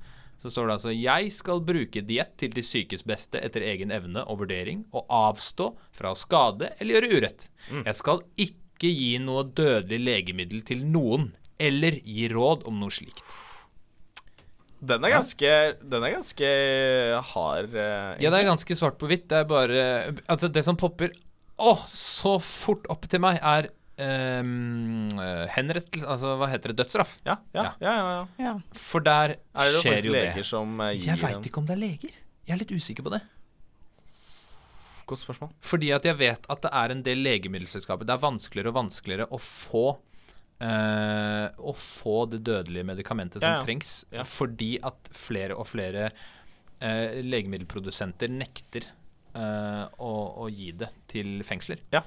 så 0.41 0.51
står 0.51 0.67
det 0.67 0.75
altså 0.77 0.93
Jeg 0.93 1.31
skal 1.33 1.63
bruke 1.65 2.03
diett 2.05 2.35
til 2.41 2.53
de 2.55 2.63
sykes 2.65 3.05
beste 3.07 3.41
etter 3.41 3.65
egen 3.65 3.93
evne 3.95 4.25
og 4.25 4.43
vurdering, 4.43 4.85
og 4.95 5.07
avstå 5.09 5.71
fra 5.95 6.13
å 6.13 6.19
skade 6.19 6.73
eller 6.79 6.99
gjøre 6.99 7.21
urett. 7.21 7.47
Mm. 7.71 7.83
Jeg 7.87 7.99
skal 8.01 8.21
ikke 8.47 8.91
gi 8.91 9.15
noe 9.23 9.45
dødelig 9.55 10.01
legemiddel 10.03 10.63
til 10.67 10.85
noen, 10.85 11.31
eller 11.61 12.01
gi 12.03 12.29
råd 12.31 12.65
om 12.69 12.81
noe 12.81 12.93
slikt. 12.93 13.23
Den 14.85 15.05
er 15.07 15.15
ganske, 15.15 15.51
den 15.81 16.03
er 16.03 16.13
ganske 16.13 16.49
hard. 17.31 17.71
Egentlig. 17.71 18.25
Ja, 18.25 18.31
det 18.33 18.41
er 18.41 18.49
ganske 18.51 18.77
svart 18.77 18.99
på 19.01 19.09
hvitt. 19.09 19.29
Det 19.31 19.39
er 19.39 19.47
bare 19.49 19.85
Altså, 20.27 20.51
det 20.51 20.65
som 20.67 20.77
popper 20.77 21.15
å, 21.55 21.77
så 21.89 22.35
fort 22.43 22.85
opp 22.91 23.07
til 23.09 23.23
meg, 23.23 23.39
er 23.39 23.69
um, 23.99 25.09
henrettelse 25.55 26.07
Altså, 26.07 26.33
hva 26.39 26.49
heter 26.51 26.73
det? 26.73 26.77
Dødsstraff. 26.83 27.17
ja, 27.25 27.37
ja, 27.55 27.63
Ja. 27.81 27.93
ja, 27.95 28.25
ja. 28.39 28.53
For 28.73 28.99
der 29.05 29.35
Er 29.37 29.71
det 29.71 29.81
skjer 29.81 29.91
faktisk 29.95 30.05
jo 30.09 30.11
leger 30.17 30.35
det. 30.41 30.45
som 30.45 30.81
eh, 30.81 30.93
gir 30.97 31.05
Jeg 31.13 31.21
veit 31.23 31.47
ikke 31.51 31.57
om 31.63 31.65
det 31.69 31.75
er 31.77 31.81
leger. 31.85 32.17
Jeg 32.45 32.53
er 32.55 32.61
litt 32.63 32.71
usikker 32.75 33.03
på 33.07 33.13
det. 33.15 33.21
Godt 35.05 35.21
spørsmål. 35.21 35.51
Fordi 35.61 35.91
at 35.93 36.05
jeg 36.07 36.17
vet 36.17 36.47
at 36.49 36.61
det 36.65 36.71
er 36.73 36.91
en 36.95 37.03
del 37.05 37.19
legemiddelselskaper 37.21 38.07
Det 38.09 38.15
er 38.15 38.23
vanskeligere 38.23 38.71
og 38.73 38.77
vanskeligere 38.79 39.27
å 39.29 39.37
få 39.41 39.83
uh, 40.61 41.47
å 41.61 41.73
få 41.77 42.15
det 42.31 42.39
dødelige 42.47 42.87
medikamentet 42.89 43.41
som 43.41 43.49
Ja, 43.51 43.59
ja. 43.59 43.65
trengs, 43.67 44.05
Ja. 44.11 44.23
fordi 44.23 44.79
at 44.81 45.09
flere 45.13 45.53
og 45.59 45.67
flere 45.69 46.07
uh, 46.81 47.21
legemiddelprodusenter 47.21 48.31
nekter 48.33 48.87
uh, 49.35 49.85
å, 49.99 50.11
å 50.45 50.49
gi 50.49 50.71
det 50.71 50.89
til 51.11 51.43
fengsler. 51.45 51.77
Ja. 51.93 52.01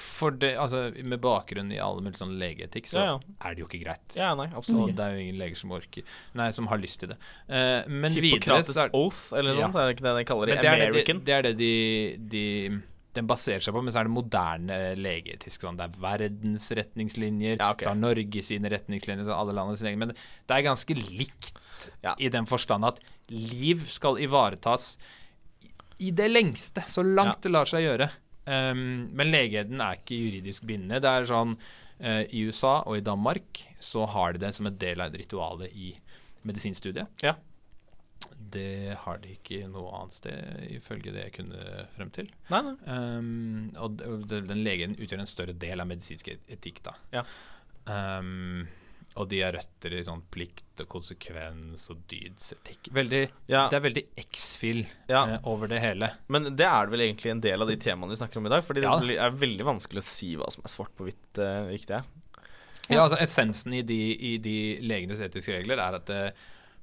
For 0.00 0.30
det, 0.32 0.54
altså, 0.58 0.82
med 1.04 1.20
bakgrunn 1.22 1.70
i 1.74 1.78
alle 1.82 2.00
mulige 2.04 2.20
sånn 2.22 2.36
legeetikk, 2.40 2.88
så 2.88 2.98
Ja, 3.00 3.04
ja. 3.12 3.18
er 3.44 3.54
det 3.54 3.62
jo 3.64 3.66
ikke 3.68 3.82
greit. 3.84 4.16
Ja, 4.16 4.32
nei, 4.38 4.46
Og 4.50 4.58
absolutt 4.62 4.90
ikke. 4.90 4.96
det 4.96 5.04
er 5.06 5.14
jo 5.16 5.24
ingen 5.26 5.38
leger 5.42 5.56
som 5.60 5.72
orker 5.76 6.02
Nei, 6.40 6.50
som 6.56 6.66
har 6.72 6.78
lyst 6.82 7.00
til 7.00 7.10
det. 7.12 7.18
Uh, 7.48 7.88
men 7.88 8.12
videre 8.16 8.62
så 8.64 8.86
er 8.86 8.94
oath, 8.96 9.32
eller 9.36 9.52
Ja. 9.52 9.66
sånt, 9.66 9.76
er 9.76 9.86
det 9.90 9.96
ikke 9.98 10.06
det 10.08 10.14
de 10.18 10.24
kaller 10.30 10.46
det? 10.46 10.56
det 10.62 10.70
er 10.70 10.76
det, 10.80 10.88
American? 10.88 11.18
de, 11.20 11.24
det 11.24 11.34
er 11.34 11.42
det 11.42 11.56
de, 11.58 11.72
de 12.32 12.82
den 13.12 13.26
baserer 13.26 13.58
seg 13.58 13.74
på, 13.74 13.80
men 13.82 13.90
så 13.92 13.98
er 14.00 14.04
det 14.06 14.12
moderne 14.14 14.76
legeetisk. 14.94 15.64
Sånn. 15.66 15.76
Det 15.76 15.82
er 15.88 15.96
verdens 15.98 16.68
retningslinjer, 16.78 17.56
Ja, 17.58 17.72
okay. 17.72 17.82
så 17.84 17.90
har 17.90 17.96
Norge 17.98 18.42
sine 18.46 18.70
retningslinjer, 18.70 19.24
så 19.26 19.34
alle 19.34 19.52
landene 19.52 19.76
sine 19.80 19.90
egne. 19.90 20.06
Men 20.06 20.12
det 20.46 20.54
er 20.54 20.62
ganske 20.62 20.94
likt 20.94 21.50
Ja. 22.04 22.14
i 22.20 22.28
den 22.28 22.46
forstand 22.46 22.84
at 22.86 23.00
liv 23.28 23.82
skal 23.90 24.14
ivaretas 24.22 24.96
i 25.98 26.12
det 26.12 26.30
lengste, 26.30 26.82
så 26.86 27.02
langt 27.02 27.34
Ja. 27.36 27.40
det 27.42 27.50
lar 27.50 27.64
seg 27.66 27.82
gjøre. 27.82 28.10
Um, 28.50 29.10
men 29.14 29.30
legeeden 29.30 29.82
er 29.84 30.00
ikke 30.00 30.18
juridisk 30.18 30.66
bindende. 30.66 30.98
Det 31.02 31.10
er 31.10 31.28
sånn 31.30 31.54
uh, 31.56 32.24
I 32.26 32.46
USA 32.48 32.80
og 32.82 32.98
i 32.98 33.04
Danmark 33.06 33.62
så 33.82 34.06
har 34.10 34.34
de 34.34 34.42
det 34.42 34.50
som 34.56 34.66
en 34.70 34.80
del 34.80 35.04
av 35.04 35.14
ritualet 35.14 35.70
i 35.76 35.92
medisinstudiet. 36.48 37.22
Ja. 37.22 37.36
Det 38.50 38.96
har 39.04 39.20
de 39.22 39.36
ikke 39.36 39.62
noe 39.70 39.92
annet 39.96 40.18
sted, 40.18 40.66
ifølge 40.74 41.14
det 41.14 41.28
jeg 41.28 41.36
kunne 41.38 41.86
frem 41.94 42.10
til. 42.16 42.28
Nei, 42.50 42.60
nei. 42.66 42.74
Um, 42.90 43.70
og 43.80 44.00
den 44.00 44.64
legen 44.64 44.98
utgjør 44.98 45.22
en 45.22 45.30
større 45.30 45.56
del 45.56 45.80
av 45.80 45.88
medisinsk 45.88 46.32
etikk, 46.34 46.82
da. 46.88 46.96
Ja. 47.14 47.24
Um, 47.86 48.66
og 49.16 49.28
de 49.28 49.40
har 49.42 49.52
røtter 49.52 49.92
i 49.98 50.04
sånn 50.06 50.22
plikt 50.30 50.80
og 50.84 50.88
konsekvens 50.88 51.88
og 51.90 52.04
dydsetikk. 52.08 52.90
Veldig, 52.94 53.22
Ja. 53.50 53.68
Det 53.68 53.76
er 53.80 53.84
veldig 53.88 54.04
X-fill 54.28 54.86
Ja. 55.08 55.24
eh, 55.34 55.38
over 55.44 55.66
det 55.68 55.80
hele. 55.80 56.12
Men 56.28 56.44
det 56.56 56.66
er 56.66 56.86
vel 56.86 57.00
egentlig 57.00 57.30
en 57.32 57.40
del 57.40 57.60
av 57.62 57.68
de 57.68 57.76
temaene 57.76 58.10
vi 58.10 58.16
snakker 58.16 58.36
om 58.38 58.46
i 58.46 58.48
dag. 58.50 58.62
Fordi 58.62 58.82
Ja. 58.82 58.98
det 58.98 59.18
er 59.18 59.30
veldig 59.30 59.64
vanskelig 59.66 59.98
å 59.98 60.02
si 60.02 60.36
hva 60.36 60.50
som 60.50 60.62
er 60.64 60.68
svart 60.68 60.94
på 60.96 61.04
hvitt 61.08 61.38
eh, 61.38 61.66
riktig 61.68 61.96
er. 61.98 62.04
Ja, 62.88 63.04
altså 63.06 63.18
Essensen 63.20 63.72
i 63.74 63.82
de, 63.82 64.16
i 64.18 64.36
de 64.38 64.78
legenes 64.82 65.20
etiske 65.20 65.52
regler 65.60 65.78
er 65.78 65.94
at 65.94 66.06
det, 66.06 66.34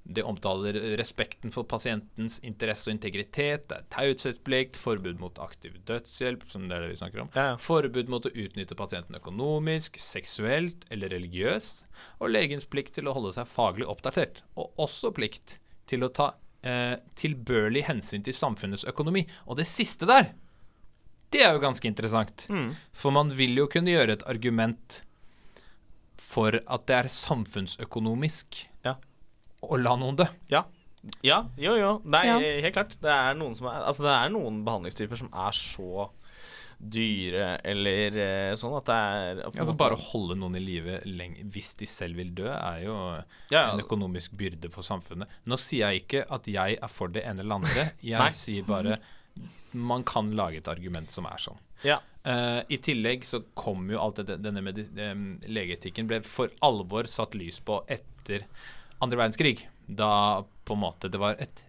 det 0.08 0.24
omtaler 0.24 0.78
respekten 0.98 1.52
for 1.52 1.68
pasientens 1.68 2.40
interesse 2.48 2.88
og 2.88 2.96
integritet, 2.96 3.68
det 3.68 3.78
er 3.78 3.88
taushetsplikt, 3.92 4.80
forbud 4.80 5.20
mot 5.20 5.40
aktiv 5.44 5.76
dødshjelp, 5.90 6.46
som 6.52 6.68
det 6.70 6.78
er 6.78 6.86
det 6.86 6.94
vi 6.94 7.00
snakker 7.02 7.26
om, 7.26 7.32
Ja, 7.36 7.58
forbud 7.60 8.12
mot 8.12 8.26
å 8.28 8.32
utnytte 8.32 8.78
pasienten 8.80 9.20
økonomisk, 9.20 10.00
seksuelt 10.00 10.88
eller 10.94 11.12
religiøst, 11.12 11.84
og 12.22 12.32
legens 12.32 12.70
plikt 12.72 12.96
til 12.98 13.12
å 13.12 13.16
holde 13.18 13.34
seg 13.36 13.50
faglig 13.52 13.88
oppdatert, 13.90 14.44
og 14.56 14.80
også 14.88 15.12
plikt 15.16 15.58
til 15.92 16.08
å 16.08 16.12
ta 16.14 16.32
eh, 16.64 16.96
tilbørlig 17.20 17.84
hensyn 17.90 18.24
til 18.24 18.36
samfunnets 18.36 18.88
økonomi. 18.88 19.26
Og 19.48 19.60
det 19.60 19.68
siste 19.68 20.08
der, 20.08 20.32
det 21.36 21.44
er 21.44 21.56
jo 21.56 21.64
ganske 21.64 21.88
interessant. 21.90 22.48
Mm. 22.48 22.72
For 22.96 23.12
man 23.16 23.34
vil 23.36 23.60
jo 23.60 23.68
kunne 23.72 23.92
gjøre 23.92 24.18
et 24.18 24.28
argument 24.30 25.02
for 26.28 26.60
at 26.60 26.88
det 26.90 26.96
er 26.98 27.12
samfunnsøkonomisk. 27.12 28.64
Å 29.66 29.80
la 29.82 29.96
noen 29.98 30.18
dø. 30.20 30.26
Ja. 30.52 30.66
ja. 31.26 31.42
Jo, 31.58 31.76
jo. 31.80 31.92
Nei, 32.06 32.26
Ja. 32.28 32.38
helt 32.40 32.76
klart. 32.76 32.98
Det 33.02 33.10
er 33.14 33.34
noen 33.40 33.56
som 33.58 33.68
er 33.72 33.84
Altså, 33.88 34.04
det 34.06 34.14
er 34.14 34.30
noen 34.34 34.64
behandlingstyper 34.68 35.18
som 35.18 35.30
er 35.34 35.52
så 35.58 36.10
dyre 36.78 37.56
eller 37.66 38.18
eh, 38.22 38.52
sånn 38.60 38.76
at 38.78 38.86
det 38.86 38.96
er 38.96 39.40
at 39.48 39.56
Altså 39.58 39.74
Bare 39.74 39.96
å 39.98 40.04
holde 40.12 40.36
noen 40.38 40.60
i 40.60 40.62
live 40.62 41.00
hvis 41.50 41.72
de 41.80 41.88
selv 41.90 42.20
vil 42.22 42.30
dø, 42.38 42.46
er 42.54 42.84
jo 42.84 42.98
ja, 43.50 43.72
en 43.72 43.82
økonomisk 43.82 44.36
byrde 44.38 44.70
for 44.70 44.86
samfunnet. 44.86 45.32
Nå 45.50 45.58
sier 45.58 45.90
jeg 45.90 46.04
ikke 46.04 46.26
at 46.38 46.50
jeg 46.54 46.78
er 46.78 46.92
for 46.94 47.10
det 47.10 47.26
ene 47.26 47.42
eller 47.42 47.58
andre. 47.64 47.88
Jeg 48.06 48.38
sier 48.38 48.68
bare 48.68 49.00
man 49.78 50.04
kan 50.08 50.30
lage 50.38 50.62
et 50.62 50.70
argument 50.72 51.12
som 51.14 51.26
er 51.30 51.42
sånn. 51.42 51.58
ja. 51.86 52.00
Uh, 52.28 52.60
I 52.68 52.76
tillegg 52.84 53.24
så 53.24 53.40
kom 53.56 53.86
jo 53.88 54.02
alt 54.04 54.18
dette 54.20 54.36
denne 54.44 54.60
legeetikken 55.48 56.10
ble 56.10 56.18
for 56.28 56.52
alvor 56.66 57.08
satt 57.08 57.38
lys 57.40 57.62
på 57.64 57.78
etter 57.88 58.44
andre 59.04 59.20
verdenskrig. 59.22 59.66
Da 59.88 60.44
på 60.68 60.76
en 60.76 60.82
måte 60.84 61.10
det 61.12 61.20
var 61.22 61.38
et 61.40 61.64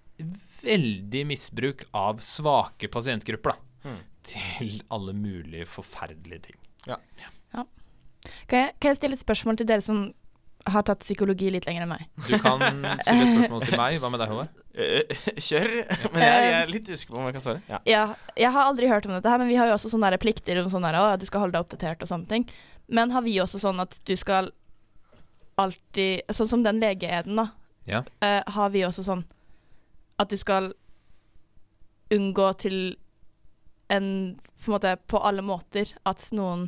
veldig 0.64 1.25
misbruk 1.31 1.85
av 1.95 2.19
svake 2.27 2.88
pasientgrupper 2.91 3.55
da, 3.55 3.59
Mm. 3.88 3.99
til 4.27 4.73
alle 4.91 5.12
mulige 5.14 5.67
forferdelige 5.71 6.41
ting. 6.49 6.57
Kan 8.49 8.59
jeg, 8.59 8.73
kan 8.81 8.88
jeg 8.91 8.97
stille 8.99 9.14
et 9.17 9.23
spørsmål 9.23 9.57
til 9.61 9.69
dere 9.69 9.85
som 9.85 10.09
har 10.69 10.83
tatt 10.85 11.05
psykologi 11.07 11.49
litt 11.55 11.69
lenger 11.69 11.85
enn 11.87 11.93
meg? 11.93 12.09
Du 12.27 12.35
kan 12.43 12.59
stille 12.59 12.97
et 12.97 13.05
spørsmål 13.07 13.62
til 13.69 13.79
meg. 13.79 13.99
Hva 14.03 14.11
med 14.12 14.21
deg, 14.25 14.33
Håvard? 14.35 14.55
Eh, 14.79 15.11
Kjør. 15.43 15.71
Men 16.14 16.23
jeg, 16.23 16.43
jeg 16.45 16.53
er 16.55 16.69
litt 16.71 16.87
usikker 16.93 17.14
på 17.14 17.19
om 17.19 17.25
jeg 17.27 17.35
kan 17.35 17.43
svare. 17.43 17.62
Ja. 17.67 17.79
Ja, 17.88 18.03
jeg 18.38 18.51
har 18.55 18.69
aldri 18.69 18.87
hørt 18.87 19.09
om 19.09 19.14
dette 19.17 19.27
her, 19.33 19.41
men 19.43 19.49
vi 19.51 19.57
har 19.59 19.67
jo 19.67 19.73
også 19.75 19.91
sånne 19.91 20.19
plikter 20.23 20.61
om 20.62 20.69
sånn 20.71 20.87
å, 20.87 21.01
du 21.19 21.25
skal 21.27 21.43
holde 21.43 21.57
deg 21.57 21.64
oppdatert 21.64 22.05
og 22.05 22.11
sånne 22.12 22.29
ting. 22.31 22.45
Men 22.87 23.11
har 23.11 23.25
vi 23.27 23.33
også 23.43 23.59
sånn 23.59 23.83
at 23.83 23.97
du 24.07 24.12
skal 24.21 24.53
alltid 25.59 26.29
Sånn 26.35 26.51
som 26.51 26.62
den 26.66 26.81
legeeden, 26.83 27.38
da. 27.40 27.49
Ja. 27.88 28.03
uh, 28.23 28.42
har 28.53 28.71
vi 28.75 28.83
også 28.85 29.05
sånn 29.07 29.25
at 30.21 30.29
du 30.29 30.37
skal 30.37 30.73
unngå 32.12 32.49
til 32.61 32.97
en 33.88 34.09
På 34.61 34.68
en 34.68 34.75
måte 34.75 34.97
på 35.09 35.21
alle 35.25 35.44
måter 35.44 35.94
at 36.09 36.27
noen 36.37 36.66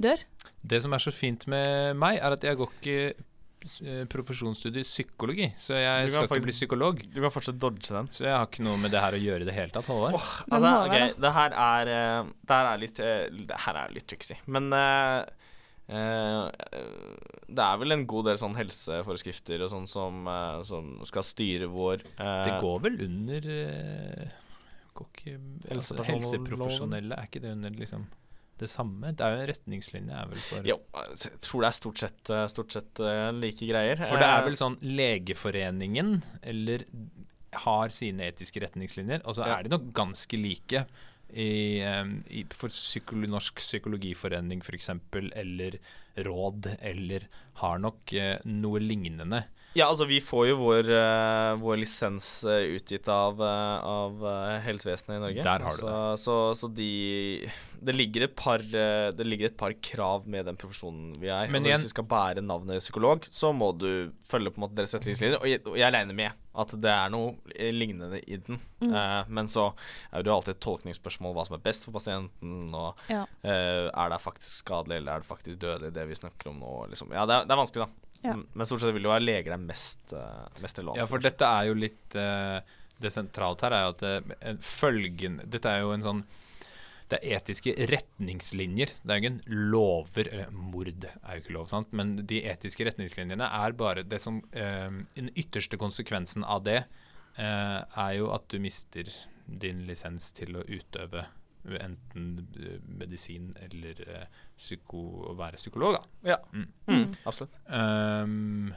dør? 0.00 0.22
Det 0.64 0.80
som 0.82 0.94
er 0.96 1.02
så 1.02 1.12
fint 1.12 1.44
med 1.50 1.98
meg, 1.98 2.16
er 2.22 2.34
at 2.34 2.44
jeg 2.46 2.56
går 2.58 2.70
ikke 2.78 2.94
eh, 3.12 4.04
profesjonsstudier 4.10 4.86
psykologi, 4.86 5.50
så 5.60 5.76
jeg 5.76 6.08
skal 6.08 6.26
skal 6.26 6.40
ikke 6.40 6.48
bli 6.48 6.54
psykolog. 6.56 7.02
Du 7.12 7.20
kan 7.20 7.34
fortsatt 7.34 7.60
dodge 7.62 7.92
den. 7.92 8.08
Så 8.14 8.24
jeg 8.26 8.32
har 8.34 8.48
ikke 8.48 8.64
noe 8.64 8.80
med 8.80 8.94
det 8.94 9.02
her 9.04 9.14
å 9.14 9.20
gjøre 9.20 9.44
i 9.44 9.48
det 9.50 9.54
hele 9.54 9.74
tatt, 9.74 9.90
Håvard. 9.90 10.16
Oh, 10.18 10.30
Altså, 10.48 10.72
okay, 10.86 11.12
ok, 11.12 11.20
det 11.26 11.32
her 11.36 11.58
er 11.66 11.92
eh, 11.98 12.32
Det 12.40 12.58
her 12.58 12.70
er 12.72 12.82
litt 12.82 13.02
Det 13.52 13.60
her 13.66 13.80
er 13.84 13.94
litt 13.98 14.08
tricksy. 14.10 14.38
Men 14.56 14.72
eh, 14.78 15.41
det 15.88 17.64
er 17.64 17.80
vel 17.82 17.92
en 17.96 18.06
god 18.08 18.30
del 18.30 18.38
sånn 18.40 18.54
helseforeskrifter 18.56 19.64
og 19.64 19.72
sånn 19.72 19.88
som, 19.90 20.22
eh, 20.30 20.60
som 20.68 20.94
skal 21.08 21.26
styre 21.26 21.68
vår 21.72 22.04
eh, 22.16 22.42
Det 22.46 22.54
går 22.62 22.82
vel 22.86 23.00
under 23.08 23.48
eh, 23.56 24.30
ikke, 25.02 25.38
altså, 25.72 25.96
Helseprofesjonelle, 26.06 27.16
er 27.16 27.26
ikke 27.26 27.42
det 27.42 27.54
under 27.56 27.74
liksom 27.74 28.06
det 28.62 28.68
samme? 28.70 29.10
Det 29.16 29.24
er 29.24 29.34
jo 29.34 29.40
en 29.42 29.48
retningslinje, 29.50 30.18
er 30.22 30.28
vel 30.30 30.42
for 30.46 30.68
Jo, 30.68 30.76
jeg 30.94 31.40
tror 31.42 31.64
det 31.64 31.68
er 31.68 31.76
stort 31.80 32.02
sett, 32.02 32.30
eh, 32.30 32.44
stort 32.52 32.76
sett 32.76 33.02
eh, 33.02 33.28
like 33.34 33.66
greier. 33.66 33.98
For 34.04 34.20
det 34.20 34.28
er 34.28 34.42
Eh, 34.42 34.46
vel 34.46 34.58
sånn 34.60 34.76
Legeforeningen 34.82 36.12
eller 36.52 36.84
har 37.66 37.92
sine 37.92 38.30
etiske 38.30 38.62
retningslinjer, 38.62 39.24
og 39.26 39.36
så 39.36 39.44
er 39.44 39.66
de 39.66 39.74
nok 39.74 39.90
ganske 39.96 40.38
like. 40.40 40.86
I, 41.32 41.80
i, 42.28 42.42
for 42.52 42.72
psykolo 42.72 43.28
Norsk 43.30 43.62
psykologiforening 43.62 44.60
f.eks., 44.60 44.90
eller 45.38 45.78
råd, 46.26 46.68
eller 46.80 47.28
har 47.62 47.80
nok 47.80 48.12
eh, 48.12 48.36
noe 48.44 48.82
lignende. 48.82 49.44
Ja, 49.74 49.86
altså 49.88 50.04
vi 50.04 50.18
får 50.20 50.50
jo 50.50 50.56
vår, 50.60 50.88
uh, 50.92 51.54
vår 51.62 51.78
lisens 51.80 52.26
eh, 52.44 52.74
utgitt 52.76 53.06
av, 53.08 53.38
uh, 53.40 53.78
av 53.88 54.24
helsevesenet 54.66 55.16
i 55.16 55.22
Norge. 55.22 55.44
Der 55.46 55.64
har 55.64 55.72
du 55.72 55.78
så, 55.80 55.94
Så, 56.20 56.34
så 56.60 56.68
de 56.76 57.48
det 57.82 57.94
ligger, 57.96 58.28
et 58.28 58.34
par, 58.38 58.62
det 58.62 59.24
ligger 59.26 59.48
et 59.48 59.56
par 59.58 59.72
krav 59.82 60.26
med 60.30 60.44
den 60.46 60.58
profesjonen 60.60 61.16
vi 61.18 61.26
er. 61.32 61.48
Men 61.48 61.58
altså, 61.58 61.70
igjen- 61.70 61.80
hvis 61.82 61.88
du 61.88 61.94
skal 61.96 62.06
bære 62.12 62.44
navnet 62.44 62.78
psykolog, 62.84 63.24
så 63.32 63.50
må 63.56 63.72
du 63.74 63.88
følge 64.28 64.52
på 64.52 64.60
en 64.60 64.66
måte 64.68 64.76
deres 64.78 64.94
retningslinjer. 64.94 65.40
Og 65.40 65.48
jeg, 65.50 65.64
og 65.66 65.80
jeg 65.80 65.90
regner 65.96 66.14
med 66.20 66.36
at 66.62 66.74
det 66.84 66.92
er 66.92 67.08
noe 67.10 67.32
lignende 67.72 68.20
i 68.28 68.36
den. 68.44 68.60
Mm. 68.84 68.92
Eh, 68.92 69.24
men 69.32 69.48
så 69.50 69.70
er 70.12 70.22
det 70.22 70.30
jo 70.30 70.36
alltid 70.36 70.54
et 70.58 70.62
tolkningsspørsmål 70.68 71.34
hva 71.34 71.46
som 71.48 71.56
er 71.56 71.64
best 71.64 71.88
for 71.88 71.96
pasienten, 71.96 72.68
og 72.76 73.00
Ja. 73.10 73.24
eh, 73.42 73.88
er 73.88 74.12
det 74.12 74.20
faktisk 74.20 74.60
skadelig, 74.62 75.00
eller 75.00 75.16
er 75.16 75.24
det 75.24 75.30
faktisk 75.32 75.58
dødelig, 75.64 75.92
det 75.96 76.06
vi 76.12 76.20
snakker 76.20 76.52
om 76.52 76.60
nå. 76.60 76.74
Liksom. 76.92 77.10
Ja, 77.16 77.24
det 77.26 77.40
er, 77.40 77.48
det 77.48 77.56
er 77.56 77.62
vanskelig, 77.64 77.88
da. 77.88 78.11
Ja. 78.22 78.36
Men 78.38 78.68
stort 78.68 78.82
sett 78.84 78.94
vil 78.94 79.02
det 79.02 79.10
være 79.10 79.24
leger 79.24 79.50
det 79.50 79.58
er 79.58 79.66
mest, 79.66 80.14
uh, 80.14 80.46
mest 80.62 80.78
relevant 80.78 81.00
Ja, 81.02 81.08
for 81.10 81.22
dette 81.22 81.48
er 81.48 81.68
jo 81.70 81.74
litt 81.78 82.14
eh, 82.18 82.60
Det 83.02 83.10
sentralt 83.10 83.64
her 83.66 83.74
er 83.74 83.82
jo 83.86 83.90
at 83.96 84.04
det, 84.04 84.54
følgen 84.62 85.40
Dette 85.50 85.72
er 85.72 85.82
jo 85.82 85.90
en 85.96 86.06
sånn 86.06 86.22
Det 87.10 87.18
er 87.18 87.40
etiske 87.40 87.74
retningslinjer. 87.90 88.94
Det 89.02 89.10
er 89.10 89.18
jo 89.18 89.24
ingen 89.24 89.40
lover 89.72 90.30
Eller 90.30 90.54
mord 90.54 90.92
er 90.92 91.34
jo 91.34 91.42
ikke 91.42 91.56
lov, 91.58 91.68
sant? 91.74 91.90
men 91.90 92.14
de 92.30 92.44
etiske 92.54 92.86
retningslinjene 92.86 93.50
er 93.58 93.76
bare 93.76 94.06
det 94.06 94.22
som 94.22 94.38
eh, 94.54 95.02
Den 95.18 95.34
ytterste 95.34 95.80
konsekvensen 95.80 96.46
av 96.46 96.62
det 96.68 96.80
eh, 96.82 97.78
er 97.82 98.16
jo 98.20 98.30
at 98.36 98.46
du 98.54 98.60
mister 98.62 99.10
din 99.46 99.82
lisens 99.88 100.30
til 100.36 100.54
å 100.56 100.66
utøve 100.70 101.26
enten 101.64 102.46
eh, 102.58 102.78
medisin 102.98 103.52
eller 103.62 104.00
eh, 104.08 104.24
psyko, 104.58 105.02
å 105.30 105.34
være 105.38 105.60
psykolog, 105.60 105.98
da. 105.98 106.32
Ja. 106.32 106.38
Mm. 106.52 106.66
Mm, 106.88 107.14
absolutt. 107.28 107.54
Um, 107.68 108.72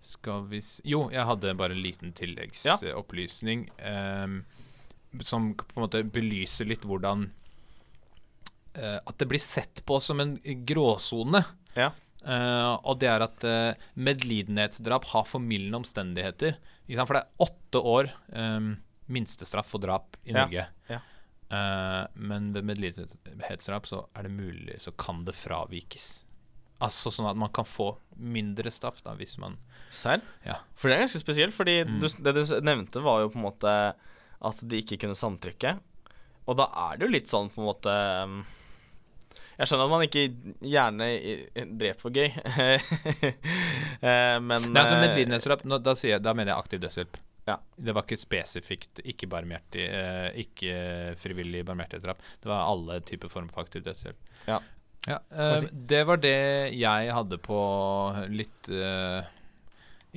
skal 0.00 0.46
vi 0.48 0.62
s 0.62 0.78
Jo, 0.88 1.08
jeg 1.12 1.26
hadde 1.26 1.56
bare 1.58 1.74
en 1.76 1.82
liten 1.82 2.12
tilleggsopplysning 2.16 3.66
ehm, 3.82 4.40
som 5.20 5.50
på 5.58 5.74
en 5.76 5.84
måte 5.84 6.02
belyser 6.06 6.68
litt 6.70 6.84
hvordan 6.86 7.26
uh, 8.78 8.98
At 9.02 9.16
det 9.18 9.26
blir 9.28 9.42
sett 9.42 9.82
på 9.88 9.98
som 10.00 10.20
en 10.22 10.36
gråsone. 10.68 11.42
Ja. 11.76 11.90
Uh, 12.22 12.76
og 12.84 12.98
det 13.02 13.08
er 13.10 13.24
at 13.24 13.44
uh, 13.46 13.88
medlidenhetsdrap 13.98 15.06
har 15.12 15.26
formildende 15.28 15.80
omstendigheter. 15.82 16.58
Ikke 16.86 17.00
sant? 17.00 17.10
For 17.10 17.18
det 17.18 17.22
er 17.24 17.46
åtte 17.48 17.82
år 17.92 18.10
um, 18.32 18.72
minstestraff 19.12 19.70
for 19.74 19.82
drap 19.82 20.16
i 20.24 20.32
Ja, 20.32 20.44
Norge. 20.44 20.66
ja. 20.92 21.00
Eh, 21.50 22.04
men 22.14 22.50
ved 22.52 22.66
medlidenhetsdrap 22.68 23.86
så 23.88 24.02
er 24.14 24.26
det 24.28 24.32
mulig, 24.34 24.80
så 24.84 24.92
kan 25.00 25.24
det 25.24 25.32
fravikes. 25.38 26.24
Altså 26.84 27.10
sånn 27.10 27.26
at 27.30 27.38
man 27.40 27.50
kan 27.50 27.66
få 27.66 27.96
mindre 28.20 28.70
straff 28.70 29.00
da, 29.02 29.14
hvis 29.18 29.38
man 29.42 29.56
Serr? 29.90 30.20
Ja. 30.44 30.58
For 30.76 30.90
det 30.90 30.98
er 30.98 31.06
ganske 31.06 31.18
spesielt, 31.22 31.54
fordi 31.56 31.78
Mm. 31.88 31.98
du, 32.02 32.06
det 32.22 32.34
du 32.36 32.42
nevnte, 32.60 33.00
var 33.02 33.22
jo 33.24 33.30
på 33.32 33.38
en 33.40 33.46
måte 33.48 33.72
at 34.44 34.60
de 34.62 34.82
ikke 34.82 34.98
kunne 35.00 35.16
samtrykke. 35.18 35.78
Og 36.46 36.56
da 36.60 36.68
er 36.90 36.96
det 37.00 37.06
jo 37.08 37.12
litt 37.12 37.28
sånn 37.32 37.48
på 37.50 37.60
en 37.60 37.66
måte 37.66 37.94
um, 38.24 38.44
Jeg 39.58 39.66
skjønner 39.66 39.88
at 39.88 39.90
man 39.90 40.04
ikke 40.06 40.22
gjerne 40.62 41.08
dreper 41.80 42.00
for 42.00 42.10
gøy, 42.14 42.28
Eh, 43.98 44.36
men 44.38 44.68
Nei, 44.70 44.78
altså 44.84 44.94
eh, 44.94 45.02
medlidenhetsdrap, 45.02 45.64
da, 45.66 45.78
da 45.82 46.32
mener 46.36 46.52
jeg 46.52 46.58
aktiv 46.62 46.80
dødshjelp. 46.84 47.16
Ja. 47.48 47.56
Det 47.80 47.94
var 47.96 48.04
ikke 48.04 48.18
spesifikt 48.20 49.00
ikke, 49.08 49.28
barmhjertig, 49.32 49.86
eh, 49.88 50.28
ikke 50.44 50.74
frivillig 51.22 51.62
barmhjertighetsdrap. 51.68 52.20
Det 52.42 52.50
var 52.50 52.66
alle 52.68 53.00
typer 53.08 53.32
form 53.32 53.48
for 53.48 53.64
aktiv 53.64 53.82
dødshjelp. 53.86 54.34
Ja. 54.50 54.58
Ja, 55.08 55.20
eh, 55.32 55.62
det 55.88 56.02
var 56.08 56.18
det 56.20 56.34
jeg 56.76 57.12
hadde 57.14 57.38
på 57.40 57.58
litt 58.28 58.68
eh, 58.68 59.22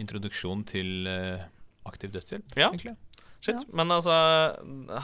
introduksjon 0.02 0.64
til 0.68 1.08
eh, 1.08 1.44
aktiv 1.88 2.12
dødshjelp, 2.14 2.56
Ja. 2.60 2.70
egentlig. 2.74 2.98
Shit. 3.42 3.56
Ja. 3.56 3.74
Men 3.74 3.90
altså, 3.90 4.14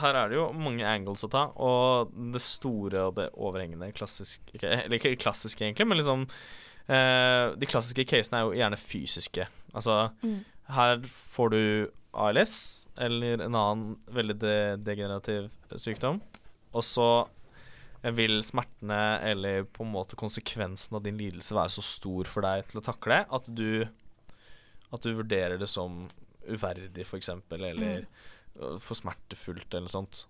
her 0.02 0.14
er 0.20 0.30
det 0.30 0.38
jo 0.38 0.52
mange 0.54 0.86
angles 0.86 1.24
å 1.26 1.30
ta, 1.34 1.46
og 1.58 2.12
det 2.36 2.42
store 2.44 3.08
og 3.08 3.16
det 3.18 3.32
overhengende 3.34 3.88
klassiske 3.98 4.60
Eller 4.62 4.94
ikke 5.00 5.16
klassiske, 5.18 5.64
egentlig, 5.66 5.88
men 5.90 5.98
liksom 5.98 6.28
eh, 6.88 7.56
De 7.58 7.66
klassiske 7.66 8.06
casene 8.06 8.38
er 8.38 8.46
jo 8.46 8.54
gjerne 8.60 8.78
fysiske. 8.78 9.48
Altså, 9.74 10.12
Mm. 10.22 10.44
Her 10.74 11.02
får 11.08 11.50
du 11.54 11.64
ALS 12.18 12.88
eller 12.98 13.44
en 13.46 13.56
annen 13.56 13.98
veldig 14.12 14.38
de 14.42 14.54
degenerativ 14.82 15.52
sykdom, 15.76 16.22
og 16.74 16.86
så 16.86 17.10
vil 18.14 18.40
smertene 18.46 19.20
eller 19.26 19.66
på 19.74 19.84
en 19.84 19.92
måte 19.92 20.18
konsekvensen 20.20 20.96
av 20.98 21.04
din 21.06 21.18
lidelse 21.20 21.56
være 21.58 21.74
så 21.74 21.84
stor 21.84 22.30
for 22.30 22.46
deg 22.46 22.68
til 22.70 22.80
å 22.82 22.86
takle 22.86 23.24
at 23.26 23.50
du 23.50 23.88
At 24.94 25.04
du 25.04 25.12
vurderer 25.12 25.58
det 25.60 25.68
som 25.68 26.06
uverdig, 26.48 27.06
eksempel, 27.18 27.64
eller 27.64 28.06
mm. 28.06 28.78
for 28.80 28.96
smertefullt, 28.96 29.74
eller 29.74 29.92
sånt. 29.92 30.22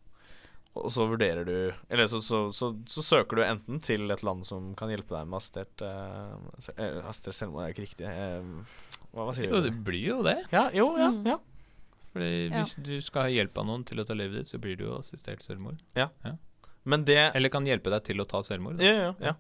Og 0.74 0.92
så 0.92 1.06
vurderer 1.06 1.46
du 1.46 1.74
Eller 1.90 2.08
så, 2.08 2.22
så, 2.22 2.52
så, 2.52 2.72
så 2.88 3.04
søker 3.04 3.38
du 3.38 3.44
enten 3.44 3.80
til 3.84 4.10
et 4.12 4.24
land 4.26 4.46
som 4.46 4.74
kan 4.78 4.90
hjelpe 4.90 5.16
deg 5.16 5.30
med 5.30 5.38
assistert 5.40 5.84
uh, 5.86 6.34
Assistert 7.08 7.38
selvmord 7.38 7.66
er 7.66 7.76
ikke 7.76 7.86
riktig. 7.86 8.06
eh, 8.10 8.97
hva, 9.18 9.26
hva 9.28 9.34
sier 9.36 9.50
Jo, 9.50 9.62
du? 9.62 9.70
det 9.70 9.76
blir 9.88 10.06
jo 10.14 10.20
det. 10.26 10.38
Ja, 10.54 10.68
jo, 10.76 10.92
ja. 11.00 11.10
Mm. 11.14 11.24
ja. 11.34 11.40
Fordi 12.14 12.30
Ja. 12.52 12.62
Hvis 12.64 12.78
du 12.82 12.94
skal 13.04 13.28
ha 13.28 13.34
hjelp 13.34 13.58
av 13.62 13.68
noen 13.70 13.84
til 13.86 14.00
å 14.02 14.06
ta 14.08 14.16
livet 14.18 14.44
ditt, 14.44 14.52
så 14.54 14.62
blir 14.62 14.78
det 14.80 14.86
jo 14.88 14.96
assistert 15.02 15.44
selvmord. 15.46 15.82
Men 16.88 17.04
det 17.04 17.20
Eller 17.36 17.52
kan 17.52 17.66
hjelpe 17.68 17.92
deg 17.92 18.06
til 18.08 18.24
å 18.24 18.26
ta 18.30 18.42
selvmord. 18.48 18.78
da. 18.80 18.86
Ja, 18.88 18.96
ja, 19.10 19.14
ja. 19.20 19.36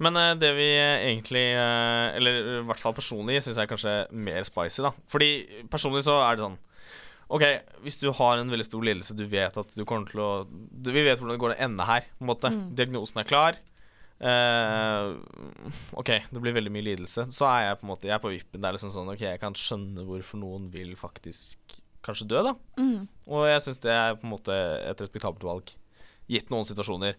Men 0.00 0.16
uh, 0.16 0.32
det 0.40 0.48
vi 0.56 0.64
egentlig 0.80 1.42
uh, 1.52 2.16
Eller 2.16 2.38
i 2.40 2.62
hvert 2.64 2.80
fall 2.80 2.94
personlig 2.96 3.42
syns 3.44 3.58
jeg 3.58 3.66
er 3.66 3.70
kanskje 3.74 3.92
mer 4.16 4.40
spicy, 4.48 4.80
da. 4.86 4.94
Fordi 5.12 5.28
personlig 5.68 6.06
så 6.06 6.16
er 6.24 6.38
det 6.38 6.46
sånn 6.46 6.56
OK, 7.28 7.42
hvis 7.84 7.98
du 8.00 8.06
har 8.16 8.40
en 8.40 8.48
veldig 8.48 8.64
stor 8.64 8.84
lidelse, 8.88 9.12
du 9.12 9.26
vet 9.28 9.52
at 9.60 9.74
du 9.76 9.82
kommer 9.84 10.08
til 10.08 10.22
å 10.24 10.30
du, 10.48 10.88
Vi 10.94 11.02
vet 11.04 11.20
hvordan 11.20 11.34
det 11.36 11.42
går 11.42 11.52
til 11.52 11.58
å 11.60 11.64
ende 11.66 11.84
her, 11.84 12.06
på 12.16 12.24
en 12.24 12.30
måte. 12.30 12.48
Mm. 12.54 12.62
Diagnosen 12.78 13.20
er 13.20 13.26
klar. 13.28 13.58
Eh, 14.18 15.08
OK, 15.94 16.10
det 16.30 16.40
blir 16.42 16.56
veldig 16.56 16.72
mye 16.74 16.86
lidelse. 16.90 17.28
Så 17.34 17.46
er 17.46 17.68
jeg 17.68 17.78
på 17.78 17.86
en 17.86 17.92
måte 17.92 18.08
Jeg 18.10 18.16
er 18.16 18.22
på 18.22 18.32
vippen. 18.34 18.60
Det 18.60 18.70
er 18.70 18.78
liksom 18.78 18.94
sånn 18.94 19.12
OK, 19.12 19.26
jeg 19.26 19.42
kan 19.42 19.58
skjønne 19.58 20.06
hvorfor 20.08 20.42
noen 20.42 20.70
vil 20.74 20.94
faktisk 20.98 21.78
kanskje 22.04 22.28
dø, 22.30 22.42
da. 22.46 22.54
Mm. 22.80 23.04
Og 23.28 23.44
jeg 23.50 23.64
syns 23.64 23.82
det 23.84 23.92
er 23.92 24.16
på 24.18 24.26
en 24.26 24.34
måte 24.36 24.56
et 24.88 25.02
respektabelt 25.02 25.44
valg. 25.46 25.74
Gitt 26.28 26.50
noen 26.52 26.66
situasjoner, 26.68 27.14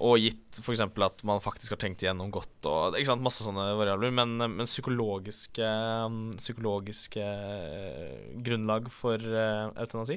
og 0.00 0.16
gitt 0.22 0.58
f.eks. 0.62 0.80
at 0.80 1.24
man 1.28 1.42
faktisk 1.44 1.74
har 1.74 1.80
tenkt 1.82 2.00
igjennom 2.00 2.30
godt 2.32 2.64
og 2.70 2.96
ikke 2.96 3.10
sant, 3.10 3.24
masse 3.24 3.44
sånne 3.44 3.66
variabler. 3.76 4.14
Men, 4.16 4.38
men 4.40 4.68
psykologiske, 4.68 5.68
psykologiske 6.40 7.26
eh, 7.26 8.30
grunnlag 8.46 8.88
for 8.92 9.20
uh, 9.20 9.68
eutanasi, 9.76 10.16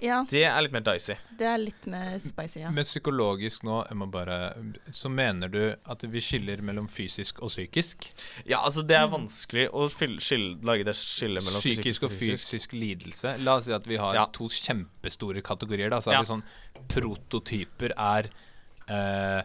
Ja, 0.00 0.24
det 0.30 0.44
er 0.44 0.60
litt 0.62 0.72
mer 0.72 0.80
dicey. 0.80 1.16
det 1.36 1.46
er 1.46 1.58
litt 1.58 1.86
mer 1.86 2.18
spicy, 2.18 2.60
ja. 2.60 2.70
Men 2.70 2.84
psykologisk 2.84 3.62
nå, 3.64 3.86
jeg 3.88 3.96
må 3.96 4.06
bare 4.10 4.54
Så 4.92 5.10
mener 5.10 5.48
du 5.48 5.74
at 5.86 6.02
vi 6.02 6.20
skiller 6.20 6.62
mellom 6.62 6.88
fysisk 6.88 7.42
og 7.42 7.48
psykisk? 7.50 8.06
Ja, 8.46 8.58
altså, 8.64 8.82
det 8.86 8.96
er 8.96 9.06
Mm. 9.08 9.26
vanskelig 9.26 9.68
å 9.70 9.88
skille, 9.90 10.20
skille, 10.20 10.56
lage 10.62 10.84
det 10.84 10.94
skillet 10.96 11.42
mellom 11.44 11.60
Psykisk 11.60 12.02
og 12.04 12.10
fysisk 12.10 12.72
lidelse. 12.72 13.36
La 13.42 13.56
oss 13.56 13.64
si 13.66 13.72
at 13.72 13.86
vi 13.86 13.96
har 13.96 14.14
Ja. 14.14 14.26
to 14.26 14.44
kjempestore 14.48 15.42
kategorier. 15.42 15.90
Da. 15.90 15.98
Så 16.00 16.12
Ja. 16.12 16.18
er 16.20 16.22
det 16.22 16.28
sånn 16.28 16.42
Prototyper 16.88 17.92
er 17.96 18.28
eh, 18.88 19.42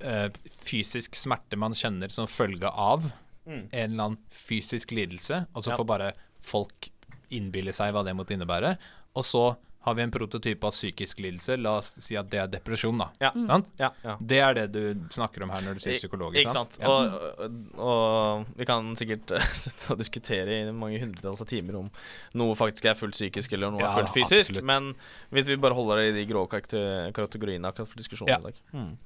eh, 0.00 0.28
fysisk 0.64 1.14
smerte 1.14 1.56
man 1.56 1.72
kjenner 1.72 2.10
som 2.10 2.26
følge 2.26 2.70
av 2.72 3.12
Mm. 3.48 3.68
en 3.72 3.92
eller 3.92 4.04
annen 4.04 4.18
fysisk 4.30 4.90
lidelse, 4.92 5.46
og 5.54 5.62
så 5.64 5.70
Ja. 5.70 5.76
får 5.76 5.86
bare 5.86 6.12
folk 6.42 6.90
innbille 7.30 7.72
seg 7.72 7.92
hva 7.94 8.04
det 8.04 8.14
måtte 8.14 8.36
innebære. 8.36 8.76
Og 9.16 9.24
så 9.24 9.56
har 9.82 9.94
vi 9.96 10.02
en 10.02 10.10
prototype 10.12 10.66
av 10.68 10.74
psykisk 10.74 11.22
lidelse. 11.24 11.54
La 11.56 11.78
oss 11.80 11.94
si 12.04 12.16
at 12.20 12.26
det 12.28 12.36
er 12.42 12.48
depresjon, 12.52 12.98
da. 13.00 13.06
Ja. 13.22 13.30
Mm. 13.32 13.46
Sant? 13.48 13.70
Ja, 13.80 13.88
ja. 14.04 14.16
Det 14.20 14.38
er 14.44 14.54
det 14.58 14.64
du 14.74 15.06
snakker 15.14 15.46
om 15.46 15.52
her 15.54 15.62
når 15.64 15.78
du 15.78 15.80
sier 15.86 15.96
psykologisk. 15.96 16.42
Ikke 16.42 16.52
sant. 16.52 16.76
Ja. 16.82 16.90
Og, 16.90 17.14
og, 17.40 17.80
og 17.80 18.50
vi 18.60 18.66
kan 18.68 18.90
sikkert 19.00 19.32
sitte 19.62 19.94
og 19.94 20.02
diskutere 20.02 20.58
i 20.58 20.72
mange 20.76 21.00
hundretalls 21.00 21.40
av 21.40 21.48
timer 21.48 21.78
om 21.80 21.88
noe 22.36 22.56
faktisk 22.60 22.90
er 22.92 22.98
fullt 23.00 23.16
psykisk 23.16 23.56
eller 23.56 23.72
noe 23.72 23.80
Ja, 23.80 23.88
er 23.94 24.02
fullt 24.02 24.12
fysisk. 24.18 24.50
absolutt. 24.52 24.68
Men 24.68 24.90
hvis 25.32 25.48
vi 25.48 25.56
bare 25.64 25.78
holder 25.78 26.02
det 26.02 26.10
i 26.10 26.16
de 26.18 26.26
grå 26.28 26.44
kategoriene 26.50 27.70
akkurat 27.72 27.88
for 27.88 28.02
diskusjonen 28.02 28.34
Ja. 28.34 28.40
i 28.42 28.50
dag. 28.50 28.60
Mm. 28.76 28.98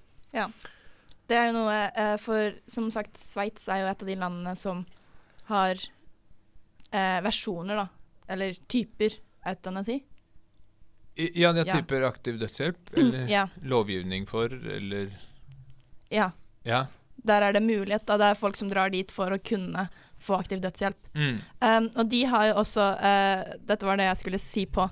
Det 1.30 1.37
er 1.38 1.46
jo 1.48 1.54
noe 1.56 1.76
eh, 1.94 2.16
For 2.20 2.56
som 2.68 2.90
sagt, 2.92 3.14
Sveits 3.22 3.68
er 3.72 3.84
jo 3.84 3.87
et 3.92 4.02
av 4.02 4.10
de 4.10 4.16
landene 4.18 4.56
som 4.60 4.82
har 5.48 5.78
eh, 6.90 7.20
versjoner, 7.24 7.78
da. 7.84 7.87
Eller 8.34 8.58
typer 8.68 9.14
eutanasi. 9.46 10.00
Ja, 11.16 11.53
har 11.53 11.64
Ja. 11.66 11.77
typer 11.81 12.03
aktiv 12.09 12.38
dødshjelp, 12.40 12.96
eller 12.96 13.27
Ja. 13.31 13.46
lovgivning 13.62 14.27
for, 14.29 14.46
eller 14.46 15.11
ja. 16.11 16.31
Ja. 16.64 16.87
Der 17.24 17.42
er 17.42 17.53
det 17.53 17.62
mulighet. 17.62 18.05
da 18.07 18.16
Det 18.18 18.27
er 18.31 18.35
folk 18.35 18.57
som 18.57 18.68
drar 18.68 18.90
dit 18.90 19.11
for 19.11 19.31
å 19.31 19.38
kunne 19.38 19.88
få 20.20 20.38
aktiv 20.38 20.61
dødshjelp. 20.61 20.96
Mm. 21.14 21.38
Um, 21.61 21.90
og 21.96 22.09
de 22.11 22.24
har 22.24 22.46
jo 22.48 22.55
også 22.55 22.85
uh, 22.98 23.44
Dette 23.66 23.83
var 23.87 23.96
det 23.96 24.05
jeg 24.07 24.16
skulle 24.16 24.38
si 24.40 24.66
på 24.66 24.90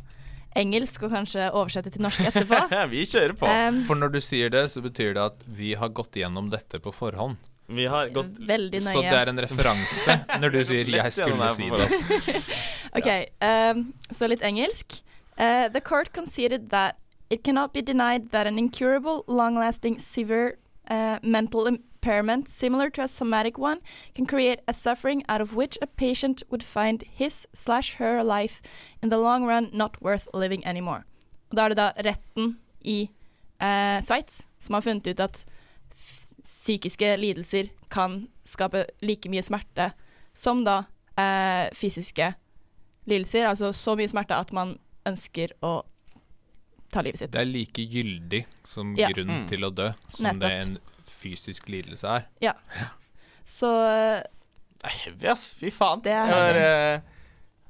engelsk, 0.55 1.03
og 1.03 1.11
kanskje 1.13 1.51
oversette 1.53 1.91
til 1.91 2.03
norsk 2.03 2.21
etterpå. 2.29 2.89
vi 2.93 3.05
kjører 3.09 3.33
på. 3.39 3.47
Um, 3.49 3.81
For 3.87 3.97
når 3.97 4.13
du 4.13 4.21
sier 4.21 4.51
det, 4.53 4.67
så 4.71 4.83
betyr 4.85 5.15
det 5.15 5.23
at 5.25 5.45
vi 5.47 5.75
har 5.75 5.89
gått 5.89 6.13
gjennom 6.21 6.51
dette 6.53 6.79
på 6.79 6.93
forhånd. 6.93 7.37
vi 7.73 7.87
har 7.87 8.09
gått 8.13 8.37
veldig 8.37 8.83
nøye. 8.85 8.93
Så 8.93 9.01
det 9.01 9.13
er 9.17 9.29
en 9.29 9.39
referanse 9.39 10.17
når 10.41 10.53
du 10.53 10.65
sier 10.69 10.85
'jeg 10.85 11.13
skulle 11.13 11.53
si 11.55 11.71
det'. 11.71 12.53
OK, 12.99 13.09
um, 13.41 13.95
så 14.11 14.29
litt 14.29 14.43
engelsk. 14.43 15.01
Uh, 15.39 15.69
the 15.69 15.81
court 15.81 16.13
conceded 16.13 16.71
that 16.71 16.99
it 17.31 17.43
cannot 17.43 17.73
be 17.73 17.83
denied 17.83 18.31
that 18.31 18.47
an 18.47 18.59
incurable, 18.59 19.25
long-lasting, 19.27 19.99
severe 19.99 20.59
uh, 20.89 21.19
mental 21.23 21.67
impairment 21.67 22.49
similar 22.49 22.91
to 22.91 23.03
a 23.03 23.09
somatic 23.09 23.59
one 23.59 23.81
can 24.15 24.27
create 24.27 24.61
a 24.69 24.73
suffering 24.73 25.25
out 25.29 25.41
of 25.41 25.55
which 25.55 25.79
a 25.81 25.87
patient 25.87 26.43
would 26.51 26.63
find 26.63 27.03
his 27.03 27.47
slash 27.55 27.95
her 27.95 28.23
life 28.23 28.61
in 29.03 29.09
the 29.09 29.19
long 29.19 29.45
run 29.45 29.71
not 29.73 30.01
worth 30.03 30.29
living 30.35 30.65
anymore. 30.67 31.05
Da 31.55 31.65
er 31.65 31.69
det 31.69 31.77
da 31.77 31.93
retten 32.05 32.59
i 32.85 33.09
uh, 33.61 34.01
Sveits 34.05 34.43
som 34.59 34.75
har 34.75 34.81
funnet 34.81 35.07
ut 35.07 35.21
at 35.21 35.45
psykiske 36.43 37.17
lidelser 37.17 37.69
kan 37.91 38.27
skape 38.45 38.85
like 39.03 39.31
mye 39.31 39.43
smerte 39.43 39.93
som 40.35 40.65
da 40.65 40.83
eh, 41.19 41.69
fysiske 41.77 42.33
lidelser. 43.07 43.49
Altså 43.49 43.73
så 43.73 43.95
mye 43.99 44.11
smerte 44.11 44.35
at 44.35 44.53
man 44.53 44.77
ønsker 45.07 45.53
å 45.63 45.83
ta 46.93 47.01
livet 47.03 47.19
sitt. 47.23 47.31
Det 47.33 47.41
er 47.41 47.49
like 47.49 47.83
gyldig 47.89 48.45
som 48.65 48.95
Ja. 48.97 49.09
grunn 49.09 49.29
Mm. 49.43 49.47
til 49.49 49.65
å 49.65 49.71
dø 49.75 49.93
som 50.11 50.27
Nettopp. 50.27 50.41
det 50.41 50.51
en 50.53 50.79
fysisk 51.07 51.69
lidelse 51.69 52.05
er. 52.05 52.27
Ja. 52.41 52.53
Så 53.47 53.67
eh, 53.87 54.23
Det 54.83 54.85
er 54.85 54.99
heavy, 55.05 55.27
ass. 55.29 55.49
Fy 55.51 55.71
faen. 55.71 56.03
Det 56.03 56.13
er 56.13 56.27
heavy. 56.27 56.59
eh, 56.59 57.01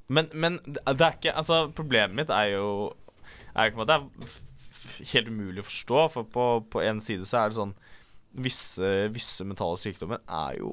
men, 0.09 0.29
men 0.35 0.59
det 0.65 1.01
er 1.01 1.13
ikke 1.13 1.35
Altså, 1.37 1.73
problemet 1.73 2.15
mitt 2.15 2.31
er 2.31 2.53
jo 2.57 2.95
er 3.55 3.71
jo 3.71 3.77
ikke 3.77 3.83
at 3.83 3.87
det 3.87 3.97
er 3.97 5.13
helt 5.13 5.29
umulig 5.29 5.61
å 5.63 5.69
forstå, 5.69 6.11
for 6.11 6.25
på, 6.25 6.45
på 6.71 6.81
en 6.83 7.01
side 7.01 7.25
så 7.29 7.45
er 7.45 7.49
det 7.51 7.57
sånn 7.59 7.75
Visse, 8.35 9.11
visse 9.13 9.45
mentale 9.45 9.77
sykdommer 9.77 10.21
er 10.27 10.57
jo 10.59 10.73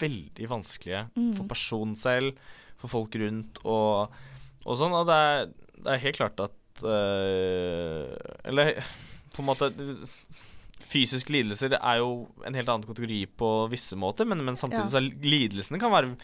veldig 0.00 0.48
vanskelige 0.50 1.04
Mm. 1.16 1.34
for 1.36 1.44
personen 1.46 1.94
selv, 1.96 2.34
for 2.78 2.88
folk 2.88 3.14
rundt 3.14 3.60
og, 3.64 4.10
og 4.64 4.76
sånn. 4.78 4.92
Og 4.94 5.06
det 5.08 5.16
er, 5.16 5.46
det 5.82 5.92
er 5.96 6.02
helt 6.06 6.18
klart 6.20 6.40
at 6.44 6.82
eh, 6.86 8.12
Eller 8.48 8.74
på 9.34 9.42
en 9.42 9.48
måte 9.48 9.70
fysiske 10.92 11.32
lidelser 11.32 11.76
er 11.78 12.00
jo 12.02 12.26
en 12.44 12.54
helt 12.56 12.68
annen 12.68 12.84
kategori 12.88 13.22
på 13.40 13.50
visse 13.72 13.96
måter, 13.96 14.26
men, 14.28 14.42
men 14.44 14.58
samtidig 14.60 14.84
Ja. 14.84 14.92
så 14.92 15.00
er 15.00 15.06
lidelsene 15.24 15.80
kan 15.80 15.92
være 15.94 16.14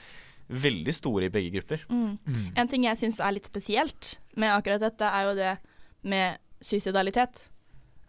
veldig 0.48 0.92
store 0.96 1.28
i 1.28 1.32
begge 1.32 1.52
grupper. 1.58 1.82
Mm. 1.92 2.52
En 2.56 2.68
ting 2.68 2.84
jeg 2.84 2.96
syns 3.00 3.18
er 3.20 3.32
litt 3.36 3.48
spesielt 3.48 4.14
med 4.36 4.52
akkurat 4.52 4.80
dette, 4.80 5.04
er 5.08 5.26
jo 5.28 5.34
det 5.36 5.54
med 6.08 6.38
suicidalitet. 6.64 7.46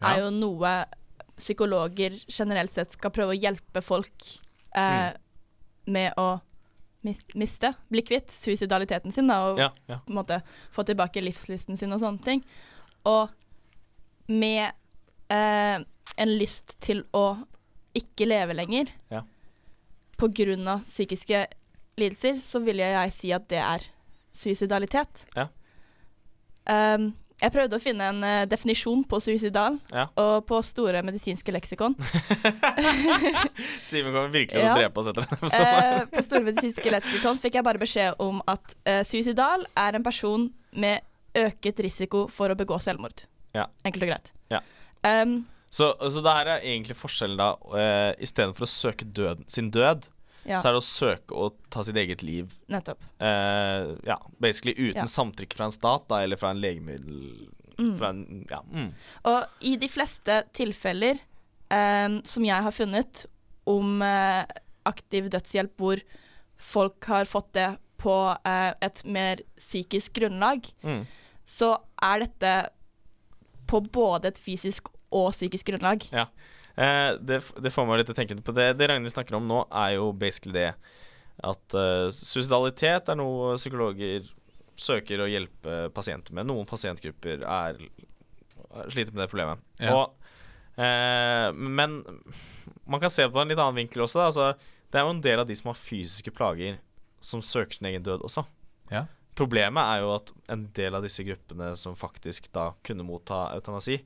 Ja. 0.01 0.13
Er 0.13 0.21
jo 0.25 0.29
noe 0.35 0.73
psykologer 1.39 2.15
generelt 2.31 2.73
sett 2.75 2.91
skal 2.95 3.11
prøve 3.15 3.35
å 3.35 3.39
hjelpe 3.39 3.81
folk 3.83 4.29
Mm. 4.69 4.83
eh, 4.83 5.13
med 5.89 6.13
å 6.21 6.39
miste, 7.03 7.73
bli 7.89 8.01
kvitt 8.03 8.31
suicidaliteten 8.33 9.13
sin, 9.15 9.27
da, 9.31 9.37
og 9.49 9.59
Ja, 9.61 9.69
ja. 9.87 9.99
på 10.05 10.11
en 10.11 10.17
måte 10.19 10.41
få 10.71 10.83
tilbake 10.83 11.21
livslysten 11.23 11.77
sin 11.79 11.93
og 11.95 12.01
sånne 12.01 12.23
ting. 12.25 12.43
Og 13.07 13.29
med 14.27 14.71
eh, 15.31 15.79
en 16.17 16.33
lyst 16.37 16.75
til 16.83 17.05
å 17.15 17.37
ikke 17.95 18.27
leve 18.27 18.53
lenger 18.53 18.91
Ja. 19.09 19.23
på 20.19 20.27
grunn 20.35 20.67
av 20.67 20.83
psykiske 20.83 21.45
lidelser, 21.97 22.39
så 22.43 22.59
vil 22.63 22.77
jeg 22.83 23.11
si 23.15 23.31
at 23.35 23.47
det 23.49 23.59
er 23.63 23.85
suicidalitet. 24.33 25.25
Ja. 25.35 25.47
Um, 26.69 27.13
jeg 27.41 27.51
prøvde 27.55 27.77
å 27.77 27.81
finne 27.83 28.07
en 28.11 28.23
uh, 28.23 28.45
definisjon 28.49 29.03
på 29.09 29.19
suicidal, 29.23 29.77
Ja. 29.93 30.07
og 30.19 30.45
på 30.49 30.59
store 30.65 31.01
medisinske 31.07 31.51
leksikon. 31.55 31.95
Simen 33.83 34.13
kommer 34.13 34.29
virkelig 34.33 34.57
til 34.59 34.65
Ja. 34.65 34.73
å 34.73 34.79
drepe 34.79 34.99
oss 35.01 35.07
etter 35.11 35.25
denne 35.25 35.39
episoden. 35.39 36.01
uh, 36.01 36.05
på 36.13 36.23
store 36.25 36.43
medisinske 36.49 36.93
leksikon 36.93 37.39
fikk 37.43 37.59
jeg 37.59 37.65
bare 37.67 37.81
beskjed 37.81 38.19
om 38.23 38.41
at 38.49 38.75
uh, 38.87 39.01
suicidal 39.07 39.65
er 39.77 39.95
en 39.99 40.03
person 40.05 40.49
med 40.73 41.01
øket 41.37 41.79
risiko 41.85 42.27
for 42.31 42.49
å 42.51 42.57
begå 42.57 42.79
selvmord. 42.81 43.25
Ja. 43.55 43.67
Enkelt 43.85 44.03
og 44.07 44.11
greit. 44.13 44.31
Ja. 44.53 44.61
Um, 45.05 45.45
Så, 45.69 45.91
så 46.01 46.21
det 46.25 46.31
her 46.33 46.47
er 46.55 46.63
egentlig 46.65 46.95
forskjellen, 46.97 47.37
da. 47.37 47.51
Uh, 47.69 48.13
Istedenfor 48.25 48.65
å 48.65 48.69
søke 48.69 49.05
døden, 49.05 49.45
sin 49.47 49.69
død, 49.71 50.07
ja, 50.49 50.59
så 50.59 50.69
er 50.69 50.75
det 50.75 50.81
å 50.81 50.87
søke 50.87 51.35
å 51.37 51.49
ta 51.69 51.83
sitt 51.85 51.95
eget 52.01 52.23
liv. 52.25 52.53
nettopp. 52.67 53.01
Uh, 53.21 53.95
ja, 54.07 54.17
basically 54.41 54.73
uten 54.77 55.03
Ja. 55.03 55.07
samtykke 55.07 55.55
fra 55.55 55.65
en 55.69 55.75
stat, 55.75 56.07
da, 56.09 56.23
eller 56.25 56.37
fra 56.41 56.51
en 56.51 56.61
legemiddel 56.61 57.47
Mm. 57.79 57.93
Fra 57.95 58.09
en, 58.09 58.45
ja, 58.49 58.57
mm. 58.67 58.89
Og 59.23 59.61
i 59.63 59.77
de 59.79 59.87
fleste 59.87 60.41
tilfeller 60.51 61.21
um, 61.71 62.17
som 62.27 62.43
jeg 62.43 62.65
har 62.65 62.73
funnet 62.75 63.21
om 63.65 64.01
uh, 64.03 64.43
aktiv 64.89 65.29
dødshjelp 65.31 65.77
hvor 65.79 66.01
folk 66.59 67.07
har 67.07 67.23
fått 67.29 67.53
det 67.55 67.69
på 68.03 68.15
uh, 68.35 68.73
et 68.83 68.99
mer 69.05 69.39
psykisk 69.55 70.13
grunnlag, 70.19 70.67
Mm. 70.83 71.05
så 71.47 71.77
er 72.03 72.25
dette 72.25 72.69
på 73.69 73.79
både 73.95 74.27
et 74.33 74.37
fysisk 74.43 74.91
og 75.11 75.31
psykisk 75.31 75.71
grunnlag. 75.71 76.03
Eh, 76.11 76.27
det, 76.79 77.41
det 77.59 77.71
får 77.73 77.87
meg 77.87 77.99
litt 77.99 78.07
til 78.07 78.15
å 78.15 78.19
tenke 78.21 78.39
på 78.45 78.53
det. 78.55 78.69
Det 78.79 78.87
Ragnhild 78.87 79.11
snakker 79.11 79.35
om 79.35 79.47
nå, 79.49 79.63
er 79.81 79.97
jo 79.97 80.11
basically 80.15 80.55
det 80.55 80.69
at 81.39 81.75
uh, 81.75 82.07
suicidalitet 82.11 83.09
er 83.11 83.17
noe 83.19 83.55
psykologer 83.59 84.27
søker 84.79 85.23
å 85.23 85.27
hjelpe 85.29 85.87
pasienter 85.95 86.35
med. 86.35 86.47
Noen 86.49 86.67
pasientgrupper 86.67 87.43
er, 87.43 87.79
sliter 88.91 89.13
med 89.13 89.23
det 89.23 89.29
problemet. 89.31 89.63
Ja. 89.79 89.95
Og, 89.95 90.33
uh, 90.79 91.47
men 91.55 92.01
man 92.89 93.03
kan 93.03 93.13
se 93.13 93.27
på 93.27 93.41
en 93.41 93.51
litt 93.51 93.59
annen 93.59 93.79
vinkel 93.79 94.05
også. 94.05 94.25
Altså, 94.27 94.51
det 94.89 94.99
er 94.99 95.07
jo 95.07 95.15
en 95.15 95.23
del 95.23 95.43
av 95.43 95.49
de 95.49 95.57
som 95.57 95.71
har 95.71 95.79
fysiske 95.79 96.33
plager, 96.35 96.79
som 97.23 97.43
søker 97.43 97.79
sin 97.79 97.89
egen 97.91 98.05
død 98.05 98.23
også. 98.27 98.45
Ja. 98.91 99.05
Problemet 99.39 99.83
er 99.93 100.03
jo 100.03 100.13
at 100.17 100.31
en 100.51 100.67
del 100.75 100.95
av 100.97 101.05
disse 101.05 101.23
gruppene 101.23 101.71
som 101.79 101.95
faktisk 101.95 102.49
da 102.55 102.71
kunne 102.83 103.07
motta 103.07 103.45
eutanasi, 103.55 103.99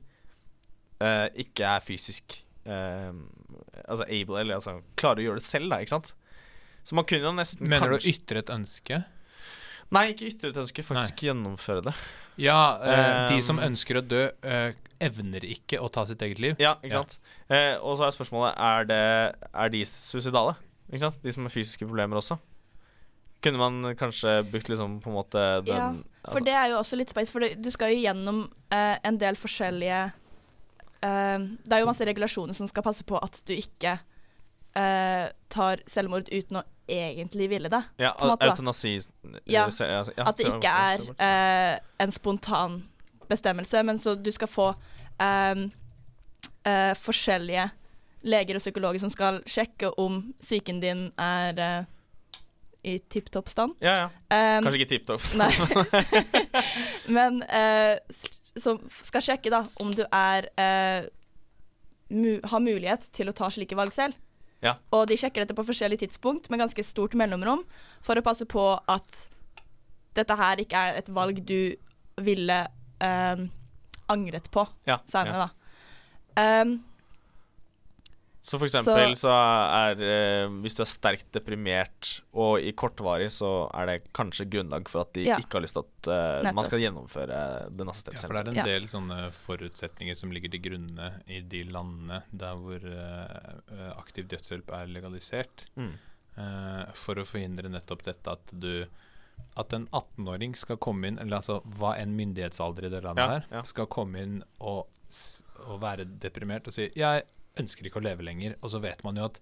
uh, 1.02 1.26
ikke 1.34 1.66
er 1.66 1.82
fysisk 1.82 2.36
eh, 2.38 2.53
altså 2.66 4.04
able, 4.08 4.40
eller 4.40 4.54
altså 4.58 4.78
klarer 4.96 5.22
å 5.22 5.26
gjøre 5.28 5.40
det 5.42 5.46
selv, 5.46 5.70
da, 5.70 5.80
ikke 5.84 5.94
sant? 5.96 6.14
Så 6.84 6.96
man 6.98 7.04
kunne 7.08 7.30
jo 7.30 7.32
nesten 7.36 7.68
Mener 7.68 7.94
du 7.94 7.96
å 7.96 8.04
ytre 8.10 8.42
et 8.44 8.50
ønske? 8.52 9.02
Nei, 9.94 10.06
ikke 10.12 10.26
ytre 10.30 10.50
et 10.52 10.56
ønske, 10.64 10.82
faktisk 10.84 11.22
gjennomføre 11.26 11.84
det. 11.86 11.92
Ja, 12.40 12.58
eh, 12.82 13.28
de 13.30 13.40
som 13.44 13.58
Um, 13.60 13.64
ønsker 13.68 14.00
å 14.00 14.02
dø, 14.08 14.22
eh, 14.42 14.72
evner 15.00 15.44
ikke 15.44 15.78
å 15.80 15.90
ta 15.92 16.04
sitt 16.08 16.22
eget 16.24 16.38
liv. 16.40 16.56
Ja, 16.58 16.74
ikke 16.82 16.92
Ja. 16.96 17.02
sant? 17.04 17.18
Eh, 17.50 17.76
og 17.80 17.96
så 17.98 18.06
er 18.06 18.10
spørsmålet 18.16 18.54
Er, 18.58 18.84
det, 18.84 19.36
er 19.54 19.68
de 19.68 19.84
suicidale. 19.84 20.56
Ikke 20.90 20.98
sant? 21.00 21.22
De 21.22 21.30
som 21.32 21.44
har 21.44 21.50
fysiske 21.50 21.86
problemer 21.86 22.16
også. 22.16 22.38
Kunne 23.42 23.58
man 23.58 23.94
kanskje 23.94 24.42
brukt 24.50 24.68
liksom 24.68 25.00
på 25.02 25.08
en 25.08 25.14
måte 25.14 25.64
den 25.64 25.76
Ja, 25.76 25.92
For 26.30 26.40
altså- 26.40 26.44
det 26.44 26.54
er 26.54 26.68
jo 26.70 26.76
også 26.80 26.96
litt 26.96 27.10
space, 27.10 27.30
for 27.30 27.40
du 27.40 27.70
skal 27.70 27.90
jo 27.94 28.02
gjennom 28.02 28.50
eh, 28.72 28.98
en 29.04 29.18
del 29.18 29.34
forskjellige 29.36 30.12
Det 31.04 31.76
er 31.76 31.82
jo 31.82 31.86
masse 31.90 32.06
regulasjoner 32.08 32.56
som 32.56 32.68
skal 32.70 32.82
passe 32.86 33.04
på 33.04 33.18
at 33.22 33.42
du 33.46 33.54
ikke 33.56 33.98
Uh, 34.74 35.28
tar 35.54 35.78
selvmord 35.86 36.26
uten 36.34 36.56
å 36.58 36.62
egentlig 36.90 37.46
ville 37.46 37.68
det. 37.70 37.78
Ja, 38.02 38.08
måte, 38.18 38.48
eutanasi 38.48 38.96
Ja, 39.46 39.68
se- 39.70 39.86
ja, 39.86 40.00
ja, 40.16 40.24
At 40.26 40.40
det 40.40 40.48
ikke 40.48 40.72
er 40.74 41.04
eh, 41.14 41.78
en 42.02 42.10
spontan 42.10 42.80
bestemmelse, 43.30 43.84
men 43.86 44.00
så 44.02 44.16
du 44.18 44.32
skal 44.34 44.50
få 44.50 44.66
eh, 45.22 45.62
uh, 46.66 46.94
forskjellige 46.98 47.68
leger 48.26 48.58
og 48.58 48.64
psykologer 48.64 48.98
som 49.04 49.14
skal 49.14 49.38
sjekke 49.46 49.92
om 50.02 50.18
psyken 50.42 50.82
din 50.82 51.06
er 51.22 51.62
eh, 51.68 51.86
i 52.82 52.98
tipp 52.98 53.30
topp 53.30 53.48
stand. 53.54 53.78
Ja, 53.78 53.94
ja. 53.94 54.08
Um, 54.58 54.66
Kanskje 54.66 54.80
ikke 54.82 54.90
tipp 54.96 55.06
topp. 55.06 55.22
Nei. 55.38 55.52
Men 57.16 57.44
eh, 57.46 57.94
som 58.56 58.78
skal 59.02 59.24
sjekke 59.24 59.50
da 59.52 59.62
om 59.82 59.90
du 59.94 60.04
er 60.06 60.48
eh, 60.60 61.06
mu 62.14 62.38
har 62.44 62.62
mulighet 62.62 63.08
til 63.16 63.30
å 63.30 63.34
ta 63.36 63.48
slike 63.50 63.76
valg 63.78 63.94
selv. 63.96 64.16
Ja. 64.64 64.76
Og 64.96 65.08
de 65.10 65.16
sjekker 65.20 65.42
dette 65.44 65.56
på 65.56 65.64
forskjellige 65.66 66.06
tidspunkt 66.06 66.48
med 66.50 66.62
ganske 66.62 66.84
stort 66.86 67.16
mellomrom 67.18 67.64
for 68.04 68.16
å 68.16 68.24
passe 68.24 68.46
på 68.48 68.62
at 68.88 69.24
dette 70.16 70.36
her 70.38 70.62
ikke 70.62 70.78
er 70.88 71.00
et 71.00 71.10
valg 71.12 71.42
du 71.44 71.74
ville 72.22 72.60
eh, 73.02 73.44
angret 74.08 74.50
på 74.54 74.64
Ja, 74.86 75.00
senere, 75.10 75.44
ja. 75.44 75.48
da. 75.48 76.62
Um, 76.62 76.78
Så 78.44 78.58
for 78.60 78.66
eksempel 78.68 79.14
Så- 79.16 79.24
så, 79.24 79.32
er 79.32 80.00
eh, 80.04 80.48
Hvis 80.60 80.74
du 80.76 80.82
er 80.84 80.90
sterkt 80.90 81.30
deprimert 81.32 82.20
og 82.34 82.60
i 82.60 82.72
kortvarig, 82.76 83.30
så 83.32 83.70
er 83.72 83.86
det 83.88 84.12
kanskje 84.12 84.44
grunnlag 84.52 84.86
for 84.92 85.00
at 85.06 85.14
de 85.14 85.24
Ja. 85.24 85.36
ikke 85.40 85.56
har 85.56 85.62
lyst 85.64 85.72
til 85.78 85.84
at 85.86 86.08
eh, 86.44 86.52
man 86.52 86.64
skal 86.66 86.78
gjennomføre 86.82 87.70
den 87.74 87.86
Ja, 87.88 87.92
for 88.20 88.34
det 88.34 88.42
er 88.44 88.48
en 88.50 88.54
Ja. 88.60 88.64
del 88.64 88.82
sånne 88.86 89.32
forutsetninger 89.32 90.14
som 90.14 90.30
ligger 90.30 90.50
til 90.50 90.60
grunne 90.60 91.22
i 91.26 91.40
de 91.40 91.64
landene 91.64 92.22
der 92.36 92.54
hvor 92.54 92.84
eh, 92.84 93.54
eh, 93.72 93.92
aktiv 93.96 94.28
dødshjelp 94.28 94.68
er 94.76 94.86
legalisert, 94.92 95.64
Mm. 95.76 95.94
eh, 96.36 96.84
for 96.92 97.14
å 97.14 97.24
forhindre 97.24 97.70
nettopp 97.70 98.02
dette 98.04 98.28
at 98.30 98.52
du 98.60 98.84
At 99.56 99.72
en 99.72 99.88
18-åring 99.92 100.54
skal 100.56 100.76
komme 100.76 101.06
inn, 101.08 101.18
eller 101.18 101.38
altså 101.38 101.60
hva 101.64 101.96
enn 101.98 102.14
myndighetsalder 102.16 102.84
i 102.86 102.88
det 102.88 103.02
landet 103.02 103.18
Ja, 103.18 103.28
her, 103.30 103.44
ja. 103.50 103.62
skal 103.62 103.86
komme 103.86 104.16
inn 104.22 104.42
og, 104.60 104.86
og 105.66 105.80
være 105.80 106.04
deprimert 106.20 106.68
og 106.68 106.72
si 106.72 106.88
'jeg 106.90 107.22
ønsker 107.60 107.88
ikke 107.88 108.00
å 108.02 108.06
leve 108.06 108.26
lenger', 108.26 108.56
og 108.60 108.72
så 108.72 108.80
vet 108.82 109.04
man 109.06 109.18
jo 109.20 109.28
at 109.28 109.40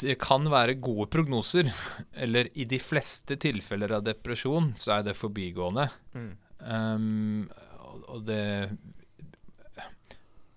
det 0.00 0.14
kan 0.22 0.46
være 0.48 0.78
gode 0.80 1.08
prognoser, 1.12 1.70
eller 2.16 2.48
i 2.58 2.64
de 2.68 2.78
fleste 2.80 3.36
tilfeller 3.40 3.96
av 3.98 4.04
depresjon 4.06 4.70
så 4.78 4.98
er 4.98 5.08
det 5.08 5.18
forbigående. 5.18 5.88
Mm. 6.14 6.30
Um, 6.58 7.50
og, 7.88 7.98
og 8.14 8.22
det 8.26 8.44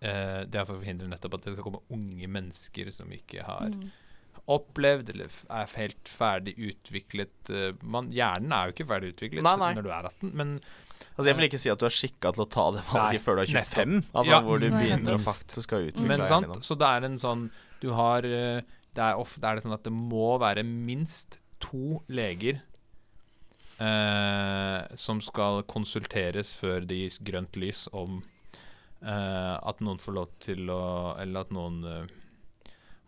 uh, 0.02 0.42
Det 0.50 0.58
er 0.58 0.66
for 0.66 0.74
å 0.74 0.80
forhindre 0.80 1.10
nettopp 1.12 1.38
at 1.38 1.44
det 1.46 1.54
skal 1.54 1.68
komme 1.68 1.84
unge 1.94 2.30
mennesker 2.38 2.90
som 2.96 3.12
ikke 3.14 3.46
har 3.46 3.70
mm. 3.74 3.84
opplevd 4.56 5.12
eller 5.14 5.36
er 5.60 5.76
helt 5.78 6.10
ferdig 6.10 6.56
utviklet 6.58 7.52
eh, 7.54 7.78
man, 7.86 8.10
Hjernen 8.16 8.56
er 8.58 8.66
jo 8.66 8.74
ikke 8.74 8.90
ferdig 8.90 9.14
utviklet 9.14 9.46
Nei, 9.46 9.58
nei. 9.62 9.70
når 9.78 9.86
du 9.86 9.92
er 9.94 10.10
18, 10.10 10.34
men 10.42 10.56
Altså 11.18 11.28
Jeg 11.30 11.38
vil 11.38 11.48
ikke 11.50 11.60
si 11.62 11.70
at 11.74 11.80
du 11.82 11.86
er 11.88 11.94
skikka 11.96 12.32
til 12.36 12.44
å 12.46 12.50
ta 12.50 12.66
det 12.76 12.84
valget 12.88 13.18
Nei, 13.18 13.22
før 13.24 13.40
du 13.40 13.42
er 13.44 13.52
25. 13.52 13.96
Altså 14.14 14.32
Ja. 14.32 14.42
hvor 14.46 14.60
du 14.62 14.68
begynner 14.70 15.18
å 15.18 15.22
faktisk 15.24 15.74
å 15.78 15.82
utvikle 15.88 16.08
Men 16.08 16.26
sant, 16.30 16.60
så 16.66 16.78
det 16.78 16.88
er 16.88 17.08
en 17.10 17.18
sånn 17.22 17.46
Du 17.82 17.92
har 17.98 18.26
eh, 18.28 18.62
Det 18.94 19.06
er 19.06 19.16
ofte 19.22 19.46
er 19.48 19.56
det 19.56 19.64
sånn 19.66 19.74
at 19.78 19.84
det 19.88 19.94
må 19.96 20.38
være 20.42 20.64
minst 20.68 21.40
to 21.62 22.02
leger 22.10 22.62
eh, 23.82 24.96
som 24.96 25.22
skal 25.22 25.64
konsulteres 25.70 26.54
før 26.58 26.86
det 26.86 26.98
gis 27.04 27.20
grønt 27.26 27.58
lys 27.60 27.88
om 27.94 28.22
eh, 29.02 29.56
at 29.58 29.82
noen 29.82 30.02
får 30.02 30.18
lov 30.18 30.32
til 30.44 30.70
å 30.74 30.82
Eller 31.22 31.46
at 31.46 31.54
noen 31.56 31.82
eh, 31.86 32.18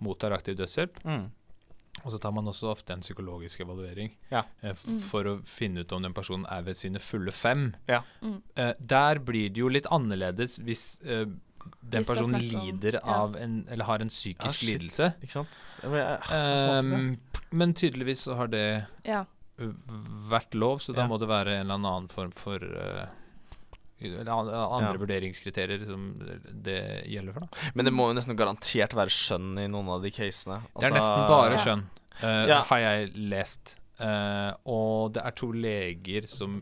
mottar 0.04 0.34
aktiv 0.36 0.58
dødshjelp. 0.60 0.98
Mm. 1.08 1.28
Og 2.04 2.12
så 2.12 2.20
tar 2.20 2.32
man 2.34 2.46
også 2.50 2.72
ofte 2.72 2.92
en 2.94 3.02
psykologisk 3.02 3.60
evaluering 3.62 4.12
Ja. 4.32 4.44
eh, 4.64 4.74
for 4.74 4.90
Mm. 4.92 5.00
for 5.00 5.24
å 5.24 5.42
finne 5.46 5.80
ut 5.82 5.92
om 5.94 6.02
den 6.02 6.14
personen 6.14 6.46
er 6.52 6.62
ved 6.64 6.76
sine 6.78 7.00
fulle 7.00 7.32
fem. 7.32 7.76
Ja. 7.88 8.02
Mm. 8.22 8.42
Eh, 8.58 8.74
der 8.80 9.20
blir 9.20 9.50
det 9.50 9.58
jo 9.62 9.70
litt 9.70 9.86
annerledes 9.86 10.60
hvis 10.60 11.00
eh, 11.06 11.26
den 11.26 12.04
Hvis 12.04 12.10
er 12.10 12.14
personen 12.16 12.42
lider 12.42 13.00
om- 13.04 13.10
ja. 13.10 13.16
av 13.24 13.36
en 13.36 13.68
Eller 13.70 13.86
har 13.86 14.00
en 14.02 14.10
psykisk 14.10 14.60
shit. 14.60 14.80
lidelse. 14.82 15.14
Ikke 15.22 15.32
sant? 15.32 15.60
Men 15.84 15.94
jeg- 15.94 16.20
så. 16.24 16.80
Um, 16.84 17.18
men 17.52 17.74
tydeligvis 17.74 18.24
så 18.28 18.36
har 18.36 18.48
det 18.48 18.86
Ja. 19.06 19.26
vært 20.30 20.54
lov, 20.56 20.80
så 20.82 20.94
da 20.96 21.08
må 21.08 21.20
det 21.20 21.28
være 21.30 21.48
en 21.60 21.70
eller 21.72 21.76
annen 21.76 22.08
form 22.10 22.32
for 22.32 22.56
uh, 22.58 23.06
andre 24.04 24.94
Ja. 24.94 24.94
vurderingskriterier 24.98 25.86
som 25.86 26.08
det 26.64 27.06
gjelder 27.08 27.34
for. 27.34 27.40
Da. 27.42 27.72
Men 27.76 27.86
det 27.86 27.94
må 27.94 28.10
jo 28.10 28.18
nesten 28.20 28.36
garantert 28.38 28.94
være 28.94 29.10
skjønn 29.10 29.58
i 29.60 29.68
noen 29.68 29.90
av 29.90 30.02
de 30.04 30.12
casene. 30.12 30.62
Det 30.80 30.84
er 30.84 30.92
Altså- 30.92 31.00
nesten 31.00 31.28
bare 31.28 31.52
Ja. 31.52 31.64
skjønn, 31.64 31.84
uh, 32.24 32.48
Ja. 32.48 32.64
har 32.64 32.80
jeg 32.80 33.14
lest. 33.16 33.76
Uh, 34.00 34.54
og 34.66 35.14
det 35.14 35.24
er 35.26 35.32
to 35.32 35.52
leger 35.52 36.28
som 36.28 36.62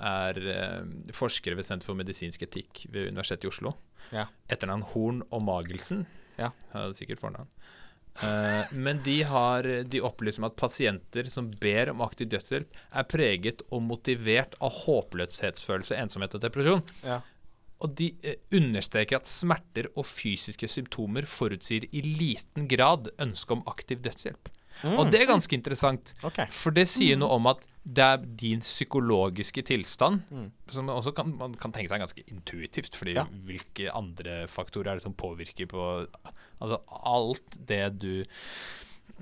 er 0.00 0.32
uh, 0.38 0.82
forskere 1.12 1.54
ved 1.56 1.64
Senter 1.66 1.84
for 1.84 1.94
medisinsk 1.94 2.40
etikk 2.42 2.86
ved 2.90 3.12
Universitetet 3.12 3.44
i 3.44 3.48
Oslo. 3.48 3.74
Ja. 4.12 4.26
Etternavn 4.48 4.82
Horn 4.82 5.22
og 5.30 5.42
Magelsen. 5.42 6.06
Ja. 6.38 6.50
Sikkert 6.92 7.20
fornavn. 7.20 7.46
Eh, 7.46 7.79
men 8.70 8.98
de 9.04 9.22
har 9.24 9.64
De 9.88 10.00
opplyser 10.04 10.42
om 10.42 10.48
at 10.50 10.56
pasienter 10.58 11.28
som 11.32 11.46
ber 11.62 11.92
om 11.92 12.02
aktiv 12.04 12.28
dødshjelp, 12.32 12.80
er 12.92 13.06
preget 13.08 13.62
og 13.70 13.84
motivert 13.86 14.56
av 14.60 14.74
håpløshetsfølelse, 14.82 15.96
ensomhet 15.96 16.36
og 16.36 16.42
depresjon. 16.44 16.82
Ja. 17.06 17.20
Og 17.80 17.94
de 17.96 18.10
eh, 18.26 18.36
understreker 18.56 19.20
at 19.20 19.28
smerter 19.28 19.88
og 19.94 20.04
fysiske 20.08 20.68
symptomer 20.68 21.28
forutsier 21.28 21.86
i 21.96 22.02
liten 22.04 22.68
grad 22.68 23.08
ønske 23.22 23.56
om 23.56 23.64
aktiv 23.70 24.02
dødshjelp. 24.04 24.50
Og 24.96 25.10
det 25.12 25.20
er 25.20 25.26
ganske 25.28 25.52
interessant, 25.56 26.14
okay. 26.24 26.46
For 26.50 26.70
det 26.72 26.86
sier 26.88 27.18
noe 27.20 27.36
om 27.36 27.46
at 27.50 27.66
det 27.84 28.04
er 28.04 28.16
din 28.38 28.60
psykologiske 28.60 29.62
tilstand, 29.68 30.22
Mm. 30.30 30.50
som 30.72 30.86
også 30.92 31.14
kan, 31.16 31.34
man 31.36 31.54
kan 31.54 31.72
tenke 31.72 31.88
seg 31.92 32.00
ganske 32.00 32.24
intuitivt, 32.28 32.94
fordi 32.96 33.14
Ja. 33.16 33.24
hvilke 33.24 33.90
andre 33.94 34.46
faktorer 34.46 34.92
er 34.92 34.94
det 35.00 35.02
som 35.02 35.14
påvirker 35.14 35.66
på 35.68 36.06
Altså 36.60 36.76
alt 37.04 37.56
det 37.66 37.98
du 37.98 38.24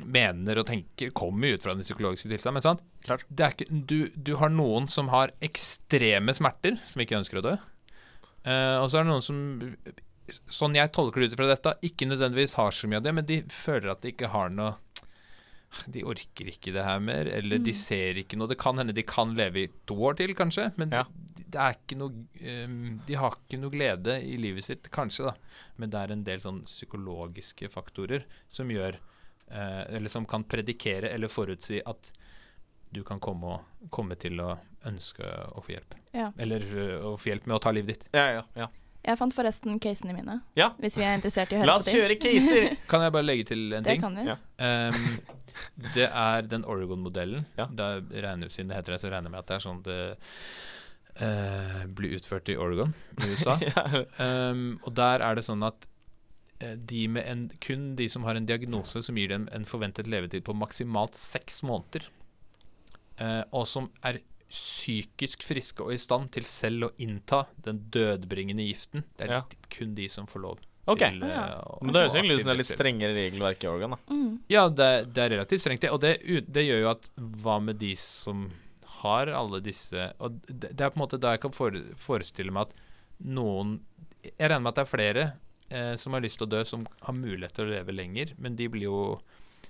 mener 0.05 0.59
og 0.59 0.67
tenker, 0.67 1.11
kommer 1.15 1.55
ut 1.55 1.63
fra 1.63 1.75
den 1.75 1.83
psykologiske 1.87 2.29
tilstand. 2.31 2.55
Men 2.55 2.63
sant? 2.63 2.83
Klart. 3.07 3.25
Det 3.31 3.45
er 3.47 3.55
ikke, 3.55 3.87
du, 3.87 4.09
du 4.15 4.37
har 4.37 4.49
noen 4.51 4.87
som 4.91 5.09
har 5.09 5.31
ekstreme 5.43 6.35
smerter, 6.35 6.79
som 6.87 7.03
ikke 7.03 7.19
ønsker 7.19 7.39
å 7.41 7.45
dø. 7.47 7.57
Uh, 8.47 8.79
og 8.83 8.91
så 8.91 9.01
er 9.01 9.07
det 9.07 9.11
noen 9.13 9.23
som, 9.27 9.41
sånn 10.51 10.77
jeg 10.79 10.93
tolker 10.95 11.21
det 11.25 11.33
ut 11.33 11.39
fra 11.41 11.49
dette, 11.51 11.75
ikke 11.83 12.07
nødvendigvis 12.11 12.55
har 12.59 12.71
så 12.75 12.89
mye 12.91 13.01
av 13.01 13.07
det, 13.09 13.15
men 13.15 13.27
de 13.27 13.41
føler 13.51 13.91
at 13.91 14.03
de 14.05 14.13
ikke 14.13 14.31
har 14.35 14.51
noe 14.55 14.77
De 15.93 16.01
orker 16.09 16.49
ikke 16.49 16.73
det 16.73 16.85
her 16.85 17.01
mer, 17.05 17.29
eller 17.29 17.61
de 17.61 17.73
ser 17.77 18.17
ikke 18.23 18.39
noe. 18.41 18.49
Det 18.49 18.57
kan 18.61 18.79
hende 18.81 18.95
de 18.97 19.05
kan 19.07 19.35
leve 19.37 19.67
i 19.67 19.69
to 19.89 19.97
år 20.09 20.17
til, 20.17 20.33
kanskje, 20.39 20.71
men 20.81 20.95
Ja. 20.97 21.03
det, 21.37 21.45
det 21.53 21.61
er 21.61 21.77
ikke 21.77 21.99
noe 22.01 22.65
um, 22.65 23.01
De 23.07 23.19
har 23.21 23.37
ikke 23.37 23.61
noe 23.61 23.71
glede 23.75 24.17
i 24.25 24.37
livet 24.41 24.65
sitt, 24.65 24.89
kanskje, 24.95 25.29
da. 25.29 25.35
Men 25.77 25.93
det 25.93 26.01
er 26.01 26.15
en 26.15 26.25
del 26.25 26.41
sånn 26.41 26.63
psykologiske 26.65 27.69
faktorer 27.73 28.25
som 28.49 28.71
gjør 28.73 28.97
uh, 29.53 29.85
Eller 29.93 30.09
som 30.09 30.25
kan 30.29 30.45
predikere 30.49 31.13
eller 31.13 31.29
forutsi 31.29 31.83
at 31.85 32.13
du 32.91 33.03
kan 33.05 33.21
komme, 33.21 33.59
og, 33.59 33.89
komme 33.93 34.17
til 34.17 34.41
å 34.41 34.55
ønske 34.89 35.29
å 35.53 35.61
få 35.61 35.75
hjelp. 35.75 35.95
Ja. 36.17 36.31
Eller 36.41 36.65
uh, 36.65 37.11
å 37.13 37.17
få 37.21 37.35
hjelp 37.35 37.45
med 37.47 37.59
å 37.59 37.61
ta 37.61 37.73
livet 37.77 37.93
ditt. 37.93 38.09
Ja, 38.17 38.41
ja, 38.41 38.45
ja. 38.57 38.71
Jeg 39.09 39.17
fant 39.17 39.33
forresten 39.33 39.79
casene 39.81 40.13
mine, 40.13 40.39
Ja. 40.59 40.71
hvis 40.83 40.99
vi 41.01 41.05
er 41.09 41.15
interessert 41.17 41.53
i 41.53 41.57
å 41.57 41.63
høre 41.63 41.71
La 41.71 41.77
oss 41.81 41.89
kjøre 41.89 42.19
caser! 42.21 42.67
Kan 42.91 43.05
jeg 43.07 43.15
bare 43.15 43.25
legge 43.25 43.49
til 43.55 43.73
en 43.73 43.87
ting? 43.87 43.97
Det 43.97 44.05
kan 44.05 44.19
du. 44.19 44.25
Ja. 44.29 44.37
Um, 44.61 45.39
det 45.97 46.09
er 46.13 46.45
den 46.47 46.67
Oregon-modellen. 46.69 47.47
Ja. 47.57 47.67
Da 47.73 47.95
regner, 48.05 48.53
siden 48.53 48.69
det 48.71 48.77
heter 48.83 48.95
det, 48.95 49.01
så 49.03 49.09
regner 49.11 49.31
jeg 49.31 49.35
med 49.35 49.41
at 49.41 49.49
det 49.49 49.57
er 49.57 49.65
sånn 49.65 49.81
det 49.87 49.99
uh, 51.23 51.85
blir 51.99 52.17
utført 52.19 52.49
i 52.53 52.57
Oregon 52.61 52.93
i 53.25 53.31
USA. 53.33 53.57
ja. 53.65 53.87
um, 54.53 54.79
og 54.85 54.93
der 55.01 55.25
er 55.25 55.39
det 55.41 55.47
sånn 55.49 55.65
at 55.67 55.89
eh, 56.61 56.77
de 56.77 57.07
med 57.17 57.25
en, 57.27 57.45
kun 57.65 57.95
de 57.99 58.07
som 58.13 58.27
har 58.29 58.39
en 58.39 58.47
diagnose 58.49 59.03
som 59.03 59.19
gir 59.19 59.33
dem 59.33 59.49
en 59.57 59.67
forventet 59.69 60.11
levetid 60.11 60.45
på 60.47 60.55
maksimalt 60.57 61.17
seks 61.19 61.63
måneder, 61.67 62.07
uh, 63.23 63.43
og 63.51 63.65
som 63.71 63.89
er 64.07 64.21
psykisk 64.51 65.43
friske 65.45 65.85
og 65.85 65.93
i 65.93 65.99
stand 66.01 66.31
til 66.35 66.47
selv 66.49 66.89
å 66.89 66.93
innta 67.05 67.43
den 67.65 67.83
dødbringende 67.93 68.65
giften, 68.69 69.05
det 69.19 69.29
er 69.29 69.33
Ja. 69.35 69.43
kun 69.71 69.95
de 69.95 70.09
som 70.09 70.27
får 70.27 70.41
lov 70.41 70.59
Ok. 70.89 70.99
til 71.01 71.23
eh, 71.23 71.29
Ja. 71.29 71.61
å 71.61 71.83
Men 71.83 71.93
det 71.93 72.01
høres 72.03 72.15
egentlig 72.15 72.35
ut 72.35 72.41
som 72.41 72.49
det 72.49 72.55
er 72.55 72.63
litt 72.63 72.73
strengere 72.79 73.15
regelverk 73.15 73.65
i 73.65 73.69
Oregon. 73.69 73.91
da 73.91 73.97
Mm. 74.15 74.39
Ja, 74.49 74.69
det, 74.69 75.13
det 75.13 75.19
er 75.19 75.37
relativt 75.37 75.61
strengt, 75.61 75.81
det. 75.81 75.91
Og 75.91 76.01
det, 76.01 76.19
det 76.51 76.65
gjør 76.65 76.81
jo 76.81 76.91
at 76.91 77.11
hva 77.19 77.61
med 77.63 77.79
de 77.79 77.95
som 77.97 78.51
har 79.03 79.27
alle 79.29 79.61
disse 79.63 80.13
Og 80.19 80.41
det, 80.47 80.75
det 80.75 80.81
er 80.81 80.91
på 80.91 80.97
en 80.97 81.07
måte 81.07 81.21
da 81.21 81.37
jeg 81.37 81.41
kan 81.41 81.53
forestille 81.53 82.51
meg 82.51 82.63
at 82.69 82.75
noen 83.25 83.81
Jeg 84.25 84.51
regner 84.51 84.61
med 84.63 84.69
at 84.71 84.75
det 84.75 84.87
er 84.89 84.97
flere 84.97 85.33
eh, 85.71 85.95
som 85.97 86.13
har 86.15 86.21
lyst 86.23 86.39
til 86.39 86.47
å 86.49 86.51
dø, 86.51 86.65
som 86.65 86.87
har 87.03 87.15
mulighet 87.15 87.53
til 87.53 87.67
å 87.67 87.71
leve 87.71 87.93
lenger, 87.95 88.33
men 88.39 88.57
de 88.57 88.67
blir 88.69 88.83
jo 88.89 89.21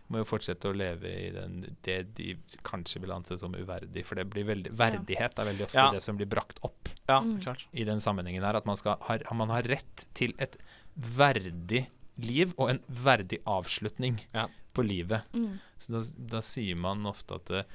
må 0.09 0.18
jo 0.23 0.25
fortsette 0.25 0.68
å 0.71 0.75
leve 0.77 1.11
i 1.11 1.31
den, 1.35 1.59
det 1.85 2.14
de 2.16 2.35
kanskje 2.64 3.01
vil 3.03 3.12
anse 3.12 3.37
som 3.38 3.53
uverdig. 3.55 4.05
For 4.09 4.14
det 4.16 4.25
blir 4.31 4.44
veldig, 4.49 4.73
verdighet 4.79 5.38
er 5.38 5.44
veldig 5.51 5.64
ofte 5.66 5.75
Ja. 5.83 5.90
det 5.92 6.01
som 6.03 6.16
blir 6.16 6.27
brakt 6.27 6.59
opp 6.62 6.88
Ja, 7.09 7.21
Mm. 7.21 7.40
klart. 7.42 7.66
i 7.73 7.85
den 7.85 7.99
sammenhengen 8.01 8.42
her. 8.42 8.57
At 8.57 8.66
man, 8.66 8.77
skal, 8.77 8.97
har, 9.01 9.21
man 9.35 9.49
har 9.51 9.62
rett 9.62 10.07
til 10.14 10.33
et 10.38 10.57
verdig 10.97 11.87
liv 12.18 12.55
og 12.59 12.71
en 12.71 12.81
verdig 12.88 13.42
avslutning 13.47 14.18
Ja. 14.35 14.49
på 14.75 14.83
livet. 14.87 15.23
Mm. 15.35 15.59
Så 15.79 15.92
da, 15.92 16.03
da 16.37 16.40
sier 16.40 16.75
man 16.77 17.05
ofte 17.07 17.35
at 17.37 17.44
det, 17.47 17.66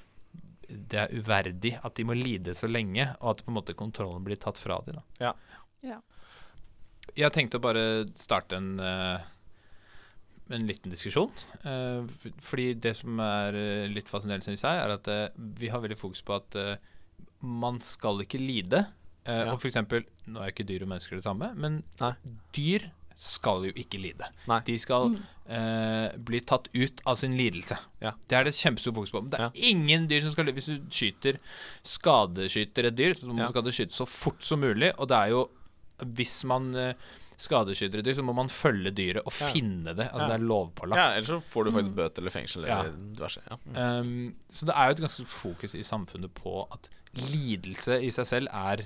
det 0.69 1.00
er 1.00 1.10
uverdig 1.15 1.80
at 1.84 1.93
de 1.96 2.04
må 2.04 2.15
lide 2.15 2.54
så 2.56 2.67
lenge, 2.67 3.15
og 3.22 3.30
at 3.38 3.46
på 3.46 3.50
en 3.52 3.56
måte 3.62 3.76
kontrollen 3.76 4.24
blir 4.24 4.38
tatt 4.38 4.58
fra 4.58 4.82
dem. 4.86 4.96
Da. 4.96 5.04
Ja. 5.19 5.34
Ja. 5.84 6.00
Jeg 7.15 7.32
tenkte 7.36 7.60
å 7.60 7.62
bare 7.62 8.06
starte 8.15 8.56
en, 8.58 8.80
eh, 8.80 9.19
en 10.49 10.67
liten 10.67 10.91
diskusjon. 10.91 11.32
Eh, 11.63 12.03
fordi 12.41 12.73
det 12.79 12.95
som 12.99 13.19
er 13.19 13.56
eh, 13.56 13.88
litt 13.88 14.08
fascinerende, 14.12 14.43
syns 14.45 14.62
jeg, 14.63 14.82
er 14.84 14.89
at 14.97 15.08
eh, 15.08 15.29
vi 15.38 15.69
har 15.69 15.79
veldig 15.82 15.97
fokus 15.97 16.21
på 16.21 16.36
at 16.36 16.58
man 17.41 17.79
skal 17.82 18.19
ikke 18.25 18.39
lide. 18.39 18.86
Eh, 19.25 19.45
Ja. 19.45 19.53
Og 19.53 19.60
for 19.62 19.67
eksempel, 19.69 20.03
nå 20.27 20.41
er 20.43 20.51
ikke 20.51 20.65
dyr 20.67 20.84
og 20.84 20.89
mennesker 20.89 21.15
det 21.15 21.23
samme, 21.23 21.53
men 21.56 21.84
Nei. 22.01 22.13
dyr 22.53 22.89
skal 23.17 23.63
jo 23.63 23.71
ikke 23.79 23.99
lide. 24.01 24.25
Nei. 24.49 24.60
De 24.65 24.77
skal 24.77 25.10
Mm. 25.13 25.19
eh, 25.47 26.12
bli 26.17 26.39
tatt 26.41 26.67
ut 26.73 27.01
av 27.06 27.15
sin 27.15 27.32
lidelse. 27.38 27.77
Ja. 28.01 28.12
Det 28.27 28.36
er 28.38 28.43
det 28.43 28.53
kjempestort 28.53 28.95
fokus 28.95 29.12
på. 29.12 29.21
Men 29.21 29.29
det 29.29 29.39
er 29.39 29.43
Ja. 29.43 29.51
ingen 29.56 30.08
dyr 30.10 30.21
som 30.21 30.32
skal 30.32 30.45
lide. 30.45 30.56
Hvis 30.56 30.65
du 30.65 30.79
skyter, 30.89 31.38
skadeskyter 31.84 32.86
et 32.89 32.95
dyr, 32.97 33.13
så 33.13 33.27
Ja. 33.38 33.47
du 33.51 33.62
du 33.62 33.71
skyte 33.71 33.91
så 33.93 34.06
fort 34.08 34.41
som 34.41 34.60
mulig. 34.62 34.93
Og 34.99 35.08
det 35.08 35.15
er 35.17 35.29
jo 35.29 35.49
Hvis 36.03 36.43
man 36.43 36.73
eh, 36.75 36.93
skadeskyter 37.41 38.00
et 38.00 38.06
dyr, 38.06 38.15
så 38.19 38.24
må 38.26 38.34
man 38.36 38.50
følge 38.50 38.91
dyret 38.96 39.24
og 39.26 39.34
Ja. 39.39 39.48
finne 39.54 39.93
det. 39.96 40.10
Altså 40.12 40.28
Ja. 40.28 40.28
det 40.28 40.36
er 40.41 40.48
lovpålagt. 40.48 40.96
Ja, 40.98 41.08
Ellers 41.17 41.28
så 41.28 41.39
får 41.41 41.65
du 41.65 41.72
faktisk 41.72 41.96
bøter 41.96 42.22
eller 42.22 42.32
fengsel 42.32 42.65
Ja. 42.67 42.80
eller 42.84 42.91
diverse. 43.15 43.41
Ja. 43.50 43.58
Mm. 43.65 44.06
Um, 44.08 44.36
så 44.52 44.65
det 44.65 44.76
er 44.76 44.86
jo 44.86 44.91
et 44.91 45.02
ganske 45.08 45.26
fokus 45.26 45.76
i 45.76 45.84
samfunnet 45.84 46.34
på 46.34 46.67
at 46.72 46.89
lidelse 47.15 48.02
i 48.04 48.10
seg 48.10 48.26
selv 48.26 48.48
er 48.54 48.86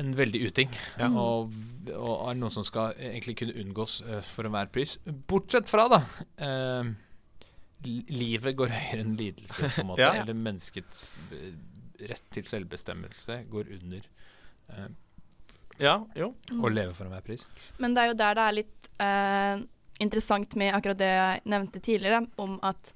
en 0.00 0.14
veldig 0.16 0.46
uting. 0.48 0.70
Ja. 0.98 1.08
Og, 1.10 1.52
og 1.94 2.30
er 2.30 2.34
noe 2.34 2.50
som 2.50 2.64
skal 2.64 2.94
egentlig 2.96 3.36
kunne 3.36 3.54
unngås 3.60 4.00
uh, 4.06 4.20
for 4.22 4.44
enhver 4.44 4.70
pris. 4.72 4.98
Bortsett 5.06 5.68
fra, 5.68 5.88
da 5.88 6.02
uh, 6.40 6.92
Livet 7.84 8.54
går 8.56 8.68
høyere 8.70 9.00
enn 9.02 9.16
lidelse, 9.18 9.66
på 9.74 9.80
en 9.82 9.88
måte. 9.88 10.04
Ja. 10.04 10.12
Eller 10.22 10.34
menneskets 10.38 11.16
eh, 11.34 11.48
rett 12.12 12.28
til 12.30 12.44
selvbestemmelse 12.46 13.40
går 13.50 13.72
under 13.74 14.04
eh, 14.70 14.86
ja, 15.80 15.96
jo. 16.18 16.32
og 16.58 16.72
leve 16.72 16.92
for 16.96 17.06
enhver 17.06 17.24
pris. 17.26 17.46
Men 17.82 17.94
det 17.94 18.02
er 18.02 18.12
jo 18.12 18.18
der 18.18 18.38
det 18.38 18.44
er 18.44 18.58
litt 18.58 18.92
eh, 19.02 19.64
interessant 20.02 20.56
med 20.60 20.74
akkurat 20.76 21.00
det 21.00 21.10
jeg 21.10 21.42
nevnte 21.54 21.82
tidligere, 21.82 22.24
om 22.42 22.58
at 22.66 22.92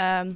eh, 0.00 0.32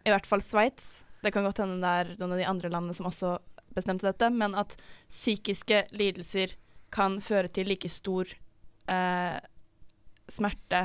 i 0.00 0.12
hvert 0.12 0.28
fall 0.28 0.40
Sveits 0.40 1.02
Det 1.20 1.32
kan 1.34 1.44
godt 1.44 1.60
hende 1.60 1.76
det 1.82 1.90
er 2.00 2.12
noen 2.16 2.32
av 2.32 2.40
de 2.40 2.48
andre 2.48 2.70
landene 2.72 2.96
som 2.96 3.10
også 3.10 3.34
bestemte 3.76 4.08
dette, 4.08 4.30
men 4.32 4.56
at 4.58 4.72
psykiske 5.08 5.84
lidelser 5.94 6.56
kan 6.90 7.20
føre 7.22 7.50
til 7.52 7.68
like 7.70 7.90
stor 7.92 8.30
eh, 8.90 9.36
smerte 10.30 10.80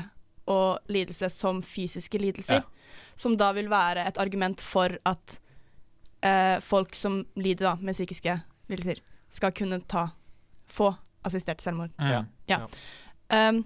og 0.52 0.92
lidelse 0.92 1.30
som 1.34 1.64
fysiske 1.66 2.20
lidelser. 2.22 2.62
Ja. 2.62 3.08
Som 3.18 3.38
da 3.40 3.52
vil 3.56 3.72
være 3.72 4.06
et 4.06 4.20
argument 4.22 4.62
for 4.62 4.92
at 5.08 5.40
eh, 6.22 6.60
folk 6.62 6.94
som 6.96 7.24
lider 7.40 7.72
da, 7.72 7.74
med 7.80 7.98
psykiske 7.98 8.38
lidelser, 8.70 9.02
skal 9.32 9.56
kunne 9.56 9.82
ta 9.90 10.10
få 10.68 10.92
assistert 11.26 11.62
selvmord. 11.62 11.92
Ja. 12.00 12.24
Ja. 12.48 12.60
Um, 13.30 13.64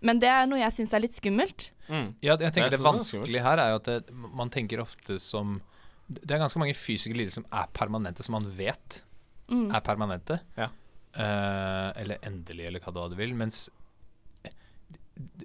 men 0.00 0.20
det 0.22 0.28
er 0.30 0.46
noe 0.46 0.60
jeg 0.60 0.72
syns 0.76 0.92
er 0.94 1.02
litt 1.02 1.16
skummelt. 1.18 1.70
Mm. 1.88 2.14
Ja, 2.22 2.36
jeg 2.36 2.52
tenker 2.54 2.70
det 2.70 2.78
det 2.78 2.84
vanskelige 2.86 3.42
her 3.42 3.58
er 3.58 3.70
jo 3.72 3.80
at 3.80 3.88
det, 3.88 3.96
man 4.14 4.50
tenker 4.52 4.80
ofte 4.84 5.16
som 5.20 5.60
Det 6.08 6.30
er 6.30 6.38
ganske 6.40 6.60
mange 6.60 6.72
fysiske 6.76 7.12
lidelser 7.16 7.42
som 7.42 7.46
er 7.52 7.66
permanente, 7.76 8.22
som 8.24 8.32
man 8.38 8.46
vet 8.56 9.02
Mm. 9.48 9.70
er 9.74 9.80
permanente. 9.80 10.38
Ja. 10.56 10.66
Uh, 11.16 11.92
eller 11.96 12.18
endelige, 12.22 12.66
eller 12.68 12.80
hva 12.84 13.08
du 13.08 13.14
vil. 13.16 13.32
Mens 13.34 13.70
eh, 14.44 14.52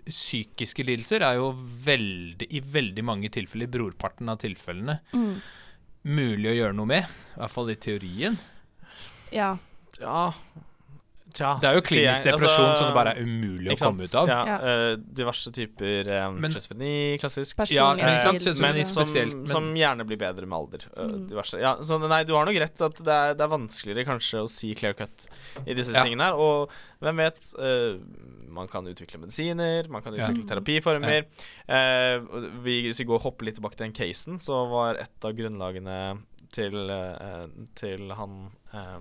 psykiske 0.09 0.83
lidelser 0.83 1.23
er 1.23 1.37
jo 1.39 1.53
veldig, 1.85 2.47
i 2.51 2.59
veldig 2.59 3.03
mange 3.07 3.29
tilfeller, 3.31 3.67
i 3.67 3.71
brorparten 3.71 4.27
av 4.29 4.39
tilfellene, 4.43 4.99
Mm. 5.13 5.37
mulig 6.03 6.51
å 6.51 6.55
gjøre 6.57 6.75
noe 6.75 6.85
med. 6.85 7.03
I 7.35 7.39
hvert 7.39 7.51
fall 7.55 7.71
i 7.71 7.75
teorien. 7.75 8.37
Ja. 9.31 9.53
Ja 10.01 10.33
Tja, 11.33 11.55
Det 11.59 11.65
er 11.69 11.73
jo 11.79 11.81
klinisk 11.81 12.23
depresjon 12.27 12.67
Altså, 12.69 12.77
som 12.77 12.87
det 12.91 12.93
bare 12.93 13.13
er 13.15 13.21
umulig 13.25 13.71
å 13.73 13.77
komme 13.81 14.03
ut 14.05 14.15
av. 14.15 14.27
Ja, 14.29 14.39
Ja. 14.45 14.57
eh, 14.69 14.95
diverse 15.01 15.51
typer 15.51 16.09
um, 16.27 16.39
Men- 16.39 16.51
schizofreni, 16.51 17.17
klassisk. 17.19 17.57
Ja, 17.73 17.87
Personlig 17.95 18.03
ikke 18.03 18.21
sant? 18.21 18.39
lidelse. 18.43 18.61
men 18.61 18.85
som, 18.85 19.03
spesielt, 19.03 19.33
men- 19.35 19.47
som 19.47 19.73
gjerne 19.73 20.05
blir 20.05 20.17
bedre 20.21 20.45
med 20.45 20.57
alder. 20.59 20.85
Uh, 20.95 21.03
Mm. 21.09 21.27
diverse. 21.29 21.59
Ja, 21.59 21.75
så 21.81 21.97
nei, 22.07 22.23
du 22.23 22.33
har 22.33 22.45
nok 22.45 22.55
rett 22.61 22.81
at 22.81 22.95
det 22.95 23.07
er, 23.07 23.33
det 23.33 23.41
er 23.41 23.47
vanskeligere 23.57 24.05
kanskje 24.05 24.43
å 24.43 24.47
si 24.49 24.75
clear 24.75 24.93
cut 24.93 25.27
i 25.65 25.73
disse 25.73 25.91
Ja. 25.93 26.03
tingene 26.03 26.21
her. 26.21 26.33
Og 26.33 26.69
hvem 27.01 27.17
vet 27.17 27.53
Uh, 27.59 27.97
Man 28.53 28.67
kan 28.67 28.85
utvikle 28.85 29.17
medisiner, 29.19 29.89
man 29.89 30.03
kan 30.03 30.13
Ja. 30.13 30.27
utvikle 30.27 30.45
terapiformer. 30.47 31.25
Eh, 31.67 32.17
og 32.19 32.63
vi, 32.63 32.83
hvis 32.87 32.99
vi 32.99 33.05
går 33.05 33.15
og 33.15 33.21
hopper 33.23 33.45
litt 33.45 33.55
tilbake 33.55 33.75
til 33.75 33.87
den 33.89 33.93
casen, 33.93 34.35
så 34.37 34.69
var 34.69 34.93
et 35.01 35.25
av 35.25 35.33
grunnlagene 35.33 36.19
til, 36.51 36.75
eh, 36.91 37.47
til 37.73 38.11
han 38.11 38.51
eh, 38.71 38.99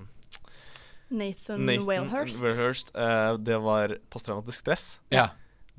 Nathan, 1.13 1.65
Nathan 1.67 1.87
Walehurst. 1.87 2.43
Walehurst, 2.43 2.91
uh, 2.97 3.37
det 3.39 3.59
var 3.63 3.97
posttraumatisk 4.11 4.61
stress. 4.65 5.01
Ja. 5.13 5.29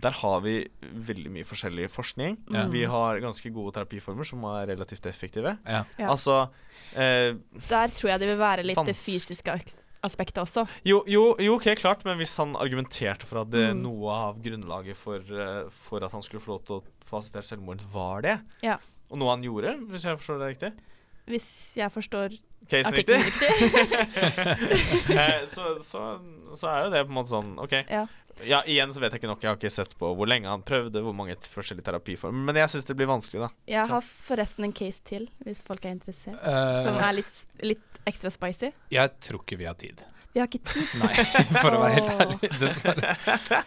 Der 0.03 0.11
har 0.11 0.41
vi 0.41 0.67
veldig 0.81 1.29
mye 1.31 1.45
forskjellig 1.47 1.85
forskning. 1.93 2.37
Ja. 2.51 2.65
Vi 2.73 2.81
har 2.89 3.19
ganske 3.23 3.51
gode 3.53 3.75
terapiformer 3.75 4.25
som 4.27 4.43
er 4.49 4.65
relativt 4.73 5.05
effektive. 5.05 5.57
Ja. 5.69 5.83
Ja. 6.01 6.09
Altså 6.09 6.49
eh, 6.95 7.35
Der 7.69 7.87
tror 7.93 8.09
jeg 8.09 8.19
det 8.19 8.27
vil 8.33 8.39
være 8.41 8.65
litt 8.65 8.81
det 8.89 8.95
fysiske 8.97 9.53
as- 9.53 9.77
aspektet 10.03 10.41
også. 10.43 10.65
jo, 10.83 11.03
jo, 11.07 11.35
jo, 11.39 11.53
ok, 11.55 11.69
klart, 11.79 12.03
men 12.05 12.17
hvis 12.19 12.35
han 12.41 12.55
argumenterte 12.59 13.23
for 13.29 13.41
at 13.45 13.51
det, 13.53 13.69
Mm. 13.75 13.83
noe 13.85 14.09
av 14.11 14.41
grunnlaget 14.43 14.95
for, 14.99 15.21
eh, 15.21 15.69
for 15.69 16.03
at 16.03 16.11
han 16.11 16.21
skulle 16.21 16.41
få 16.43 16.57
lov 16.57 16.65
til 16.65 16.75
å 16.81 16.83
få 17.05 17.17
assistert 17.21 17.45
selvmord, 17.47 17.79
var 17.93 18.21
det, 18.21 18.39
Ja. 18.61 18.77
og 19.09 19.17
noe 19.21 19.29
han 19.29 19.43
gjorde, 19.45 19.77
hvis 19.87 20.03
jeg 20.03 20.17
forstår 20.17 20.39
det 20.39 20.49
riktig 20.57 20.73
Hvis 21.25 21.71
jeg 21.77 21.89
forstår 21.89 22.33
Casen 22.69 22.93
riktig. 22.95 23.19
eh, 25.17 25.43
så, 25.51 25.75
så, 25.83 26.03
så 26.55 26.69
er 26.71 26.85
jo 26.85 26.91
det 26.93 27.05
på 27.05 27.11
en 27.11 27.17
måte 27.17 27.33
sånn 27.33 27.55
OK. 27.61 27.79
Ja. 27.89 28.05
Ja, 28.41 28.63
igjen 28.65 28.93
så 28.93 29.01
vet 29.03 29.13
jeg 29.13 29.21
ikke 29.21 29.29
nok. 29.29 29.43
Jeg 29.43 29.51
har 29.51 29.59
ikke 29.59 29.71
sett 29.73 29.93
på 29.99 30.09
hvor 30.17 30.29
lenge 30.29 30.49
han 30.49 30.63
prøvde, 30.65 31.03
hvor 31.05 31.13
mange 31.15 31.35
forskjellige 31.37 31.85
terapiformer. 31.85 32.47
Men 32.49 32.57
jeg 32.63 32.71
syns 32.73 32.87
det 32.89 32.95
blir 32.97 33.09
vanskelig, 33.11 33.43
da. 33.45 33.49
Jeg 33.69 33.85
har 33.91 34.07
forresten 34.07 34.65
en 34.67 34.73
case 34.75 35.03
til, 35.05 35.27
hvis 35.45 35.61
folk 35.67 35.85
er 35.85 35.93
interessert. 35.97 36.39
Uh, 36.41 36.81
Som 36.87 36.97
er 36.97 37.19
litt, 37.19 37.43
litt 37.63 38.01
ekstra 38.09 38.33
spicy. 38.33 38.73
jeg 38.91 39.13
tror 39.23 39.43
ikke 39.45 39.59
vi 39.61 39.69
har 39.69 39.77
tid. 39.79 40.01
Vi 40.33 40.41
har 40.41 40.47
ikke 40.49 40.63
tid. 40.65 40.93
Nei, 40.97 41.23
for 41.61 41.75
å 41.77 41.79
være 41.83 41.99
helt 41.99 42.21
ærlig. 42.23 42.47
Dessverre. 42.57 43.11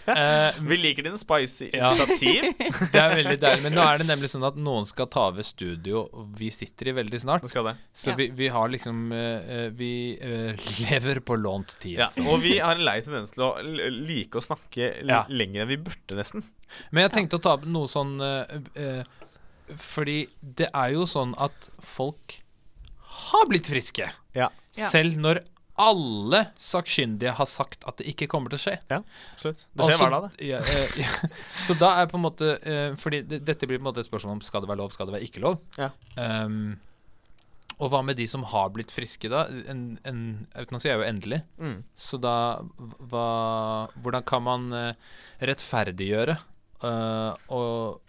Uh, 0.08 0.56
Vi 0.72 0.78
liker 0.80 1.06
dine 1.06 1.20
spicy 1.20 1.68
Ja. 1.70 1.92
det 1.94 2.98
er 2.98 3.14
veldig 3.14 3.36
deilig. 3.38 3.62
Men 3.68 3.76
nå 3.78 3.84
er 3.86 4.02
det 4.02 4.08
nemlig 4.08 4.32
sånn 4.32 4.46
at 4.48 4.58
noen 4.58 4.88
skal 4.88 5.06
ta 5.12 5.28
over 5.30 5.46
studio, 5.46 6.02
vi 6.34 6.50
sitter 6.54 6.90
i 6.90 6.96
veldig 6.98 7.20
snart. 7.22 7.46
Skal 7.52 7.70
det. 7.70 7.76
Så 7.94 8.10
Ja. 8.10 8.16
vi, 8.18 8.28
vi 8.34 8.50
har 8.50 8.72
liksom 8.74 9.04
eh, 9.14 9.68
Vi 9.78 9.92
uh, 10.18 10.66
lever 10.82 11.22
på 11.22 11.38
lånt 11.38 11.76
tid. 11.82 12.00
Ja, 12.02 12.10
og 12.26 12.42
vi 12.42 12.56
har 12.58 12.74
en 12.74 12.84
lei 12.88 12.98
tendens 13.06 13.30
til 13.36 13.46
å 13.46 13.52
like 13.62 14.42
å 14.42 14.42
snakke 14.42 14.90
l 15.04 15.14
Ja. 15.14 15.22
lenger 15.30 15.62
enn 15.62 15.70
vi 15.70 15.78
burde, 15.86 16.18
nesten. 16.18 16.42
Men 16.90 17.06
jeg 17.06 17.14
tenkte 17.20 17.38
å 17.38 17.44
ta 17.46 17.54
opp 17.60 17.66
noe 17.70 17.86
sånn 17.86 18.18
Fordi 19.82 20.18
det 20.42 20.68
er 20.74 20.92
jo 20.98 21.06
sånn 21.10 21.32
at 21.42 21.70
folk 21.82 22.40
har 23.22 23.46
blitt 23.50 23.70
friske. 23.70 24.10
Selv 24.76 25.14
når 25.22 25.46
alle 25.76 26.42
sakkyndige 26.60 27.34
har 27.36 27.48
sagt 27.48 27.84
at 27.88 27.98
det 28.00 28.08
ikke 28.12 28.28
kommer 28.32 28.52
til 28.52 28.60
å 28.60 28.64
skje. 28.64 28.74
Ja, 28.88 29.02
Absolutt. 29.34 29.66
Det 29.66 29.84
skjer 29.84 29.92
Altså, 29.92 30.02
hver 30.02 30.14
dag, 30.14 30.26
det. 30.26 30.48
Ja, 30.48 30.60
eh, 30.72 30.98
ja. 31.04 31.30
Så 31.66 31.76
da 31.80 31.92
er 32.00 32.10
på 32.10 32.16
en 32.16 32.24
måte 32.24 32.56
eh, 32.56 32.96
Fordi 33.00 33.22
det, 33.28 33.42
dette 33.44 33.68
blir 33.68 33.80
på 33.80 33.84
en 33.84 33.90
måte 33.90 34.04
et 34.04 34.08
spørsmål 34.08 34.38
om 34.38 34.44
skal 34.44 34.64
det 34.64 34.70
være 34.72 34.80
lov, 34.80 34.94
skal 34.94 35.10
det 35.10 35.16
være 35.18 35.28
ikke 35.28 35.44
lov. 35.44 35.60
Ja. 35.76 35.90
Um, 36.16 36.78
og 37.76 37.90
hva 37.92 38.00
med 38.06 38.16
de 38.16 38.24
som 38.30 38.46
har 38.48 38.70
blitt 38.72 38.92
friske, 38.94 39.28
da? 39.28 39.44
En, 39.68 39.98
en 40.08 40.20
eutanasi 40.56 40.88
er 40.88 41.00
jo 41.00 41.06
endelig. 41.10 41.42
Mm. 41.60 41.78
Så 41.92 42.16
da 42.22 42.36
hva, 43.10 43.26
Hvordan 44.00 44.24
kan 44.28 44.46
man 44.46 44.70
eh, 44.72 45.16
rettferdiggjøre 45.44 46.38
uh, 46.86 47.36
og, 47.52 48.00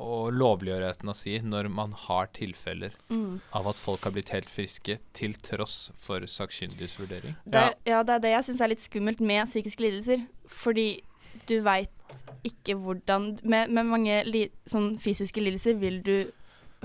og 0.00 0.30
lovliggjøre 0.32 0.88
eutanasi 0.94 1.34
når 1.44 1.68
man 1.70 1.92
har 2.06 2.30
tilfeller 2.36 2.94
Mm. 3.10 3.40
av 3.52 3.66
at 3.68 3.76
folk 3.76 4.00
har 4.06 4.12
blitt 4.14 4.30
helt 4.32 4.48
friske 4.48 4.98
til 5.12 5.34
tross 5.34 5.90
for 6.00 6.20
sakkyndiges 6.26 6.96
vurdering? 6.98 7.36
Det, 7.44 7.60
er- 7.60 7.74
ja, 7.86 8.02
det 8.02 8.14
er 8.14 8.18
det 8.24 8.30
jeg 8.32 8.44
syns 8.48 8.60
er 8.64 8.68
litt 8.72 8.80
skummelt 8.84 9.20
med 9.20 9.46
psykiske 9.46 9.80
lidelser. 9.84 10.26
Fordi 10.48 11.00
du 11.46 11.60
veit 11.62 11.90
ikke 12.42 12.74
hvordan 12.80 13.38
Med, 13.44 13.70
med 13.70 13.86
mange 13.86 14.24
li, 14.26 14.48
sånn 14.66 14.96
fysiske 14.98 15.38
lidelser 15.44 15.76
vil 15.78 16.00
du 16.02 16.32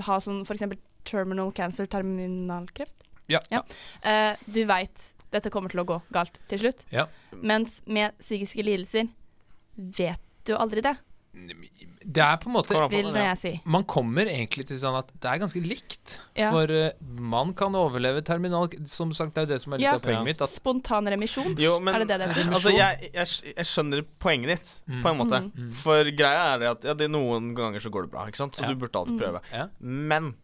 ha 0.06 0.18
sånn 0.20 0.42
f.eks. 0.46 0.62
terminal 1.04 1.50
cancer, 1.52 1.86
terminalkreft. 1.86 2.94
Ja. 3.28 3.40
Eh, 4.02 4.36
du 4.46 4.64
veit 4.66 5.12
dette 5.32 5.50
kommer 5.50 5.68
til 5.72 5.80
å 5.82 5.86
gå 5.88 5.96
galt 6.12 6.38
til 6.48 6.58
slutt. 6.58 6.84
Ja. 6.92 7.06
Mens 7.42 7.80
med 7.86 8.12
psykiske 8.20 8.62
lidelser 8.62 9.08
vet 9.76 10.20
du 10.44 10.54
aldri 10.54 10.80
det, 10.82 10.96
Det 12.08 12.22
er 12.22 12.36
på 12.38 12.46
en 12.46 12.52
måte 12.54 12.70
vil 12.88 13.08
det, 13.12 13.18
ja. 13.18 13.34
jeg 13.34 13.38
si. 13.40 13.50
Man 13.66 13.82
kommer 13.84 14.28
egentlig 14.30 14.66
til 14.68 14.76
sånn 14.78 14.94
at 14.96 15.08
det 15.20 15.26
er 15.26 15.38
ganske 15.42 15.58
likt. 15.66 16.12
Ja. 16.38 16.52
For 16.54 16.70
uh, 16.70 16.90
man 17.18 17.52
kan 17.58 17.74
overleve 17.74 18.22
terminal 18.22 18.68
Som 18.86 19.10
sagt, 19.12 19.34
det 19.34 19.42
er 19.42 19.46
jo 19.48 19.50
det 19.54 19.60
som 19.64 19.72
er 19.74 19.78
litt 19.78 19.84
Ja. 19.88 19.94
av 19.96 20.02
poenget 20.04 20.24
mitt. 20.24 20.40
At, 20.46 20.48
Spontan 20.48 21.08
remisjon, 21.10 21.56
Jo, 21.58 21.80
men 21.80 21.94
er 21.96 22.04
det 22.04 22.08
det 22.08 22.18
det 22.20 22.28
betyr? 22.36 22.52
altså, 22.54 22.70
jeg, 22.76 23.10
jeg, 23.12 23.26
jeg 23.56 23.66
skjønner 23.66 24.04
poenget 24.22 24.46
ditt, 24.54 24.72
Mm. 24.86 25.02
på 25.02 25.08
en 25.10 25.18
måte. 25.18 25.40
Mm. 25.42 25.52
Mm. 25.66 25.72
For 25.74 26.04
greia 26.04 26.54
er 26.54 26.58
det 26.62 26.68
at 26.76 26.84
ja, 26.84 26.94
det 26.94 27.04
er 27.08 27.12
noen 27.18 27.54
ganger 27.58 27.80
så 27.82 27.90
går 27.90 28.02
det 28.06 28.10
bra, 28.12 28.26
ikke 28.30 28.36
sant? 28.36 28.54
så 28.54 28.62
Ja. 28.62 28.68
du 28.68 28.76
burde 28.76 28.94
alltid 29.02 29.18
Mm. 29.18 29.20
prøve. 29.24 29.40
ja. 29.52 29.66
Men 29.80 30.34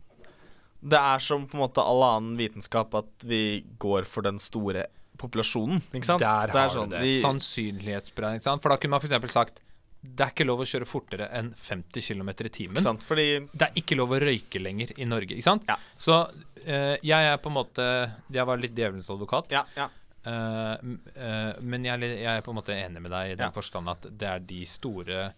det 0.83 0.99
er 0.99 1.19
som 1.21 1.47
på 1.47 1.55
en 1.55 1.61
måte 1.63 1.79
all 1.79 2.03
annen 2.03 2.37
vitenskap 2.37 2.93
at 2.99 3.23
vi 3.25 3.63
går 3.79 4.03
for 4.05 4.23
den 4.23 4.41
store 4.43 4.87
populasjonen, 5.17 5.81
ikke 5.95 6.07
sant? 6.07 6.19
Der 6.21 6.47
Det 6.51 6.55
er 6.57 6.59
har 6.59 6.71
sånn, 6.71 6.89
du 6.91 6.97
det. 6.97 7.03
vi- 7.07 7.21
Sannsynlighetsberegning. 7.23 8.41
ikke 8.41 8.49
sant? 8.51 8.63
For 8.63 8.69
da 8.71 8.77
kunne 8.77 8.91
man 8.91 9.01
f.eks. 9.01 9.33
sagt 9.33 9.61
det 10.03 10.25
er 10.27 10.33
ikke 10.33 10.45
lov 10.49 10.61
å 10.61 10.67
kjøre 10.67 10.87
fortere 10.91 11.29
enn 11.39 11.53
50 11.55 12.03
km 12.03 12.29
i 12.29 12.33
Ikke 12.35 12.51
timen. 12.57 12.83
sant? 12.83 13.03
Fordi 13.07 13.27
Det 13.53 13.69
er 13.69 13.77
ikke 13.79 13.95
lov 13.97 14.11
å 14.17 14.19
røyke 14.19 14.59
lenger 14.61 14.91
i 14.99 15.05
Norge, 15.07 15.37
ikke 15.37 15.47
sant? 15.47 15.63
Ja. 15.69 15.77
Så 15.97 16.17
uh, 16.27 16.97
jeg 16.99 17.29
er 17.31 17.37
på 17.39 17.49
en 17.53 17.55
måte 17.55 17.87
Jeg 18.35 18.47
var 18.49 18.59
litt 18.59 18.75
djevelens 18.75 19.11
advokat. 19.15 19.53
Ja, 19.55 19.63
ja. 19.79 19.87
Uh, 20.23 20.75
eh, 21.19 21.53
men 21.67 21.83
jeg, 21.87 21.99
er 21.99 22.13
jeg 22.23 22.37
er 22.39 22.43
på 22.47 22.53
en 22.53 22.59
måte 22.61 22.75
enig 22.79 23.01
med 23.03 23.11
deg 23.11 23.33
i 23.33 23.35
den 23.39 23.49
Ja. 23.49 23.55
forstand 23.55 23.89
at 23.91 24.05
det 24.11 24.29
er 24.29 24.39
de 24.39 24.61
store 24.71 25.33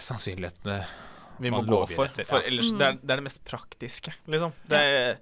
sannsynlighetene 0.00 0.84
Vi 1.40 1.50
må 1.52 1.62
gå 1.64 1.82
for. 1.88 2.04
etter, 2.08 2.24
For 2.28 2.40
ellers 2.44 2.70
Mm. 2.72 2.78
det, 2.78 2.86
er, 2.86 2.92
det 3.02 3.10
er 3.10 3.16
det 3.16 3.24
mest 3.24 3.44
praktiske, 3.44 4.12
liksom. 4.26 4.52
Det 4.68 4.78
er, 4.80 5.18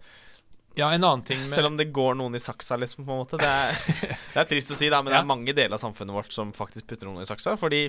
Ja, 0.76 0.88
en 0.90 1.04
annen 1.04 1.22
ting 1.22 1.38
med 1.38 1.46
Selv 1.46 1.66
om 1.66 1.76
det 1.76 1.92
går 1.92 2.16
noen 2.18 2.34
i 2.34 2.38
saksa, 2.42 2.74
liksom, 2.76 3.04
på 3.06 3.12
en 3.14 3.20
måte. 3.22 3.38
Det 3.38 3.46
er, 3.46 3.78
det 4.34 4.40
er 4.42 4.44
trist 4.50 4.70
å 4.70 4.74
si, 4.74 4.88
da, 4.90 5.02
men 5.02 5.12
det 5.12 5.20
er 5.20 5.24
mange 5.26 5.54
deler 5.54 5.74
av 5.74 5.78
samfunnet 5.82 6.10
vårt 6.14 6.32
som 6.34 6.50
faktisk 6.52 6.86
putter 6.90 7.06
noen 7.06 7.22
i 7.22 7.26
saksa. 7.30 7.54
Fordi 7.56 7.84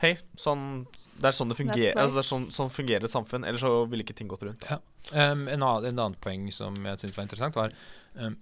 Hei, 0.00 0.12
sånn 0.38 0.86
Det 1.18 1.26
er 1.30 1.34
sånn 1.34 1.48
det 1.50 1.56
fungerer. 1.58 1.96
Altså, 1.98 2.14
det 2.14 2.22
er 2.22 2.28
sånn, 2.28 2.44
sånn 2.54 2.68
fungerer 2.70 3.04
et 3.08 3.10
samfunn. 3.10 3.44
Ellers 3.48 3.64
så 3.64 3.72
ville 3.90 4.04
ikke 4.04 4.14
ting 4.14 4.28
gått 4.30 4.44
rundt. 4.46 4.62
Um, 5.10 5.48
en, 5.50 5.62
annen, 5.62 5.88
en 5.90 5.98
annen 6.04 6.14
poeng 6.22 6.44
som 6.54 6.76
jeg 6.78 7.00
syntes 7.00 7.16
var 7.18 7.26
interessant, 7.26 7.56
var 7.58 7.74
um, 8.14 8.36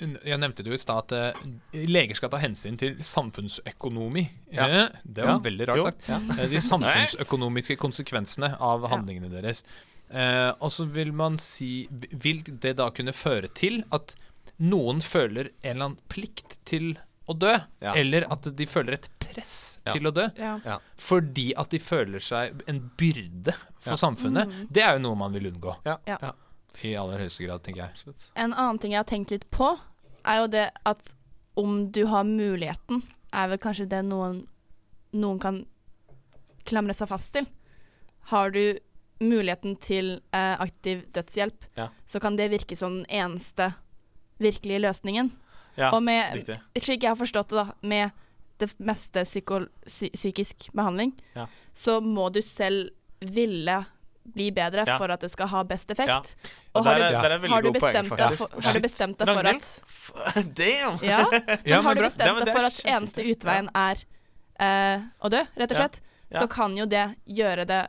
Jeg 0.00 0.38
nevnte 0.40 0.64
det 0.64 0.72
jo 0.72 0.74
i 0.74 0.80
stad 0.80 1.04
at 1.04 1.12
eh, 1.14 1.84
leger 1.86 2.16
skal 2.18 2.30
ta 2.32 2.40
hensyn 2.42 2.74
til 2.80 2.96
samfunnsøkonomi. 3.04 4.24
Ja. 4.56 4.64
Eh, 4.66 4.88
det 5.04 5.22
var 5.22 5.36
Ja. 5.36 5.38
veldig 5.44 5.68
rart 5.68 5.76
Jo. 5.78 5.84
sagt. 5.90 6.08
Ja. 6.08 6.18
De 6.50 6.60
samfunnsøkonomiske 6.60 7.76
konsekvensene 7.78 8.56
av 8.58 8.88
handlingene 8.90 9.30
deres. 9.30 9.62
Eh, 10.10 10.50
og 10.60 10.70
så 10.72 10.84
vil 10.90 11.12
man 11.12 11.38
si 11.38 11.86
Vil 11.90 12.42
det 12.42 12.76
da 12.76 12.90
kunne 12.90 13.12
føre 13.16 13.48
til 13.54 13.82
at 13.92 14.14
noen 14.60 15.00
føler 15.02 15.48
en 15.62 15.70
eller 15.76 15.84
annen 15.90 16.00
plikt 16.08 16.58
til 16.68 16.96
å 17.28 17.34
dø? 17.38 17.52
Ja. 17.80 17.94
Eller 17.96 18.26
at 18.32 18.42
de 18.56 18.66
føler 18.68 18.98
et 18.98 19.08
press 19.22 19.78
Ja. 19.86 19.92
til 19.92 20.06
å 20.06 20.12
dø? 20.12 20.26
Ja. 20.36 20.78
Fordi 21.00 21.52
at 21.56 21.70
de 21.70 21.78
føler 21.78 22.20
seg 22.20 22.62
en 22.68 22.90
byrde 22.98 23.54
for 23.80 23.92
Ja. 23.94 23.96
samfunnet. 23.96 24.48
Mm. 24.50 24.68
Det 24.70 24.82
er 24.82 24.92
jo 24.98 25.02
noe 25.06 25.16
man 25.16 25.32
vil 25.32 25.50
unngå. 25.52 25.76
Ja. 25.86 25.98
Ja. 26.06 26.18
ja. 26.20 26.32
I 26.82 26.94
aller 26.98 27.18
høyeste 27.18 27.46
grad, 27.46 27.62
tenker 27.62 27.82
jeg. 27.84 27.90
Absolutt. 27.90 28.30
En 28.36 28.52
annen 28.52 28.78
ting 28.80 28.92
jeg 28.92 28.98
har 28.98 29.04
tenkt 29.04 29.30
litt 29.30 29.48
på, 29.50 29.78
er 30.26 30.40
jo 30.42 30.46
det 30.48 30.70
at 30.84 31.14
om 31.56 31.90
du 31.90 32.04
har 32.06 32.24
muligheten, 32.24 33.02
er 33.32 33.48
vel 33.48 33.58
kanskje 33.58 33.88
det 33.88 34.04
noen, 34.04 34.46
noen 35.14 35.38
kan 35.40 35.66
klamre 36.66 36.94
seg 36.94 37.08
fast 37.08 37.32
til. 37.32 37.46
Har 38.32 38.50
du 38.50 38.78
muligheten 39.20 39.76
til 39.80 40.20
eh, 40.34 40.56
aktiv 40.60 41.04
dødshjelp, 41.12 41.64
Ja. 41.76 41.88
så 42.06 42.20
kan 42.20 42.36
det 42.36 42.50
virke 42.50 42.76
som 42.76 43.02
den 43.02 43.06
eneste 43.06 43.72
virkelige 44.40 44.80
løsningen. 44.82 45.30
Ja, 45.76 45.90
Og 45.92 46.02
med, 46.02 46.34
riktig. 46.34 46.58
slik 46.80 47.02
jeg 47.02 47.10
har 47.10 47.16
forstått 47.18 47.48
det, 47.50 47.56
da, 47.56 47.72
med 47.82 48.10
det 48.58 48.68
meste 48.78 49.24
psyko 49.24 49.64
psykisk 49.86 50.68
behandling, 50.72 51.12
Ja. 51.34 51.46
så 51.74 52.00
må 52.00 52.30
du 52.32 52.40
selv 52.42 52.90
ville 53.20 53.84
bli 54.24 54.50
bedre 54.50 54.84
Ja. 54.86 54.96
for 54.98 55.10
at 55.10 55.20
det 55.20 55.30
skal 55.30 55.48
ha 55.48 55.62
best 55.64 55.90
effekt. 55.90 56.08
Ja. 56.08 56.22
Og 56.74 56.84
har 56.84 56.94
du, 56.94 57.02
er, 57.02 57.12
er 57.12 57.48
har 57.48 57.62
du 57.62 57.72
poeng, 57.72 58.06
for, 58.08 58.16
har 58.62 58.72
du 58.72 58.80
bestemt 58.80 59.18
deg 59.18 59.28
for 59.28 59.46
at 59.46 59.82
Damn! 60.56 60.98
Ja, 61.02 61.24
Ja, 61.66 61.76
men 61.76 61.84
har 61.84 61.94
du 61.94 62.02
bestemt 62.02 62.44
deg 62.44 62.54
for 62.54 62.64
at 62.64 62.80
eneste 62.86 63.22
utveien 63.26 63.68
er 63.74 64.00
uh, 64.62 65.02
å 65.20 65.28
dø, 65.30 65.42
rett 65.56 65.70
og 65.70 65.76
slett, 65.76 66.00
Ja. 66.32 66.40
så 66.40 66.48
kan 66.48 66.74
jo 66.76 66.86
det 66.86 67.16
gjøre 67.26 67.66
det 67.66 67.86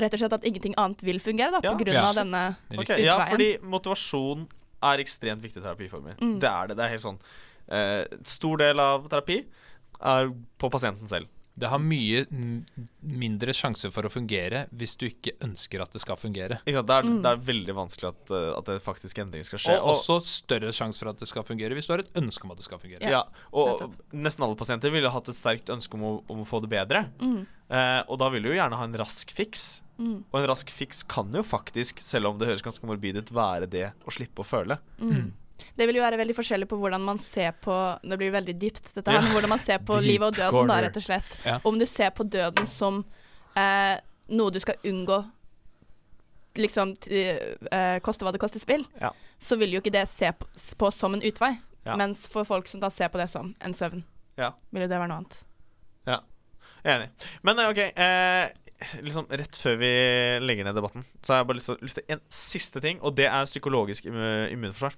Rett 0.00 0.14
og 0.16 0.18
slett 0.22 0.32
at 0.32 0.44
ingenting 0.48 0.72
annet 0.80 1.02
vil 1.04 1.18
fungere, 1.20 1.52
da, 1.52 1.60
Ja. 1.62 1.72
på 1.74 1.84
grunn 1.84 1.94
Ja. 1.94 2.08
av 2.08 2.14
denne 2.16 2.56
okay. 2.72 2.96
utveien. 2.96 3.04
ja, 3.04 3.26
fordi 3.28 3.58
motivasjon 3.62 4.48
er 4.82 5.02
ekstremt 5.04 5.42
viktige 5.44 5.62
terapiformer. 5.64 6.16
Mm. 6.20 6.38
Det 6.42 6.48
er 6.50 6.66
det. 6.72 6.76
Det 6.80 6.84
er 6.88 6.94
helt 6.96 7.06
sånn 7.06 7.20
eh, 7.68 8.04
stor 8.26 8.56
del 8.58 8.80
av 8.82 9.06
terapi 9.08 9.44
er 10.02 10.32
på 10.58 10.70
pasienten 10.72 11.08
selv. 11.10 11.28
Det 11.52 11.68
har 11.68 11.78
mye 11.84 12.22
mindre 13.04 13.52
sjanse 13.52 13.90
for 13.92 14.06
å 14.08 14.10
fungere 14.12 14.62
hvis 14.72 14.94
du 14.96 15.04
ikke 15.08 15.34
ønsker 15.44 15.82
at 15.84 15.92
det 15.92 16.00
skal 16.00 16.16
fungere. 16.16 16.56
Ikke 16.64 16.78
sant? 16.80 16.88
Det, 16.88 16.96
er, 16.96 17.02
Mm. 17.10 17.18
det 17.22 17.30
er 17.30 17.42
veldig 17.44 17.74
vanskelig 17.76 18.08
at, 18.08 18.30
eh, 18.30 18.58
at 18.58 18.64
det 18.70 18.76
faktisk 18.82 19.18
endring 19.18 19.44
skal 19.44 19.58
skje. 19.60 19.76
Og 19.82 19.92
også 19.92 20.16
større 20.24 20.72
sjanse 20.72 20.98
for 20.98 21.10
at 21.10 21.18
det 21.20 21.28
skal 21.28 21.44
fungere 21.44 21.74
hvis 21.76 21.86
du 21.86 21.92
har 21.92 22.00
et 22.06 22.12
ønske 22.16 22.44
om 22.48 22.52
at 22.52 22.56
det 22.56 22.64
skal 22.64 22.78
fungere. 22.80 23.04
ja, 23.04 23.24
og 23.52 23.94
nesten 24.12 24.42
alle 24.46 24.56
pasienter 24.56 24.90
ville 24.90 25.10
hatt 25.12 25.28
et 25.28 25.36
sterkt 25.36 25.68
ønske 25.68 25.94
om 25.94 26.02
å, 26.02 26.24
om 26.32 26.40
å 26.40 26.46
få 26.48 26.62
det 26.64 26.70
bedre. 26.72 27.10
Mm. 27.20 27.46
Eh, 27.68 28.02
og 28.08 28.18
da 28.18 28.30
vil 28.30 28.42
du 28.42 28.48
jo 28.48 28.56
gjerne 28.56 28.76
ha 28.80 28.84
en 28.84 28.96
rask 28.96 29.30
fiks. 29.30 29.81
Mm. 29.98 30.24
Og 30.32 30.40
en 30.40 30.46
rask 30.48 30.70
fiks 30.72 31.02
kan 31.06 31.30
jo 31.36 31.42
faktisk, 31.42 32.00
selv 32.02 32.26
om 32.30 32.38
det 32.40 32.48
høres 32.48 32.62
ganske 32.64 32.86
morbid 32.88 33.16
ut, 33.20 33.30
være 33.34 33.68
det 33.70 33.90
å 34.08 34.10
slippe 34.14 34.42
å 34.42 34.46
føle. 34.48 34.78
Mm. 34.98 35.32
Det 35.78 35.86
vil 35.86 35.96
jo 36.00 36.02
være 36.02 36.18
veldig 36.18 36.34
forskjellig 36.34 36.66
på 36.66 36.76
hvordan 36.80 37.04
man 37.06 37.18
ser 37.22 37.52
på 37.62 37.74
Det 38.02 38.16
blir 38.18 38.32
veldig 38.34 38.54
dypt, 38.58 38.94
dette 38.96 39.12
her, 39.12 39.20
Ja. 39.22 39.28
hvordan 39.34 39.52
man 39.52 39.60
ser 39.62 39.78
på 39.78 40.00
livet 40.08 40.32
og 40.32 40.34
døden, 40.40 40.66
da, 40.72 40.80
rett 40.82 40.96
og 40.96 41.02
slett. 41.04 41.36
Ja. 41.46 41.60
Om 41.64 41.78
du 41.78 41.86
ser 41.86 42.10
på 42.10 42.24
døden 42.26 42.66
som 42.66 43.04
eh, 43.54 43.94
noe 44.32 44.50
du 44.50 44.58
skal 44.64 44.80
unngå, 44.88 45.20
liksom 46.58 46.94
eh, 47.10 47.98
koste 48.04 48.24
hva 48.26 48.32
det 48.34 48.40
koster 48.42 48.60
spill, 48.60 48.84
Ja. 49.00 49.12
så 49.38 49.56
vil 49.60 49.72
jo 49.76 49.80
ikke 49.80 49.92
det 49.94 50.08
se 50.08 50.32
på, 50.32 50.46
på 50.78 50.90
som 50.92 51.14
en 51.14 51.22
utvei. 51.22 51.54
Ja. 51.86 51.96
Mens 51.96 52.26
for 52.30 52.44
folk 52.44 52.66
som 52.70 52.80
da 52.82 52.90
ser 52.90 53.08
på 53.08 53.18
det 53.18 53.28
som 53.30 53.54
en 53.60 53.74
søvn, 53.74 54.02
Ja. 54.38 54.52
vil 54.72 54.82
jo 54.82 54.88
det 54.88 54.98
være 54.98 55.08
noe 55.08 55.22
annet. 55.22 55.44
Ja. 56.06 56.18
Enig. 56.84 57.08
Men 57.42 57.58
eh, 57.58 57.70
OK. 57.70 57.78
Eh, 57.78 58.48
liksom 59.02 59.26
Rett 59.30 59.56
før 59.58 59.76
vi 59.80 59.90
legger 60.44 60.64
ned 60.68 60.74
debatten, 60.78 61.04
så 61.22 61.32
har 61.34 61.40
jeg 61.42 61.46
bare 61.50 61.58
lyst 61.60 61.70
til, 61.70 61.78
lyst 61.82 61.98
til 62.00 62.04
en 62.16 62.20
siste 62.32 62.80
ting, 62.84 63.00
og 63.02 63.14
det 63.16 63.26
er 63.30 63.44
psykologisk 63.48 64.04
immu- 64.10 64.50
immunforsvar. 64.52 64.94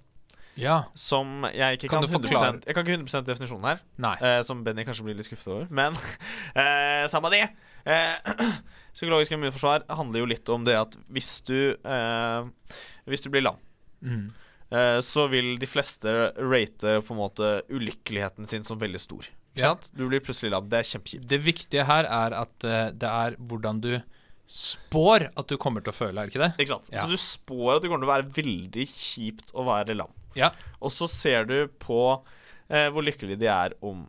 Ja. 0.57 0.85
Som 0.95 1.43
jeg 1.51 1.79
ikke 1.81 1.89
Kan 1.91 2.05
kan, 2.07 2.21
100%, 2.23 2.63
Jeg 2.67 2.75
kan 2.77 2.85
ikke 2.87 2.95
100 3.03 3.25
definisjonen 3.27 3.65
her, 3.67 3.81
eh, 4.23 4.41
som 4.47 4.63
Benny 4.63 4.85
kanskje 4.87 5.03
blir 5.05 5.17
litt 5.19 5.27
skuffet 5.27 5.51
over. 5.51 5.67
Men 5.71 5.97
eh, 6.55 7.07
samme 7.11 7.31
det. 7.35 7.49
Eh, 7.85 8.15
psykologisk 8.95 9.33
immunforsvar 9.35 9.83
handler 9.91 10.21
jo 10.23 10.29
litt 10.31 10.49
om 10.55 10.63
det 10.65 10.77
at 10.79 10.95
hvis 11.11 11.41
du 11.49 11.75
eh, 11.75 12.47
Hvis 13.11 13.25
du 13.27 13.31
blir 13.35 13.43
lam, 13.43 13.59
Mm. 14.05 14.31
eh, 14.71 14.99
så 15.01 15.27
vil 15.33 15.55
de 15.59 15.67
fleste 15.67 16.11
rate 16.37 16.99
på 17.07 17.15
en 17.15 17.19
måte 17.19 17.63
ulykkeligheten 17.73 18.47
sin 18.47 18.63
som 18.63 18.79
veldig 18.79 19.01
stor. 19.01 19.27
Ikke 19.55 19.63
Ja. 19.63 19.73
sant? 19.75 19.91
Du 19.95 20.09
blir 20.11 20.21
plutselig 20.21 20.51
lam. 20.51 20.69
Det 20.69 20.81
er 20.81 20.89
kjempekjipt. 20.91 21.27
Det 21.31 21.39
viktige 21.45 21.85
her 21.87 22.05
er 22.11 22.35
at 22.43 22.65
eh, 22.67 22.91
det 22.91 23.09
er 23.11 23.37
hvordan 23.39 23.81
du 23.81 23.93
spår 24.51 25.29
at 25.41 25.49
du 25.49 25.57
kommer 25.61 25.81
til 25.85 25.93
å 25.93 25.97
føle, 25.97 26.21
er 26.21 26.27
det 26.29 26.35
ikke 26.35 26.43
det? 26.45 26.51
Ikke 26.65 26.75
sant? 26.75 26.91
Ja. 26.93 27.05
Så 27.05 27.09
du 27.09 27.17
spår 27.17 27.77
at 27.79 27.83
det 27.85 27.91
kommer 27.91 28.03
til 28.05 28.11
å 28.11 28.15
være 28.15 28.35
veldig 28.37 28.87
kjipt 28.93 29.55
å 29.57 29.65
være 29.67 29.97
lam. 29.97 30.11
Ja. 30.37 30.51
Og 30.83 30.91
så 30.93 31.09
ser 31.09 31.47
du 31.49 31.57
på 31.81 32.01
eh, 32.69 32.91
hvor 32.93 33.07
lykkelige 33.07 33.39
de 33.41 33.49
er 33.49 33.77
om 33.87 34.05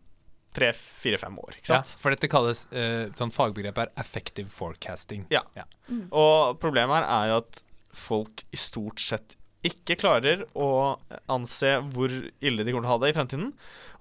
tre, 0.55 0.71
fire, 0.73 1.17
fem 1.19 1.37
år. 1.39 1.55
Ikke 1.59 1.77
ja. 1.77 1.81
For 1.99 2.15
dette 2.15 2.29
kalles 2.31 2.65
eh, 2.71 3.07
sånn 3.15 3.31
fagbegrep 3.35 3.77
er 3.85 3.93
effective 4.01 4.49
forecasting. 4.49 5.25
Ja. 5.33 5.43
Og 6.11 6.59
problemet 6.63 7.03
her 7.03 7.07
er 7.21 7.31
jo 7.33 7.39
at 7.43 7.61
folk 7.95 8.43
i 8.51 8.59
stort 8.59 8.99
sett 9.03 9.37
ikke 9.67 9.97
klarer 10.01 10.43
å 10.55 10.69
anse 11.31 11.75
hvor 11.93 12.11
ille 12.11 12.63
de 12.65 12.71
kommer 12.71 12.85
til 12.85 12.91
å 12.91 12.93
ha 12.93 13.01
det 13.03 13.11
i 13.11 13.17
fremtiden. 13.17 13.51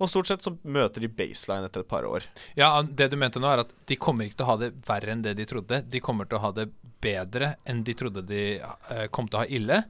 Og 0.03 0.11
stort 0.11 0.27
sett 0.31 0.43
så 0.43 0.53
møter 0.67 1.05
de 1.05 1.09
baseline 1.09 1.69
etter 1.69 1.85
et 1.85 1.89
par 1.91 2.05
år. 2.09 2.25
Ja, 2.59 2.83
det 2.83 3.11
du 3.13 3.17
mente 3.21 3.41
nå 3.43 3.47
er 3.53 3.63
at 3.63 3.71
de 3.87 3.97
kommer 3.97 4.27
ikke 4.27 4.41
til 4.41 4.47
å 4.49 4.53
ha 4.53 4.57
det 4.65 4.73
verre 4.89 5.13
enn 5.15 5.23
det 5.23 5.37
de 5.39 5.47
trodde. 5.47 5.83
De 5.87 6.01
kommer 6.03 6.27
til 6.29 6.39
å 6.41 6.45
ha 6.49 6.51
det 6.57 6.69
bedre 7.05 7.55
enn 7.69 7.85
de 7.87 7.95
trodde 7.95 8.25
de 8.27 8.41
eh, 8.59 9.07
kom 9.15 9.29
til 9.31 9.39
å 9.41 9.45
ha 9.45 9.51
ille. 9.51 9.83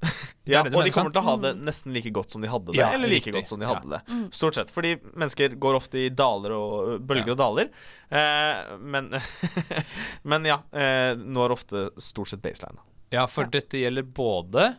Ja, 0.50 0.62
det 0.64 0.72
og 0.74 0.82
de 0.82 0.90
kommer 0.90 1.12
til 1.14 1.20
å 1.20 1.26
ha 1.28 1.34
det 1.38 1.50
nesten 1.60 1.92
like 1.94 2.10
godt 2.16 2.32
som 2.32 2.40
de 2.42 2.48
hadde 2.50 2.72
det. 2.72 2.78
Ja, 2.80 2.88
eller 2.96 3.06
like 3.06 3.28
riktig. 3.28 3.34
godt 3.36 3.50
som 3.52 3.60
de 3.60 3.66
Ja. 3.68 3.74
hadde 3.76 3.98
det. 4.00 4.16
Stort 4.34 4.56
sett. 4.56 4.70
Fordi 4.72 4.94
mennesker 5.12 5.52
går 5.60 5.76
ofte 5.76 6.00
i 6.00 6.08
daler 6.08 6.54
og 6.56 7.04
bølger 7.06 7.28
Ja. 7.28 7.34
og 7.36 7.38
daler. 7.38 7.68
Eh, 8.10 8.78
men, 8.80 9.10
men 10.32 10.48
ja, 10.48 10.56
eh, 10.72 11.12
når 11.20 11.54
ofte 11.54 11.84
stort 12.02 12.32
sett 12.32 12.42
baseline. 12.42 12.80
Ja, 13.12 13.26
for 13.30 13.44
Ja. 13.46 13.50
dette 13.60 13.78
gjelder 13.82 14.02
både 14.08 14.70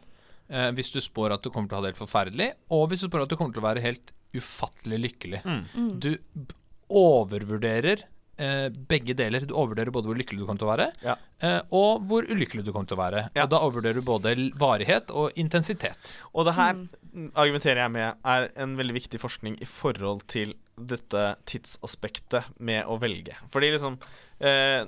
eh, 0.51 0.69
hvis 0.77 0.91
du 0.93 0.99
spår 1.01 1.33
at 1.37 1.43
du 1.43 1.49
kommer 1.49 1.71
til 1.71 1.77
å 1.77 1.81
ha 1.81 1.87
det 1.87 1.93
helt 1.95 2.03
forferdelig, 2.03 2.51
og 2.75 2.89
hvis 2.91 3.01
du 3.05 3.09
spår 3.09 3.23
at 3.25 3.31
du 3.33 3.37
kommer 3.39 3.55
til 3.55 3.63
å 3.63 3.69
være 3.71 3.85
helt 3.87 4.13
ufattelig 4.37 4.99
lykkelig. 5.07 5.41
Mm. 5.47 5.99
Du 6.03 6.11
b- 6.35 6.53
overvurderer 6.91 8.03
eh, 8.41 8.69
begge 8.89 9.13
deler. 9.17 9.43
Du 9.47 9.53
overvurderer 9.53 9.91
både 9.93 10.09
hvor 10.09 10.17
lykkelig 10.19 10.41
du 10.41 10.47
kommer 10.47 10.61
til 10.63 10.69
å 10.69 10.71
være, 10.71 10.87
Ja. 11.05 11.15
eh, 11.45 11.59
og 11.71 12.05
hvor 12.09 12.25
ulykkelig 12.27 12.63
du 12.65 12.71
kommer 12.73 12.87
til 12.89 12.97
å 12.97 13.01
være. 13.03 13.25
Ja. 13.35 13.43
Og 13.45 13.51
da 13.53 13.59
overvurderer 13.65 13.99
du 13.99 14.07
både 14.07 14.33
varighet 14.59 15.11
og 15.11 15.31
intensitet. 15.39 15.97
Og 16.33 16.45
det 16.47 16.55
her 16.57 16.73
Mm. 17.11 17.31
argumenterer 17.35 17.75
jeg 17.83 17.91
med 17.91 18.15
er 18.23 18.49
en 18.55 18.77
veldig 18.77 18.93
viktig 18.95 19.19
forskning 19.19 19.57
i 19.61 19.65
forhold 19.65 20.21
til 20.27 20.53
dette 20.79 21.35
tidsaspektet 21.45 22.45
med 22.59 22.85
å 22.85 22.97
velge. 22.99 23.35
Fordi 23.51 23.69
liksom 23.73 23.97
eh, 24.39 24.85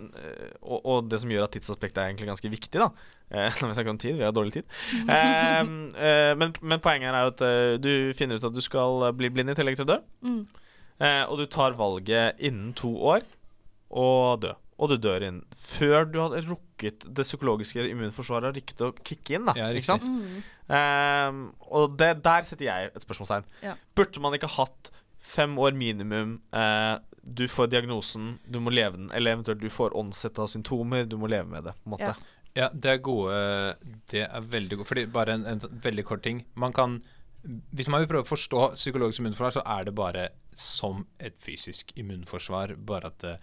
og, 0.63 0.79
og 0.85 1.09
det 1.09 1.19
som 1.19 1.29
gjør 1.29 1.43
at 1.43 1.51
tidsaspektet 1.51 1.97
er 2.01 2.07
egentlig 2.13 2.29
ganske 2.31 2.49
viktig, 2.49 2.79
da. 2.79 2.87
Eh, 3.33 3.51
når 3.61 3.71
vi 3.71 3.77
snakker 3.77 3.93
om 3.93 4.01
tid, 4.01 4.17
vi 4.19 4.25
har 4.27 4.33
dårlig 4.35 4.53
tid. 4.59 4.65
Eh, 5.09 5.61
eh, 6.07 6.33
men, 6.39 6.53
men 6.61 6.83
poenget 6.83 7.09
her 7.09 7.17
er 7.19 7.27
jo 7.27 7.33
at 7.33 7.45
eh, 7.47 7.75
du 7.81 7.93
finner 8.17 8.37
ut 8.37 8.49
at 8.49 8.55
du 8.55 8.61
skal 8.63 9.07
bli 9.17 9.31
blind 9.33 9.53
i 9.53 9.57
tillegg 9.57 9.79
til 9.79 9.87
å 9.87 9.93
dø. 9.95 10.01
Mm. 10.25 10.41
Eh, 11.03 11.23
og 11.25 11.39
du 11.41 11.47
tar 11.49 11.77
valget 11.79 12.39
innen 12.43 12.73
to 12.77 12.93
år 13.13 13.25
og 13.93 14.43
dø. 14.45 14.53
Og 14.81 14.89
du 14.89 14.95
dør 14.97 15.21
inn 15.27 15.35
Før 15.55 16.07
du 16.09 16.15
hadde 16.17 16.39
rukket 16.47 17.05
det 17.05 17.23
psykologiske 17.27 17.83
immunforsvaret 17.91 18.49
har 18.49 18.55
rykket 18.57 18.81
å 18.83 18.89
kicke 19.05 19.37
inn. 19.37 19.45
da 19.47 19.53
Ja, 19.57 19.69
ikke 19.69 19.91
sant? 19.91 20.07
Mm. 20.09 20.41
Ehm, 20.73 21.41
og 21.69 21.93
det, 21.99 22.09
der 22.25 22.45
setter 22.47 22.67
jeg 22.67 22.89
et 22.89 23.05
spørsmålstegn. 23.05 23.45
Ja. 23.63 23.75
Burde 23.95 24.23
man 24.23 24.35
ikke 24.35 24.49
hatt 24.55 24.89
fem 25.23 25.55
år 25.61 25.77
minimum? 25.77 26.39
eh, 26.51 26.95
du 27.23 27.45
får 27.47 27.69
diagnosen, 27.71 28.33
du 28.51 28.59
må 28.59 28.73
leve 28.73 28.97
den. 28.97 29.09
Eller 29.15 29.37
eventuelt 29.37 29.61
du 29.61 29.69
får 29.71 29.95
åndsett 29.95 30.39
av 30.43 30.49
symptomer, 30.51 31.05
du 31.07 31.15
må 31.15 31.29
leve 31.31 31.47
med 31.47 31.63
det. 31.69 31.73
på 31.83 31.87
en 31.87 31.93
måte 31.95 32.09
Ja. 32.09 32.15
Ja, 32.53 32.69
det 32.69 32.89
er 32.91 32.99
gode 33.01 33.37
Det 34.11 34.27
er 34.27 34.43
veldig 34.45 34.77
gode 34.77 34.85
Fordi 34.85 35.05
bare 35.09 35.33
en, 35.33 35.45
en 35.49 35.61
sånn 35.63 35.79
veldig 35.81 36.03
kort 36.05 36.21
ting. 36.25 36.43
Man 36.53 36.73
kan 36.75 36.99
Hvis 37.73 37.89
man 37.89 38.03
vil 38.03 38.11
prøve 38.11 38.27
å 38.27 38.29
forstå 38.29 38.67
psykologisk 38.77 39.23
immunforsvar, 39.23 39.55
så 39.57 39.63
er 39.77 39.87
det 39.87 39.95
bare 39.97 40.27
som 40.57 41.05
et 41.19 41.35
fysisk 41.39 41.91
immunforsvar, 41.99 42.75
bare 42.85 43.07
at 43.11 43.19
det, 43.19 43.33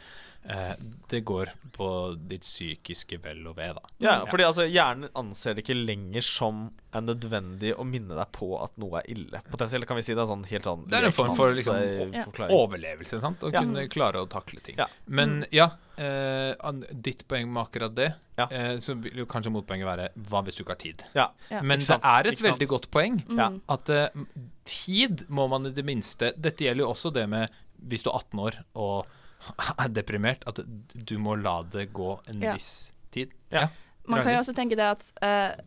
eh, 0.44 0.74
det 1.08 1.20
går 1.24 1.50
på 1.72 1.88
ditt 2.28 2.42
psykiske 2.46 3.18
vel 3.22 3.46
og 3.50 3.56
ve, 3.56 3.72
da. 3.76 3.82
Ja, 3.98 4.14
fordi 4.30 4.44
altså 4.46 4.66
Hjernen 4.70 5.10
anser 5.18 5.54
det 5.54 5.64
ikke 5.64 5.76
lenger 5.78 6.22
som 6.26 6.70
er 6.92 7.04
nødvendig 7.06 7.74
å 7.78 7.84
minne 7.86 8.16
deg 8.18 8.32
på 8.34 8.48
at 8.62 8.72
noe 8.80 8.98
er 9.02 9.10
ille. 9.12 9.42
Potensielt 9.50 9.86
kan 9.86 9.96
vi 9.96 10.02
si 10.02 10.14
det 10.14 10.22
er 10.24 10.30
sånn 10.30 10.44
helt 10.50 10.64
sånn 10.66 10.88
Det 10.90 10.98
er 10.98 11.06
en 11.10 11.12
form 11.14 11.36
for, 11.36 11.52
liksom, 11.54 12.12
Ja. 12.12 12.24
Overlevelse, 12.50 13.20
sant? 13.20 13.40
Å 13.40 13.52
Ja. 13.52 13.60
kunne 13.62 13.88
klare 13.88 14.18
å 14.24 14.28
takle 14.28 14.60
ting. 14.60 14.76
Ja. 14.78 14.86
Men 15.06 15.46
ja, 15.52 15.70
eh, 15.96 16.54
ditt 16.92 17.26
poeng 17.28 17.46
med 17.52 17.66
akkurat 17.66 17.94
det, 17.94 18.14
Ja. 18.38 18.46
eh, 18.50 18.76
så 18.78 18.94
vil 19.00 19.12
jo 19.18 19.26
kanskje 19.26 19.52
motpoenget 19.52 19.86
være 19.86 20.08
hva 20.16 20.42
hvis 20.44 20.56
du 20.56 20.64
ikke 20.64 20.74
har 20.74 20.82
tid? 20.82 21.04
Ja. 21.14 21.28
Ja. 21.50 21.62
Men 21.62 21.78
det 21.78 22.00
er 22.02 22.26
et 22.26 22.38
veldig 22.38 22.68
godt 22.68 22.90
poeng. 22.90 23.22
Mm. 23.28 23.60
At 23.68 23.88
eh, 23.88 24.08
tid 24.70 25.24
må 25.28 25.48
man 25.50 25.66
i 25.68 25.72
det 25.74 25.84
minste 25.86 26.30
Dette 26.38 26.64
gjelder 26.66 26.84
jo 26.86 26.90
også 26.94 27.10
det 27.14 27.26
med 27.32 27.50
hvis 27.90 28.04
du 28.06 28.10
er 28.12 28.18
18 28.20 28.40
år 28.44 28.58
og 28.76 29.06
er 29.82 29.88
deprimert, 29.96 30.42
at 30.46 30.58
du 30.92 31.14
må 31.18 31.34
la 31.40 31.62
det 31.72 31.86
gå 31.96 32.10
en 32.28 32.42
Ja. 32.44 32.52
viss 32.58 32.90
tid. 33.10 33.30
Ja. 33.50 33.68
Man 34.06 34.20
kan 34.22 34.34
jo 34.34 34.42
også 34.42 34.52
tenke 34.56 34.76
det 34.76 34.84
at 34.84 35.06
eh, 35.24 35.62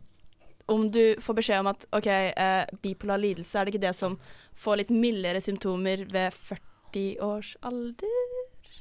om 0.70 0.86
du 0.94 1.00
får 1.20 1.36
beskjed 1.40 1.60
om 1.64 1.72
at 1.72 1.82
OK, 1.92 2.06
eh, 2.06 2.64
bipolar 2.82 3.18
lidelse, 3.18 3.58
er 3.58 3.66
det 3.66 3.74
ikke 3.74 3.82
det 3.88 3.94
som 3.98 4.14
får 4.54 4.78
litt 4.84 4.92
mildere 4.94 5.42
symptomer 5.42 6.04
ved 6.12 6.32
40 6.38 7.18
års 7.26 7.56
alder? 7.66 8.33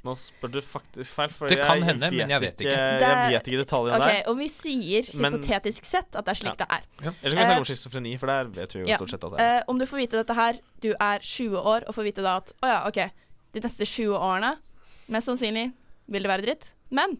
Nå 0.03 0.11
spør 0.19 0.51
du 0.51 0.57
faktisk 0.59 1.13
feil, 1.15 1.29
for 1.31 1.47
Det 1.47 1.61
kan 1.63 1.81
hende, 1.81 2.09
men 2.11 2.29
jeg 2.33 2.41
vet 2.43 2.57
ikke. 2.59 2.71
Jeg 2.75 2.99
Det- 2.99 3.31
vet 3.31 3.47
ikke 3.47 3.59
detaljene 3.63 3.95
OK, 3.95 4.07
der. 4.11 4.29
om 4.31 4.37
vi 4.37 4.47
sier 4.51 5.03
Men- 5.15 5.33
hypotetisk 5.37 5.85
sett 5.85 6.15
at 6.15 6.25
det 6.25 6.31
er 6.33 6.39
slik 6.41 6.57
det 6.57 6.67
er. 6.69 6.81
Eller 6.99 7.13
så 7.13 7.21
kan 7.23 7.37
vi 7.37 7.45
snakke 7.45 7.57
om 7.57 7.63
schizofreni, 7.69 8.19
for 8.19 8.27
der 8.27 8.43
vet 8.51 8.73
vi 8.73 8.79
jo 8.81 8.85
Ja. 8.87 8.97
stort 8.97 9.09
sett 9.11 9.23
at 9.23 9.31
det 9.31 9.39
er. 9.39 9.57
Eh, 9.59 9.63
om 9.69 9.77
du 9.79 9.85
får 9.85 9.97
vite 10.03 10.11
dette 10.19 10.35
her, 10.35 10.53
du 10.81 10.93
er 10.99 11.19
20 11.19 11.55
år, 11.57 11.83
og 11.87 11.95
får 11.95 12.03
vite 12.03 12.21
da 12.21 12.35
at 12.37 12.51
å 12.61 12.67
ja, 12.67 12.87
OK, 12.87 13.11
de 13.53 13.59
neste 13.61 13.85
20 13.87 14.17
årene, 14.19 14.57
mest 15.07 15.27
sannsynlig 15.27 15.71
vil 16.09 16.21
det 16.23 16.29
være 16.29 16.41
dritt, 16.43 16.73
men 16.91 17.17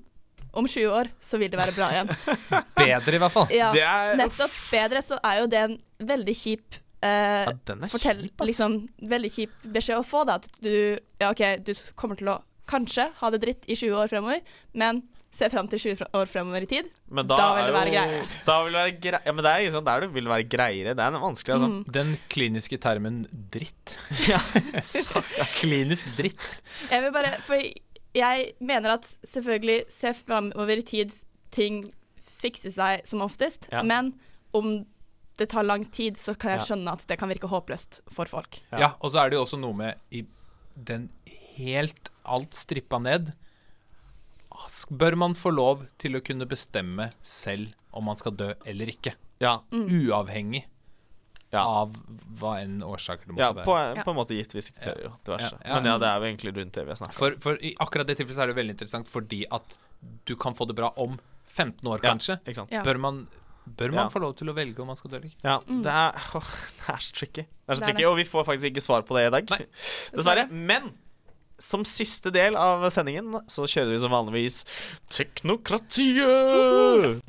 om 0.53 0.65
20 0.67 0.91
år 0.91 1.07
så 1.21 1.39
vil 1.39 1.49
det 1.49 1.57
være 1.59 1.73
bra 1.73 1.88
igjen. 1.89 2.07
Bedre, 2.75 3.13
i 3.15 3.19
hvert 3.19 3.31
fall. 3.31 3.47
Ja, 3.49 3.71
Det 3.71 3.81
er- 3.81 4.15
nettopp 4.17 4.51
bedre, 4.71 4.99
så 5.01 5.17
er 5.23 5.39
jo 5.39 5.47
det 5.47 5.59
en 5.69 5.81
veldig 6.01 6.36
kjip 6.36 6.79
eh, 7.01 7.45
Ja, 7.45 7.51
den 7.65 7.84
er 7.84 7.88
fortell, 7.88 8.21
kjip, 8.29 8.38
liksom, 8.45 8.89
veldig 9.07 9.31
kjip 9.31 9.49
beskjed 9.71 9.97
å 9.97 10.05
få, 10.05 10.25
da. 10.25 10.36
At 10.36 10.47
du 10.61 10.97
Ja, 11.21 11.31
OK, 11.31 11.63
du 11.63 11.73
kommer 11.95 12.17
til 12.17 12.27
å 12.27 12.41
kanskje 12.74 13.07
ha 13.21 13.30
det 13.34 13.43
dritt 13.45 13.67
i 13.69 13.78
20 13.78 13.99
år 14.03 14.09
fremover, 14.11 14.41
men 14.74 15.03
se 15.34 15.47
fram 15.49 15.65
til 15.69 15.80
20 15.82 16.05
år 16.13 16.30
fremover 16.30 16.61
i 16.65 16.69
tid. 16.69 16.89
Men 17.09 17.26
da, 17.30 17.38
Da 17.39 17.47
vil 17.57 17.65
det 17.69 17.74
være 17.74 17.93
greiere. 17.93 18.26
Da 18.45 18.57
vil 18.65 18.76
det 18.76 18.82
være 18.84 18.93
grei 19.01 19.21
Ja, 19.26 19.34
men 19.34 19.45
det 19.45 19.51
er 19.53 19.63
ikke 19.63 19.74
sånn 19.78 19.88
der 19.88 20.03
det 20.05 20.09
vil 20.13 20.30
være 20.30 20.45
greiere. 20.49 20.93
Det 20.97 21.05
er 21.07 21.17
vanskelig, 21.24 21.55
altså. 21.55 21.69
Mm. 21.71 21.80
Den 21.95 22.11
kliniske 22.34 22.78
termen 22.82 23.24
dritt. 23.53 23.95
Ja. 24.30 24.39
Klinisk 25.57 26.13
dritt. 26.17 26.45
Jeg 26.91 27.01
vil 27.05 27.13
bare 27.15 27.34
For 27.45 27.57
jeg 28.13 28.45
mener 28.61 28.93
at 28.99 29.09
selvfølgelig 29.26 29.80
se 29.93 30.13
framover 30.21 30.78
i 30.84 30.86
tid 30.86 31.13
ting 31.53 31.82
fikser 32.43 32.74
seg 32.76 33.05
som 33.09 33.24
oftest, 33.26 33.65
Ja. 33.71 33.82
men 33.82 34.13
om 34.53 34.84
det 35.39 35.47
tar 35.49 35.63
lang 35.65 35.88
tid, 35.91 36.17
så 36.21 36.36
kan 36.38 36.51
jeg 36.53 36.67
skjønne 36.67 36.93
at 36.93 37.07
det 37.09 37.17
kan 37.17 37.30
virke 37.32 37.49
håpløst 37.49 38.03
for 38.13 38.30
folk. 38.30 38.59
Ja. 38.71 38.78
Ja, 38.84 38.89
og 39.01 39.09
så 39.15 39.24
er 39.24 39.32
det 39.34 39.39
jo 39.39 39.45
også 39.47 39.57
noe 39.57 39.74
med 39.74 39.97
i 40.13 40.21
den 40.78 41.09
helt 41.57 42.12
alt 42.26 42.53
strippa 42.55 42.99
ned 43.03 43.34
Bør 44.93 45.15
man 45.17 45.34
få 45.36 45.49
lov 45.53 45.82
til 46.01 46.15
å 46.17 46.21
kunne 46.24 46.45
bestemme 46.49 47.09
selv 47.26 47.74
om 47.93 48.05
man 48.05 48.17
skal 48.19 48.36
dø 48.38 48.51
eller 48.69 48.91
ikke? 48.93 49.15
Ja, 49.41 49.57
Uavhengig 49.74 50.63
Ja. 51.53 51.61
av 51.67 51.93
hva 52.39 52.55
enn 52.63 52.80
årsaker 52.82 53.28
det 53.28 53.34
måtte 53.36 53.43
ja 53.43 53.53
være. 53.53 53.65
på, 53.67 53.74
en, 53.78 53.99
på 54.05 54.09
en 54.13 54.17
måte 54.17 54.34
gitt. 54.38 54.53
ikke 54.55 54.63
sikter 54.65 55.01
jo 55.03 55.11
diverse. 55.26 55.51
Ja, 55.61 55.67
ja. 55.67 55.76
Men 55.76 55.86
ja, 55.91 55.97
det 56.01 56.07
er 56.09 56.15
jo 56.21 56.26
egentlig 56.30 56.53
rundt 56.57 56.74
det 56.74 56.86
vi 56.88 56.89
har 56.93 56.97
snakka 57.01 57.13
om. 57.13 57.17
For, 57.19 57.36
for 57.43 57.59
i 57.61 57.74
akkurat 57.86 58.07
det 58.09 58.15
tilfellet 58.21 58.41
er 58.41 58.47
det 58.53 58.57
veldig 58.57 58.74
interessant 58.78 59.09
fordi 59.11 59.43
at 59.53 59.76
du 60.26 60.34
kan 60.36 60.53
få 60.57 60.65
det 60.69 60.76
bra 60.80 60.89
om 60.97 61.19
15 61.45 61.86
år, 61.86 61.99
Ja. 62.01 62.09
kanskje. 62.13 62.39
Ikke 62.45 62.55
sant? 62.63 62.71
Ja. 62.74 62.82
Bør 62.84 62.97
man, 62.99 63.28
bør 63.67 63.91
man 63.93 64.05
Ja. 64.05 64.09
få 64.09 64.21
lov 64.21 64.34
til 64.39 64.49
å 64.49 64.55
velge 64.57 64.80
om 64.82 64.88
man 64.88 64.97
skal 64.97 65.11
dø 65.11 65.17
eller 65.17 65.30
ikke? 65.30 65.43
Ja, 65.45 65.59
det 65.59 65.93
er, 65.93 66.17
åh, 66.41 66.51
det 66.80 66.89
er 66.89 67.01
så 67.05 67.13
tricky. 67.13 67.45
Det 67.45 67.69
er 67.69 67.76
så 67.76 67.80
Det 67.80 67.82
er 67.82 67.86
tricky, 67.91 68.01
det. 68.01 68.09
Og 68.09 68.17
vi 68.17 68.24
får 68.26 68.45
faktisk 68.49 68.71
ikke 68.74 68.82
svar 68.86 69.01
på 69.05 69.13
det 69.17 69.28
i 69.28 69.34
dag. 69.38 69.49
Nei. 69.53 69.65
Dessverre. 70.17 70.47
Men 70.49 70.89
som 71.64 71.86
siste 71.88 72.32
del 72.34 72.57
av 72.59 72.84
sendingen 72.93 73.38
så 73.51 73.68
kjører 73.70 73.93
vi 73.93 74.01
som 74.01 74.14
vanligvis 74.14 74.64
Teknokratiet! 75.14 77.24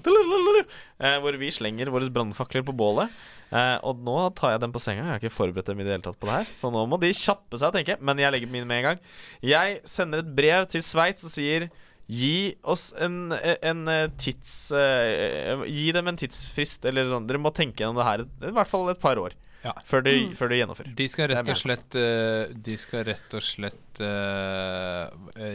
Eh, 0.99 1.17
hvor 1.23 1.39
vi 1.39 1.53
slenger 1.55 1.93
våre 1.95 2.11
brannfakler 2.11 2.65
på 2.67 2.75
bålet. 2.77 3.13
Eh, 3.55 3.77
og 3.87 4.01
nå 4.03 4.17
tar 4.39 4.55
jeg 4.55 4.65
den 4.65 4.75
på 4.75 4.83
senga. 4.83 5.05
Jeg 5.05 5.13
har 5.13 5.23
ikke 5.23 5.37
forberedt 5.37 5.71
dem 5.71 5.83
i 5.83 5.87
det 5.87 5.95
hele 5.95 6.07
tatt 6.07 6.19
på 6.19 6.31
det 6.31 6.41
her. 6.41 6.53
Så 6.57 6.73
nå 6.75 6.83
må 6.91 6.99
de 7.03 7.13
kjappe 7.15 7.61
seg, 7.61 7.77
tenker 7.77 7.95
jeg. 7.95 8.03
Men 8.03 8.23
jeg 8.23 8.35
legger 8.35 8.51
mine 8.51 8.71
med 8.71 8.81
en 8.81 8.89
gang. 8.91 9.03
Jeg 9.45 9.81
sender 9.89 10.25
et 10.25 10.35
brev 10.37 10.67
til 10.73 10.85
Sveits 10.85 11.29
og 11.29 11.35
sier 11.35 11.71
Gi 12.05 12.53
oss 12.69 12.91
en, 13.01 13.33
en 13.33 13.89
en 13.89 14.11
tids 14.21 14.51
uh, 14.77 15.63
Gi 15.65 15.87
dem 15.97 16.11
en 16.11 16.19
tidsfrist, 16.21 16.85
eller 16.85 17.07
sånn. 17.09 17.25
Dere 17.25 17.41
må 17.41 17.49
tenke 17.57 17.81
gjennom 17.81 17.97
det 17.97 18.05
her 18.05 18.25
i 18.27 18.51
hvert 18.53 18.69
fall 18.69 18.91
et 18.93 19.01
par 19.01 19.17
år 19.23 19.33
Ja. 19.65 19.73
før, 19.89 20.03
de, 20.05 20.13
Mm. 20.27 20.35
før 20.37 20.49
de 20.53 20.57
gjennomfører. 20.61 20.95
De 20.95 21.07
skal 21.09 21.29
rett 21.33 21.49
og 21.49 21.57
slett 21.57 21.95
eh, 21.97 22.53
De 22.67 22.77
skal 22.77 23.05
rett 23.09 23.35
og 23.39 23.43
slett 23.43 24.01
uh, 24.05 25.09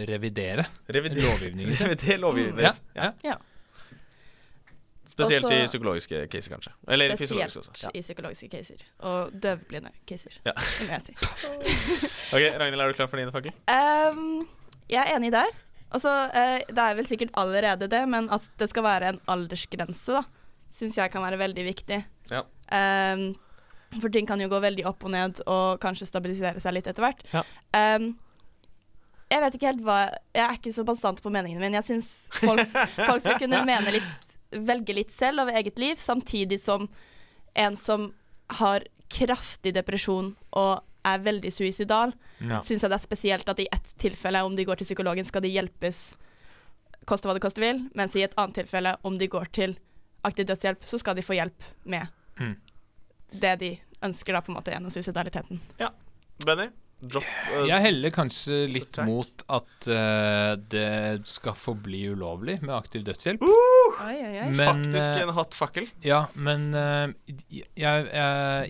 revidere, 0.09 0.65
revidere 0.89 0.95
Revider 0.95 1.21
lovgivningen 1.27 1.75
revidere 1.83 1.93
Revider 1.93 2.17
lovgivningen 2.23 2.57
Ja, 2.57 2.71
deres. 2.71 2.83
ja. 2.95 3.11
Ja. 3.23 3.37
Spesielt 5.09 5.49
i 5.51 5.63
psykologiske 5.65 6.19
caser, 6.31 6.53
kanskje. 6.53 6.71
Eller 6.93 7.15
fysiologiske 7.17 7.59
også. 7.63 7.71
Spesielt 7.73 7.97
i 7.97 8.01
psykologiske 8.05 8.49
caser. 8.53 8.83
Og 9.09 9.31
døvblinde 9.41 9.89
caser, 10.07 10.35
Ja. 10.45 10.53
vil 10.79 10.91
jeg 10.93 11.01
si. 11.07 11.15
Ok, 12.35 12.43
Ragnhild, 12.61 12.81
er 12.83 12.87
du 12.93 12.93
klar 12.99 13.09
for 13.09 13.17
din 13.19 13.31
fakkel? 13.33 13.55
Um, 13.73 14.47
jeg 14.89 15.01
er 15.01 15.15
enig 15.17 15.31
der. 15.33 15.49
Og 15.89 16.01
så, 16.03 16.11
eh, 16.29 16.59
Det 16.69 16.77
er 16.77 16.93
vel 16.99 17.07
sikkert 17.09 17.33
allerede 17.41 17.87
det, 17.89 18.03
men 18.07 18.29
at 18.29 18.45
det 18.61 18.69
skal 18.69 18.83
være 18.85 19.09
en 19.15 19.19
aldersgrense, 19.27 20.13
da, 20.13 20.23
syns 20.69 20.97
jeg 21.01 21.11
kan 21.11 21.25
være 21.25 21.39
veldig 21.41 21.65
viktig. 21.65 22.03
Ja. 22.29 22.43
Ehm, 22.71 23.31
for 23.97 24.09
ting 24.13 24.27
kan 24.29 24.39
jo 24.41 24.49
gå 24.51 24.59
veldig 24.61 24.85
opp 24.85 25.03
og 25.07 25.11
ned, 25.15 25.39
og 25.49 25.79
kanskje 25.81 26.05
stabilisere 26.09 26.61
seg 26.61 26.75
litt 26.75 26.87
etter 26.91 27.01
hvert. 27.07 27.23
Ja. 27.33 27.41
Um, 27.97 28.11
jeg 29.29 29.41
vet 29.43 29.55
ikke 29.59 29.69
helt 29.69 29.81
hva 29.85 29.97
Jeg 30.33 30.41
er 30.41 30.55
ikke 30.57 30.71
så 30.73 30.83
bastant 30.87 31.19
på 31.21 31.29
meningene 31.29 31.61
min. 31.61 31.75
Jeg 31.77 31.85
syns 31.85 32.07
folk, 32.33 32.63
folk 33.09 33.21
skal 33.21 33.37
kunne 33.41 33.63
mene 33.65 33.93
litt, 33.97 34.29
velge 34.65 34.93
litt 34.97 35.11
selv 35.13 35.43
over 35.43 35.57
eget 35.57 35.77
liv, 35.81 35.97
samtidig 36.01 36.57
som 36.61 36.87
en 37.57 37.75
som 37.77 38.07
har 38.59 38.85
kraftig 39.09 39.73
depresjon 39.77 40.31
og 40.57 40.85
er 41.09 41.21
veldig 41.25 41.49
suicidal, 41.53 42.13
Ja. 42.39 42.59
syns 42.63 42.83
jeg 42.85 42.89
det 42.91 42.97
er 42.97 43.03
spesielt 43.03 43.49
at 43.51 43.59
i 43.59 43.67
ett 43.73 43.87
tilfelle, 43.99 44.41
om 44.45 44.55
de 44.55 44.63
går 44.65 44.77
til 44.79 44.85
psykologen, 44.89 45.25
skal 45.25 45.41
de 45.41 45.49
hjelpes 45.51 46.15
koste 47.09 47.27
hva 47.27 47.33
det 47.35 47.41
koste 47.43 47.61
vil, 47.63 47.81
mens 47.97 48.13
i 48.15 48.21
et 48.23 48.35
annet 48.37 48.55
tilfelle, 48.61 48.93
om 49.03 49.17
de 49.17 49.27
går 49.27 49.49
til 49.55 49.73
aktiv 50.27 50.45
dødshjelp, 50.49 50.83
så 50.85 50.99
skal 51.01 51.15
de 51.17 51.25
få 51.25 51.37
hjelp 51.39 51.69
med 51.85 52.07
Mm. 52.39 52.53
Det 53.31 53.55
de 53.61 53.71
ønsker, 54.05 54.35
da, 54.35 54.41
på 54.41 54.53
en 54.53 54.59
måte, 54.59 54.71
gjennom 54.73 54.93
suicidaliteten. 54.93 55.59
Benny? 56.45 56.69
Drop 56.99 57.23
uh, 57.23 57.63
Jeg 57.63 57.79
heller 57.79 58.11
kanskje 58.11 58.65
litt 58.67 58.89
Takk. 58.97 59.07
mot 59.07 59.43
at 59.55 59.87
uh, 59.87 60.55
det 60.59 61.21
skal 61.31 61.55
forbli 61.55 62.01
ulovlig 62.11 62.57
med 62.59 62.73
aktiv 62.75 63.05
dødshjelp. 63.07 63.45
Oi, 63.47 64.17
oi, 64.17 64.33
oi. 64.33 64.49
Men, 64.51 64.65
Faktisk 64.65 65.13
eh, 65.15 65.23
en 65.23 65.31
hatt 65.37 65.55
fakkel. 65.55 65.87
Ja, 66.03 66.25
men 66.35 66.73
jeg, 66.75 67.69
jeg, 67.79 68.11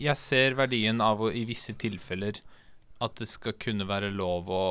jeg 0.06 0.18
ser 0.22 0.58
verdien 0.60 1.02
av 1.02 1.26
å 1.26 1.32
i 1.34 1.44
visse 1.50 1.74
tilfeller 1.82 2.38
at 3.02 3.18
det 3.18 3.30
skal 3.32 3.56
kunne 3.58 3.88
være 3.90 4.12
lov 4.14 4.50
å 4.54 4.66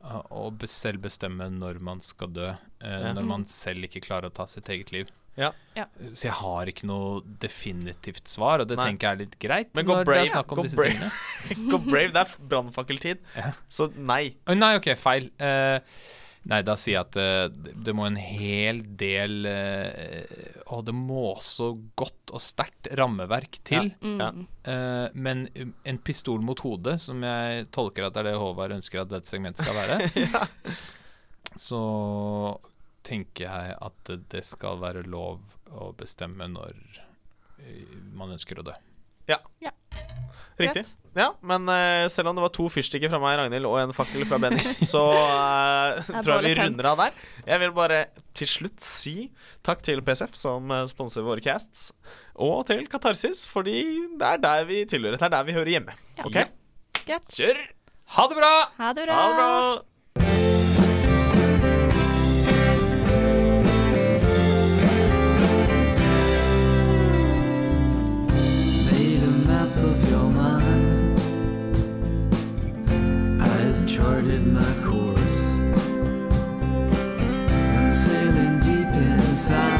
å 0.00 0.46
selv 0.70 1.02
bestemme 1.04 1.50
når 1.52 1.80
man 1.84 1.98
skal 2.00 2.30
dø, 2.32 2.46
Ja. 2.80 3.10
når 3.12 3.26
man 3.28 3.42
selv 3.44 3.84
ikke 3.84 4.00
klarer 4.00 4.30
å 4.30 4.32
ta 4.32 4.46
sitt 4.48 4.70
eget 4.72 4.94
liv. 4.94 5.10
Ja. 5.40 5.50
Ja. 5.78 5.86
Så 6.12 6.28
jeg 6.28 6.36
har 6.40 6.70
ikke 6.70 6.88
noe 6.90 7.20
definitivt 7.42 8.30
svar, 8.30 8.62
og 8.62 8.70
det 8.70 8.78
Nei. 8.78 8.90
tenker 8.90 9.08
jeg 9.08 9.16
er 9.16 9.20
litt 9.24 9.36
greit 9.40 9.74
Men 9.78 9.88
gå 9.88 9.98
brave, 10.04 10.28
det 10.28 10.36
er 10.36 10.48
gå 10.50 10.64
brave. 10.76 11.10
Gå 11.72 11.82
brave, 11.86 12.14
det 12.14 12.22
er 12.24 12.32
brannfakkeltid. 12.52 13.20
Ja. 13.38 13.52
Så 13.72 13.88
nei. 13.96 14.36
Nei, 14.50 14.72
OK, 14.78 14.90
feil. 15.00 15.30
Uh, 15.40 15.78
nei, 16.50 16.60
da 16.66 16.76
sier 16.78 16.98
jeg 16.98 17.06
at 17.06 17.18
uh, 17.20 17.72
det, 17.72 17.94
må 17.96 18.06
en 18.08 18.18
hel 18.20 18.82
del 19.00 19.48
uh, 19.48 20.60
Og 20.74 20.84
det 20.88 20.94
må 20.96 21.30
også 21.32 21.72
godt 21.98 22.34
og 22.36 22.44
sterkt 22.44 22.90
rammeverk 23.00 23.60
til. 23.66 23.92
Mm. 24.04 24.18
Ja. 24.20 24.30
Eh, 24.70 25.06
men 25.18 25.46
um, 25.58 25.72
en 25.88 25.98
pistol 26.04 26.44
mot 26.46 26.60
hodet, 26.62 27.00
som 27.02 27.24
jeg 27.26 27.66
tolker 27.74 28.06
at 28.06 28.14
det 28.14 28.22
er 28.22 28.30
det 28.30 28.38
Håvard 28.38 28.76
ønsker 28.76 29.02
at 29.02 29.10
dette 29.10 29.30
segmentet 29.30 29.66
skal 29.66 29.74
være, 29.74 30.36
så 31.66 31.80
tenker 33.06 33.46
jeg 33.46 33.76
at 33.80 34.12
det 34.32 34.44
skal 34.46 34.80
være 34.82 35.04
lov 35.08 35.40
å 35.70 35.90
bestemme 35.96 36.48
når 36.50 36.74
eh, 37.62 37.98
man 38.16 38.34
ønsker 38.36 38.60
å 38.60 38.66
dø. 38.66 38.76
Ja. 39.30 39.38
Riktig. 40.60 40.82
Ja, 41.16 41.30
men 41.42 41.64
uh, 41.66 42.04
selv 42.12 42.30
om 42.30 42.36
det 42.36 42.42
var 42.44 42.52
to 42.54 42.66
fyrstikker 42.70 43.10
fra 43.10 43.18
meg, 43.22 43.38
Ragnhild, 43.40 43.66
og 43.66 43.78
en 43.80 43.94
fakkel 43.96 44.26
fra 44.28 44.36
Benny, 44.42 44.60
så 44.92 45.00
Er 45.16 46.02
tror 46.20 46.36
jeg 46.36 46.44
vi 46.44 46.52
tent? 46.52 46.66
runder 46.68 46.88
av 46.92 47.00
der. 47.00 47.16
Jeg 47.48 47.62
vil 47.64 47.72
bare 47.74 48.00
til 48.36 48.50
slutt 48.50 48.84
si 48.84 49.14
takk 49.66 49.82
til 49.86 50.02
PSF, 50.06 50.36
som 50.38 50.70
sponser 50.90 51.24
våre 51.26 51.42
casts, 51.44 51.88
og 52.36 52.62
til 52.68 52.84
Katarsis, 52.92 53.46
fordi 53.50 53.80
det 54.20 54.28
er 54.36 54.42
der 54.44 54.68
vi 54.68 54.82
tilhører. 54.90 55.18
Det 55.18 55.30
er 55.30 55.34
der 55.38 55.48
vi 55.48 55.56
hører 55.56 55.72
hjemme. 55.78 55.96
Ja. 56.20 56.28
OK? 56.28 56.38
Ja. 57.08 57.18
Kjør! 57.32 57.62
Ha 58.18 58.28
det 58.30 58.36
bra! 58.38 58.54
Ha 58.78 58.92
det 58.94 59.08
bra. 59.08 59.16
Ha 59.16 59.26
det 59.30 59.40
bra! 59.40 59.50
I've 74.20 74.26
charted 74.26 74.46
my 74.48 74.60
course 74.84 75.46
and 77.48 77.90
sailing 77.90 78.60
deep 78.60 78.94
inside. 78.94 79.79